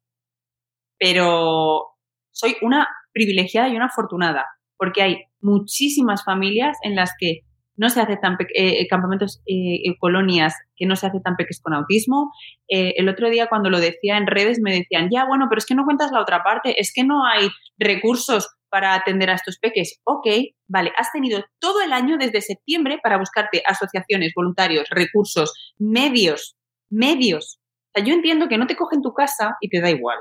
Pero 0.98 1.90
soy 2.32 2.56
una 2.62 2.88
privilegiada 3.12 3.68
y 3.68 3.76
una 3.76 3.86
afortunada, 3.86 4.46
porque 4.78 5.02
hay 5.02 5.18
muchísimas 5.40 6.24
familias 6.24 6.76
en 6.82 6.96
las 6.96 7.12
que 7.18 7.40
no 7.76 7.90
se 7.90 8.00
aceptan 8.00 8.36
pe- 8.36 8.46
eh, 8.54 8.86
campamentos, 8.88 9.42
eh, 9.46 9.80
eh, 9.84 9.96
colonias 9.98 10.54
que 10.76 10.86
no 10.86 10.94
se 10.94 11.06
aceptan 11.08 11.34
peques 11.36 11.60
con 11.60 11.74
autismo. 11.74 12.30
Eh, 12.68 12.94
el 12.98 13.08
otro 13.08 13.30
día 13.30 13.48
cuando 13.48 13.68
lo 13.68 13.80
decía 13.80 14.16
en 14.16 14.26
redes 14.28 14.60
me 14.62 14.72
decían, 14.72 15.08
ya, 15.12 15.24
bueno, 15.26 15.46
pero 15.48 15.58
es 15.58 15.66
que 15.66 15.74
no 15.74 15.84
cuentas 15.84 16.12
la 16.12 16.20
otra 16.20 16.44
parte, 16.44 16.80
es 16.80 16.92
que 16.94 17.02
no 17.04 17.26
hay 17.26 17.48
recursos 17.78 18.48
para 18.70 18.94
atender 18.94 19.30
a 19.30 19.34
estos 19.34 19.58
peques. 19.58 20.00
Ok, 20.04 20.26
vale, 20.68 20.92
has 20.96 21.10
tenido 21.12 21.44
todo 21.60 21.80
el 21.82 21.92
año 21.92 22.16
desde 22.16 22.40
septiembre 22.42 22.98
para 23.02 23.18
buscarte 23.18 23.62
asociaciones, 23.66 24.32
voluntarios, 24.36 24.88
recursos, 24.90 25.52
medios, 25.78 26.56
medios. 26.90 27.58
O 27.88 27.98
sea, 27.98 28.04
yo 28.04 28.14
entiendo 28.14 28.48
que 28.48 28.58
no 28.58 28.66
te 28.66 28.76
cogen 28.76 29.02
tu 29.02 29.12
casa 29.14 29.56
y 29.60 29.68
te 29.68 29.80
da 29.80 29.90
igual. 29.90 30.18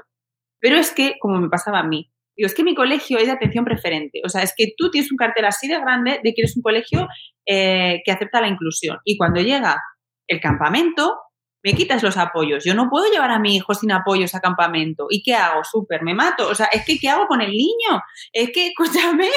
Pero 0.59 0.77
es 0.77 0.91
que, 0.93 1.15
como 1.19 1.39
me 1.39 1.49
pasaba 1.49 1.79
a 1.79 1.83
mí, 1.83 2.11
digo, 2.35 2.47
es 2.47 2.55
que 2.55 2.63
mi 2.63 2.75
colegio 2.75 3.17
es 3.17 3.25
de 3.25 3.31
atención 3.31 3.65
preferente. 3.65 4.21
O 4.25 4.29
sea, 4.29 4.41
es 4.43 4.53
que 4.55 4.73
tú 4.77 4.89
tienes 4.89 5.11
un 5.11 5.17
cartel 5.17 5.45
así 5.45 5.67
de 5.67 5.79
grande 5.79 6.19
de 6.23 6.33
que 6.33 6.41
eres 6.41 6.55
un 6.55 6.63
colegio 6.63 7.07
eh, 7.45 8.01
que 8.05 8.11
acepta 8.11 8.41
la 8.41 8.47
inclusión. 8.47 8.97
Y 9.05 9.17
cuando 9.17 9.41
llega 9.41 9.81
el 10.27 10.39
campamento, 10.39 11.15
me 11.63 11.73
quitas 11.73 12.03
los 12.03 12.17
apoyos. 12.17 12.63
Yo 12.65 12.75
no 12.75 12.89
puedo 12.89 13.09
llevar 13.09 13.31
a 13.31 13.39
mi 13.39 13.55
hijo 13.55 13.73
sin 13.73 13.91
apoyos 13.91 14.35
a 14.35 14.41
campamento. 14.41 15.07
¿Y 15.09 15.23
qué 15.23 15.33
hago? 15.33 15.63
Súper, 15.63 16.03
me 16.03 16.13
mato. 16.13 16.49
O 16.49 16.55
sea, 16.55 16.67
es 16.67 16.85
que 16.85 16.97
¿qué 16.99 17.09
hago 17.09 17.27
con 17.27 17.41
el 17.41 17.51
niño? 17.51 18.01
Es 18.33 18.51
que, 18.51 18.67
escúchame, 18.77 19.29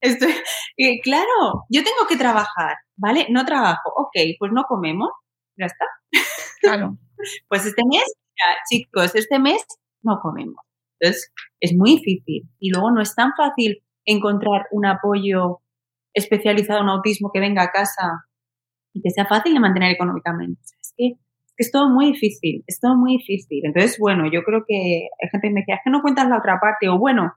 estoy, 0.00 0.34
eh, 0.76 1.00
claro, 1.02 1.64
yo 1.70 1.82
tengo 1.82 2.06
que 2.08 2.16
trabajar, 2.16 2.76
¿vale? 2.96 3.26
No 3.30 3.44
trabajo. 3.46 3.90
Ok, 3.96 4.12
pues 4.38 4.52
no 4.52 4.64
comemos. 4.64 5.10
Ya 5.56 5.66
está. 5.66 5.86
Claro. 6.60 6.98
Pues 7.48 7.64
este 7.64 7.82
mes, 7.88 8.02
ya, 8.36 8.56
chicos, 8.68 9.14
este 9.14 9.38
mes 9.38 9.64
no 10.02 10.18
comemos. 10.20 10.56
Entonces, 11.02 11.32
es 11.60 11.74
muy 11.76 11.96
difícil. 11.96 12.48
Y 12.60 12.70
luego 12.70 12.92
no 12.92 13.02
es 13.02 13.14
tan 13.14 13.32
fácil 13.36 13.82
encontrar 14.04 14.66
un 14.70 14.86
apoyo 14.86 15.58
especializado 16.14 16.80
en 16.80 16.88
autismo 16.88 17.30
que 17.32 17.40
venga 17.40 17.62
a 17.62 17.72
casa 17.72 18.26
y 18.94 19.02
que 19.02 19.10
sea 19.10 19.26
fácil 19.26 19.54
de 19.54 19.60
mantener 19.60 19.90
económicamente. 19.90 20.60
Es, 20.80 20.94
que, 20.96 21.14
es 21.56 21.72
todo 21.72 21.88
muy 21.88 22.12
difícil, 22.12 22.62
es 22.66 22.78
todo 22.78 22.96
muy 22.96 23.16
difícil. 23.18 23.62
Entonces, 23.64 23.98
bueno, 23.98 24.30
yo 24.32 24.42
creo 24.44 24.64
que 24.66 25.08
hay 25.20 25.28
gente 25.30 25.48
que 25.48 25.54
me 25.54 25.60
dice, 25.60 25.72
es 25.72 25.80
que 25.84 25.90
no 25.90 26.02
cuentas 26.02 26.28
la 26.28 26.38
otra 26.38 26.60
parte. 26.60 26.88
O 26.88 26.98
bueno, 26.98 27.34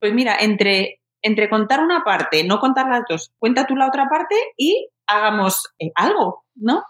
pues 0.00 0.12
mira, 0.12 0.36
entre, 0.40 1.00
entre 1.22 1.48
contar 1.48 1.80
una 1.80 2.04
parte, 2.04 2.44
no 2.44 2.58
contar 2.60 2.88
las 2.88 3.04
dos, 3.08 3.32
cuenta 3.38 3.66
tú 3.66 3.74
la 3.74 3.88
otra 3.88 4.08
parte 4.08 4.34
y 4.56 4.90
hagamos 5.06 5.72
eh, 5.78 5.92
algo, 5.94 6.44
¿no? 6.56 6.82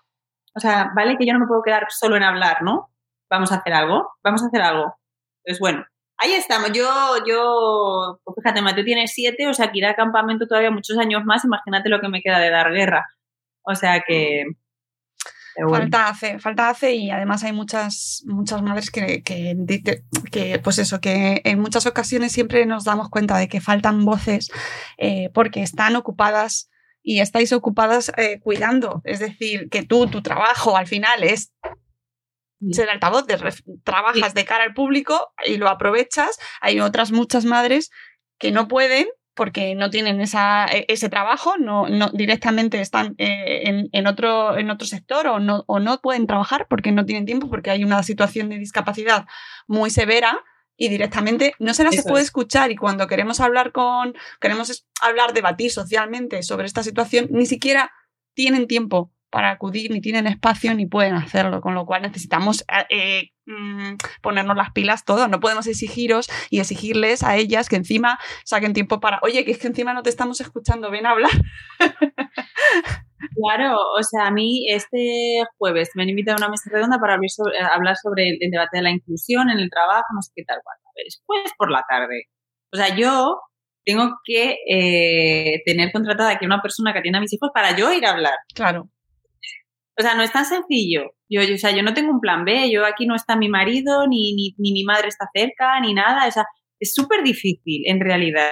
O 0.55 0.61
sea, 0.61 0.91
vale 0.97 1.16
que 1.16 1.27
yo 1.27 1.33
no 1.33 1.41
me 1.41 1.47
puedo 1.47 1.62
quedar 1.62 1.87
solo 1.91 2.16
en 2.16 2.25
hablar, 2.25 2.62
¿no? 2.62 2.91
Vamos 3.31 3.53
a 3.53 3.57
hacer 3.57 3.73
algo, 3.73 4.09
vamos 4.25 4.43
a 4.43 4.47
hacer 4.47 4.62
algo. 4.62 4.95
Entonces, 5.45 5.61
bueno, 5.61 5.85
ahí 6.19 6.33
estamos. 6.33 6.73
Yo, 6.73 6.89
yo, 7.27 8.21
pues 8.25 8.37
fíjate, 8.37 8.62
Mateo 8.62 8.85
tiene 8.85 9.07
siete, 9.09 9.49
o 9.49 9.55
sea, 9.55 9.71
que 9.71 9.79
irá 9.79 9.91
a 9.91 9.97
campamento 9.97 10.47
todavía 10.47 10.71
muchos 10.71 10.99
años 10.99 11.25
más. 11.25 11.45
Imagínate 11.45 11.89
lo 11.89 12.01
que 12.01 12.09
me 12.09 12.23
queda 12.23 12.39
de 12.39 12.51
dar 12.51 12.73
guerra. 12.73 13.07
O 13.62 13.75
sea 13.75 14.03
que 14.07 14.45
Falta 15.66 16.09
hace, 16.09 16.39
falta 16.39 16.69
hace 16.69 16.95
y 16.95 17.11
además 17.11 17.43
hay 17.43 17.53
muchas, 17.53 18.23
muchas 18.27 18.62
madres 18.62 18.91
que, 18.91 19.23
que, 19.23 19.57
que, 20.31 20.59
pues 20.61 20.79
eso, 20.79 21.01
que 21.01 21.41
en 21.45 21.59
muchas 21.61 21.87
ocasiones 21.87 22.33
siempre 22.33 22.64
nos 22.64 22.85
damos 22.85 23.09
cuenta 23.09 23.37
de 23.37 23.49
que 23.49 23.61
faltan 23.61 24.05
voces 24.05 24.51
eh, 24.99 25.31
porque 25.35 25.62
están 25.62 25.97
ocupadas 25.97 26.71
y 27.03 27.21
estáis 27.21 27.53
ocupadas 27.53 28.12
eh, 28.16 28.39
cuidando. 28.41 29.01
Es 29.05 29.19
decir, 29.19 29.69
que 29.69 29.83
tú, 29.83 30.07
tu 30.07 30.23
trabajo 30.23 30.77
al 30.77 30.87
final 30.87 31.25
es 31.25 31.53
ser 32.73 32.91
altavoz, 32.91 33.27
de, 33.27 33.39
trabajas 33.85 34.35
de 34.35 34.45
cara 34.45 34.65
al 34.65 34.75
público 34.75 35.33
y 35.47 35.57
lo 35.57 35.69
aprovechas. 35.69 36.39
Hay 36.61 36.81
otras 36.81 37.13
muchas 37.13 37.45
madres 37.45 37.91
que 38.39 38.51
no 38.51 38.69
pueden 38.69 39.07
porque 39.35 39.77
no 39.77 39.89
tienen 39.89 40.21
esa, 40.21 40.67
e, 40.67 40.85
ese 40.89 41.09
trabajo, 41.09 41.57
no, 41.59 41.89
no 41.89 42.11
directamente 42.13 42.81
están 42.81 43.15
eh, 43.19 43.63
en, 43.67 43.89
en, 43.93 44.07
otro, 44.09 44.59
en 44.59 44.69
otro 44.69 44.87
sector 44.87 45.29
o 45.29 45.39
no, 45.39 45.63
o 45.69 45.79
no 45.79 46.01
pueden 46.01 46.27
trabajar 46.27 46.67
porque 46.69 46.91
no 46.91 47.07
tienen 47.07 47.25
tiempo, 47.25 47.49
porque 47.49 47.71
hay 47.71 47.85
una 47.85 48.03
situación 48.03 48.49
de 48.49 48.59
discapacidad 48.59 49.27
muy 49.69 49.91
severa 49.91 50.43
y 50.77 50.89
directamente 50.89 51.55
no 51.61 51.73
se 51.73 51.85
las 51.85 52.03
puede 52.05 52.25
escuchar. 52.25 52.73
Y 52.73 52.77
cuando 52.77 53.07
queremos 53.07 53.41
hablar 53.41 53.73
con, 53.73 54.15
queremos 54.41 54.87
hablar, 55.01 55.33
debatir 55.33 55.71
socialmente 55.71 56.43
sobre 56.43 56.67
esta 56.67 56.83
situación, 56.83 57.29
ni 57.31 57.47
siquiera 57.47 57.93
tienen 58.35 58.67
tiempo 58.67 59.13
para 59.31 59.51
acudir, 59.51 59.91
ni 59.91 60.01
tienen 60.01 60.26
espacio, 60.26 60.74
ni 60.74 60.87
pueden 60.87 61.14
hacerlo, 61.14 61.61
con 61.61 61.74
lo 61.74 61.87
cual 61.87 62.03
necesitamos 62.03 62.62
eh, 62.62 62.87
eh, 62.91 63.31
mm, 63.47 63.97
ponernos 64.22 64.57
las 64.57 64.72
pilas 64.72 65.05
todos, 65.05 65.29
no 65.29 65.41
podemos 65.41 65.66
exigiros 65.66 66.29
y 66.51 66.61
exigirles 66.61 67.22
a 67.22 67.37
ellas 67.37 67.68
que 67.68 67.76
encima 67.76 68.18
saquen 68.45 68.72
tiempo 68.72 69.01
para, 69.01 69.18
oye, 69.22 69.45
que 69.45 69.53
es 69.53 69.59
que 69.59 69.68
encima 69.68 69.95
no 69.95 70.03
te 70.03 70.11
estamos 70.11 70.41
escuchando, 70.41 70.91
ven 70.91 71.07
a 71.07 71.11
hablar. 71.11 71.31
Claro, 73.35 73.76
o 73.99 74.03
sea, 74.03 74.29
a 74.29 74.31
mí 74.31 74.66
este 74.68 75.43
jueves 75.59 75.91
me 75.95 76.05
han 76.05 76.09
invitado 76.09 76.37
a 76.37 76.39
una 76.39 76.51
mesa 76.51 76.70
redonda 76.72 76.99
para 76.99 77.14
hablar 77.14 77.97
sobre, 77.97 78.29
el, 78.29 78.51
debate 78.51 78.79
de 78.79 78.83
la 78.83 78.91
inclusión 78.91 79.51
en 79.51 79.59
el 79.59 79.70
trabajo, 79.70 80.07
no 80.14 80.22
sé 80.22 80.31
qué 80.37 80.45
tal, 80.45 80.59
cual. 80.62 80.76
A 80.85 80.91
ver, 80.97 81.07
es 81.07 81.20
jueves 81.26 81.53
por 81.59 81.70
la 81.70 81.85
tarde. 81.89 82.24
O 82.72 82.76
sea, 82.76 82.95
yo 82.97 83.41
tengo 83.85 84.11
que 84.24 84.57
eh, 84.68 85.62
tener 85.64 85.91
contratada 85.93 86.31
aquí 86.31 86.47
una 86.47 86.62
persona 86.62 86.93
que 86.93 87.01
atienda 87.01 87.18
a 87.18 87.22
mis 87.22 87.33
hijos 87.33 87.51
para 87.53 87.76
yo 87.76 87.93
ir 87.93 88.07
a 88.07 88.11
hablar. 88.11 88.35
Claro. 88.55 88.89
O 89.99 90.03
sea, 90.03 90.14
no 90.14 90.22
es 90.22 90.32
tan 90.32 90.44
sencillo. 90.44 91.11
Yo, 91.28 91.42
o 91.42 91.59
sea, 91.59 91.72
yo 91.72 91.82
no 91.82 91.92
tengo 91.94 92.12
un 92.12 92.20
plan 92.20 92.44
B, 92.44 92.70
yo 92.70 92.86
aquí 92.86 93.07
no 93.07 93.16
está 93.16 93.36
mi 93.36 93.49
marido, 93.49 94.07
ni, 94.07 94.34
ni, 94.34 94.55
ni 94.59 94.72
mi 94.72 94.84
madre 94.84 95.09
está 95.09 95.28
cerca, 95.34 95.80
ni 95.80 95.92
nada. 95.94 96.28
O 96.28 96.44
es 96.80 96.94
súper 96.94 97.24
difícil, 97.24 97.82
en 97.86 98.01
realidad. 98.01 98.51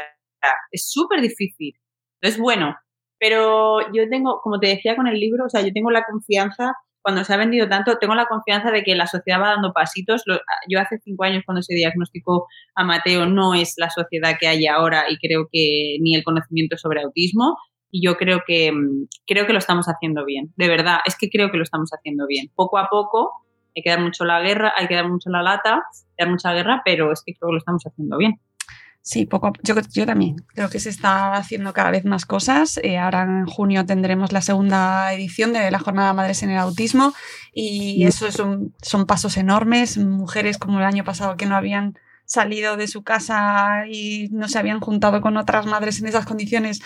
Es 0.72 0.90
súper 0.90 1.20
difícil. 1.20 1.74
Entonces, 2.20 2.40
bueno, 2.40 2.76
pero 3.18 3.80
yo 3.92 4.08
tengo, 4.10 4.40
como 4.42 4.58
te 4.58 4.68
decía 4.68 4.96
con 4.96 5.06
el 5.06 5.18
libro, 5.18 5.46
o 5.46 5.48
sea, 5.48 5.62
yo 5.62 5.72
tengo 5.72 5.90
la 5.90 6.04
confianza, 6.04 6.72
cuando 7.02 7.22
se 7.22 7.32
ha 7.32 7.36
vendido 7.36 7.68
tanto, 7.68 7.98
tengo 7.98 8.16
la 8.16 8.26
confianza 8.26 8.72
de 8.72 8.82
que 8.82 8.96
la 8.96 9.06
sociedad 9.06 9.40
va 9.40 9.50
dando 9.50 9.72
pasitos. 9.72 10.24
Yo 10.68 10.80
hace 10.80 10.98
cinco 10.98 11.22
años 11.22 11.44
cuando 11.46 11.62
se 11.62 11.74
diagnosticó 11.74 12.48
a 12.74 12.82
Mateo 12.82 13.26
no 13.26 13.54
es 13.54 13.74
la 13.76 13.90
sociedad 13.90 14.36
que 14.40 14.48
hay 14.48 14.66
ahora 14.66 15.04
y 15.08 15.16
creo 15.18 15.46
que 15.52 15.98
ni 16.00 16.16
el 16.16 16.24
conocimiento 16.24 16.76
sobre 16.76 17.02
autismo 17.02 17.56
y 17.96 18.06
yo 18.06 18.16
creo 18.18 18.42
que, 18.46 18.70
mm, 18.70 19.08
creo 19.26 19.46
que 19.46 19.54
lo 19.54 19.58
estamos 19.58 19.86
haciendo 19.86 20.26
bien, 20.26 20.52
de 20.56 20.68
verdad, 20.68 20.98
es 21.06 21.16
que 21.16 21.30
creo 21.30 21.50
que 21.50 21.56
lo 21.56 21.62
estamos 21.62 21.90
haciendo 21.90 22.26
bien. 22.26 22.50
Poco 22.54 22.76
a 22.76 22.88
poco, 22.90 23.32
hay 23.74 23.82
que 23.82 23.88
dar 23.88 24.00
mucho 24.00 24.26
la 24.26 24.40
guerra, 24.40 24.74
hay 24.76 24.86
que 24.86 24.94
dar 24.94 25.08
mucho 25.08 25.30
la 25.30 25.42
lata, 25.42 25.82
dar 26.18 26.28
mucha 26.28 26.52
guerra, 26.52 26.82
pero 26.84 27.10
es 27.10 27.22
que 27.24 27.32
creo 27.32 27.48
que 27.48 27.52
lo 27.54 27.58
estamos 27.58 27.82
haciendo 27.86 28.18
bien. 28.18 28.38
Sí, 29.00 29.24
poco 29.24 29.52
yo, 29.62 29.74
yo 29.92 30.04
también 30.04 30.34
creo 30.48 30.68
que 30.68 30.80
se 30.80 30.90
está 30.90 31.34
haciendo 31.34 31.72
cada 31.72 31.90
vez 31.90 32.04
más 32.04 32.26
cosas. 32.26 32.78
Eh, 32.82 32.98
ahora 32.98 33.22
en 33.22 33.46
junio 33.46 33.86
tendremos 33.86 34.32
la 34.32 34.40
segunda 34.40 35.12
edición 35.14 35.52
de 35.52 35.70
la 35.70 35.78
Jornada 35.78 36.12
Madres 36.12 36.42
en 36.42 36.50
el 36.50 36.58
Autismo 36.58 37.14
y 37.54 38.04
eso 38.04 38.32
son, 38.32 38.74
son 38.82 39.06
pasos 39.06 39.36
enormes. 39.36 39.96
Mujeres 39.96 40.58
como 40.58 40.80
el 40.80 40.84
año 40.84 41.04
pasado 41.04 41.36
que 41.36 41.46
no 41.46 41.54
habían 41.54 41.96
salido 42.24 42.76
de 42.76 42.88
su 42.88 43.04
casa 43.04 43.84
y 43.88 44.28
no 44.32 44.48
se 44.48 44.58
habían 44.58 44.80
juntado 44.80 45.20
con 45.20 45.36
otras 45.36 45.66
madres 45.66 46.00
en 46.00 46.08
esas 46.08 46.26
condiciones 46.26 46.82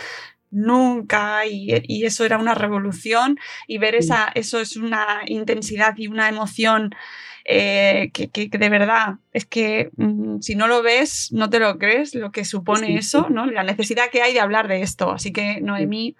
nunca 0.50 1.46
y, 1.46 2.04
eso 2.04 2.24
era 2.24 2.38
una 2.38 2.54
revolución 2.54 3.38
y 3.66 3.78
ver 3.78 3.94
esa, 3.94 4.30
eso 4.34 4.60
es 4.60 4.76
una 4.76 5.22
intensidad 5.26 5.96
y 5.96 6.08
una 6.08 6.28
emoción 6.28 6.94
eh, 7.44 8.10
que, 8.12 8.48
de 8.50 8.68
verdad 8.68 9.14
es 9.32 9.46
que 9.46 9.90
mm, 9.96 10.40
si 10.40 10.54
no 10.54 10.68
lo 10.68 10.82
ves 10.82 11.32
no 11.32 11.48
te 11.50 11.58
lo 11.58 11.78
crees 11.78 12.14
lo 12.14 12.32
que 12.32 12.44
supone 12.44 12.96
eso, 12.96 13.28
¿no? 13.30 13.46
La 13.46 13.62
necesidad 13.62 14.10
que 14.10 14.22
hay 14.22 14.32
de 14.34 14.40
hablar 14.40 14.68
de 14.68 14.82
esto. 14.82 15.10
Así 15.10 15.32
que 15.32 15.60
Noemí, 15.60 16.16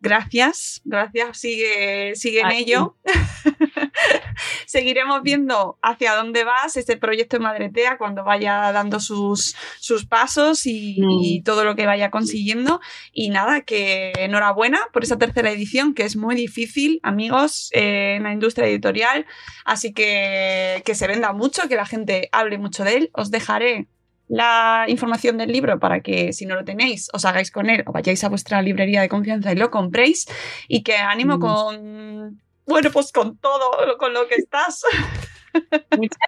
gracias, 0.00 0.80
gracias, 0.84 1.38
sigue, 1.38 2.14
sigue 2.14 2.40
en 2.40 2.50
ello. 2.50 2.96
Seguiremos 4.66 5.22
viendo 5.22 5.78
hacia 5.82 6.14
dónde 6.14 6.44
vas 6.44 6.76
este 6.76 6.96
proyecto 6.96 7.36
de 7.36 7.42
Madretea 7.42 7.98
cuando 7.98 8.22
vaya 8.22 8.70
dando 8.72 9.00
sus, 9.00 9.56
sus 9.80 10.06
pasos 10.06 10.66
y, 10.66 10.98
mm. 11.00 11.44
todo 11.44 11.64
lo 11.64 11.74
que 11.74 11.86
vaya 11.86 12.10
consiguiendo. 12.10 12.80
Y 13.12 13.30
nada, 13.30 13.62
que 13.62 14.12
enhorabuena 14.16 14.78
por 14.92 15.02
esa 15.04 15.18
tercera 15.18 15.50
edición, 15.50 15.94
que 15.94 16.04
es 16.04 16.16
muy 16.16 16.36
difícil, 16.36 17.00
amigos, 17.02 17.70
eh, 17.72 18.16
en 18.16 18.24
la 18.24 18.32
industria 18.32 18.66
editorial. 18.66 19.26
Así 19.64 19.92
que 19.92 20.82
que 20.84 20.94
se 20.94 21.06
venda 21.06 21.32
mucho, 21.32 21.68
que 21.68 21.76
la 21.76 21.86
gente 21.86 22.28
hable 22.32 22.58
mucho 22.58 22.84
de 22.84 22.96
él. 22.96 23.10
Os 23.12 23.30
dejaré 23.30 23.88
la 24.28 24.84
información 24.88 25.38
del 25.38 25.50
libro 25.50 25.80
para 25.80 26.00
que 26.00 26.32
si 26.32 26.46
no 26.46 26.54
lo 26.54 26.64
tenéis 26.64 27.08
os 27.12 27.24
hagáis 27.24 27.50
con 27.50 27.70
él 27.70 27.82
o 27.86 27.92
vayáis 27.92 28.22
a 28.24 28.28
vuestra 28.28 28.62
librería 28.62 29.00
de 29.00 29.08
confianza 29.08 29.52
y 29.52 29.56
lo 29.56 29.70
compréis. 29.70 30.26
Y 30.68 30.82
que 30.82 30.96
ánimo 30.96 31.38
mm. 31.38 31.40
con 31.40 32.42
bueno 32.66 32.90
pues 32.92 33.10
con 33.10 33.38
todo 33.38 33.96
con 33.98 34.12
lo 34.12 34.28
que 34.28 34.36
estás. 34.36 34.82
Muchas 35.96 36.18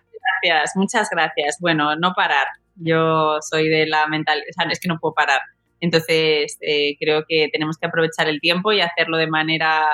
gracias 0.43 0.73
muchas 0.75 1.09
gracias. 1.11 1.59
Bueno 1.61 1.95
no 1.97 2.13
parar. 2.17 2.47
Yo 2.77 3.39
soy 3.43 3.69
de 3.69 3.87
la 3.87 4.07
mental 4.07 4.41
o 4.41 4.53
sea 4.53 4.71
es 4.71 4.81
que 4.81 4.89
no 4.89 4.99
puedo 4.99 5.15
parar. 5.15 5.41
Entonces 5.81 6.59
eh, 6.61 6.97
creo 6.99 7.25
que 7.29 7.49
tenemos 7.53 7.77
que 7.79 7.87
aprovechar 7.87 8.29
el 8.29 8.41
tiempo 8.41 8.73
y 8.73 8.81
hacerlo 8.81 9.17
de 9.17 9.29
manera 9.29 9.87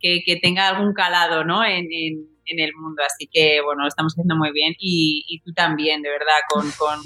que, 0.00 0.22
tenga 0.42 0.68
algún 0.68 0.94
calado 0.94 1.44
¿no? 1.44 1.64
en, 1.64 1.86
en 1.90 2.31
el 2.46 2.74
mundo. 2.74 3.02
Así 3.04 3.28
que, 3.30 3.60
bueno, 3.62 3.82
lo 3.82 3.88
estamos 3.88 4.12
haciendo 4.12 4.36
muy 4.36 4.52
bien 4.52 4.74
y, 4.78 5.24
y 5.28 5.40
tú 5.40 5.52
también, 5.52 6.02
de 6.02 6.10
verdad, 6.10 6.40
con, 6.48 6.70
con 6.72 7.00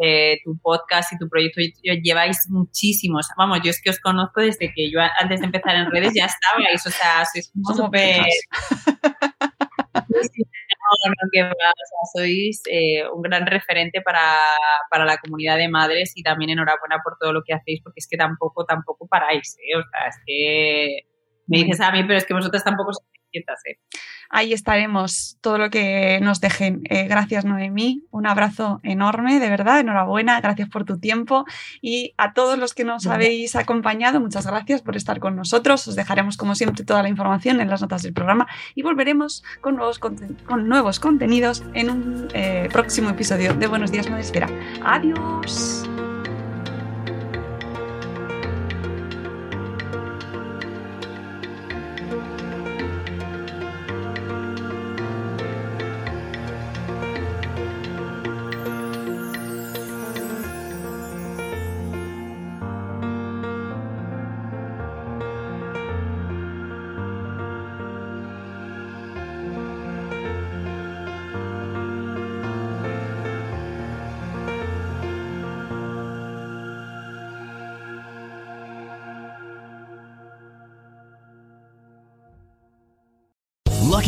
eh, 0.00 0.38
tu 0.44 0.56
podcast 0.58 1.12
y 1.12 1.18
tu 1.18 1.28
proyecto. 1.28 1.60
Lleváis 2.02 2.46
muchísimos. 2.48 3.26
Vamos, 3.36 3.60
yo 3.64 3.70
es 3.70 3.82
que 3.82 3.90
os 3.90 3.98
conozco 3.98 4.40
desde 4.40 4.72
que 4.72 4.90
yo 4.90 5.00
antes 5.20 5.40
de 5.40 5.46
empezar 5.46 5.74
en 5.74 5.90
redes 5.90 6.12
ya 6.14 6.26
estabais, 6.26 6.86
o 6.86 6.90
sea, 6.90 7.24
sois 7.24 7.50
súper... 7.76 8.22
No, 10.88 11.10
no, 11.10 11.28
que 11.32 11.42
va, 11.42 11.50
o 11.50 11.52
sea, 11.52 12.22
sois 12.22 12.62
eh, 12.70 13.04
un 13.12 13.20
gran 13.20 13.46
referente 13.46 14.00
para, 14.00 14.40
para, 14.90 15.04
la 15.04 15.18
comunidad 15.18 15.58
de 15.58 15.68
madres 15.68 16.12
y 16.14 16.22
también 16.22 16.50
enhorabuena 16.50 17.00
por 17.04 17.18
todo 17.20 17.32
lo 17.32 17.42
que 17.44 17.52
hacéis, 17.52 17.82
porque 17.82 17.98
es 17.98 18.08
que 18.08 18.16
tampoco, 18.16 18.64
tampoco 18.64 19.06
paráis, 19.06 19.56
¿eh? 19.58 19.76
O 19.76 19.82
sea, 19.90 20.08
es 20.08 20.16
que 20.24 21.00
me 21.46 21.58
dices 21.58 21.80
a 21.80 21.92
mí, 21.92 22.04
pero 22.04 22.16
es 22.16 22.24
que 22.24 22.32
vosotras 22.32 22.64
tampoco 22.64 22.92
sois 22.94 23.17
¿eh? 23.32 23.78
ahí 24.30 24.52
estaremos 24.52 25.38
todo 25.40 25.58
lo 25.58 25.70
que 25.70 26.20
nos 26.22 26.40
dejen. 26.40 26.82
Eh, 26.88 27.06
gracias, 27.08 27.44
Noemí. 27.44 28.04
Un 28.10 28.26
abrazo 28.26 28.80
enorme, 28.82 29.38
de 29.40 29.48
verdad. 29.48 29.80
Enhorabuena. 29.80 30.40
Gracias 30.40 30.68
por 30.68 30.84
tu 30.84 30.98
tiempo. 30.98 31.44
Y 31.80 32.14
a 32.16 32.32
todos 32.32 32.58
los 32.58 32.74
que 32.74 32.84
nos 32.84 33.06
habéis 33.06 33.56
acompañado, 33.56 34.20
muchas 34.20 34.46
gracias 34.46 34.82
por 34.82 34.96
estar 34.96 35.20
con 35.20 35.36
nosotros. 35.36 35.86
Os 35.88 35.96
dejaremos, 35.96 36.36
como 36.36 36.54
siempre, 36.54 36.84
toda 36.84 37.02
la 37.02 37.08
información 37.08 37.60
en 37.60 37.68
las 37.68 37.80
notas 37.80 38.02
del 38.02 38.12
programa 38.12 38.46
y 38.74 38.82
volveremos 38.82 39.42
con 39.60 39.76
nuevos, 39.76 39.98
con 39.98 40.68
nuevos 40.68 41.00
contenidos 41.00 41.62
en 41.74 41.90
un 41.90 42.28
eh, 42.34 42.68
próximo 42.72 43.10
episodio 43.10 43.54
de 43.54 43.66
Buenos 43.66 43.90
Días, 43.90 44.08
Madre 44.08 44.22
Espera. 44.22 44.48
Adiós. 44.82 46.07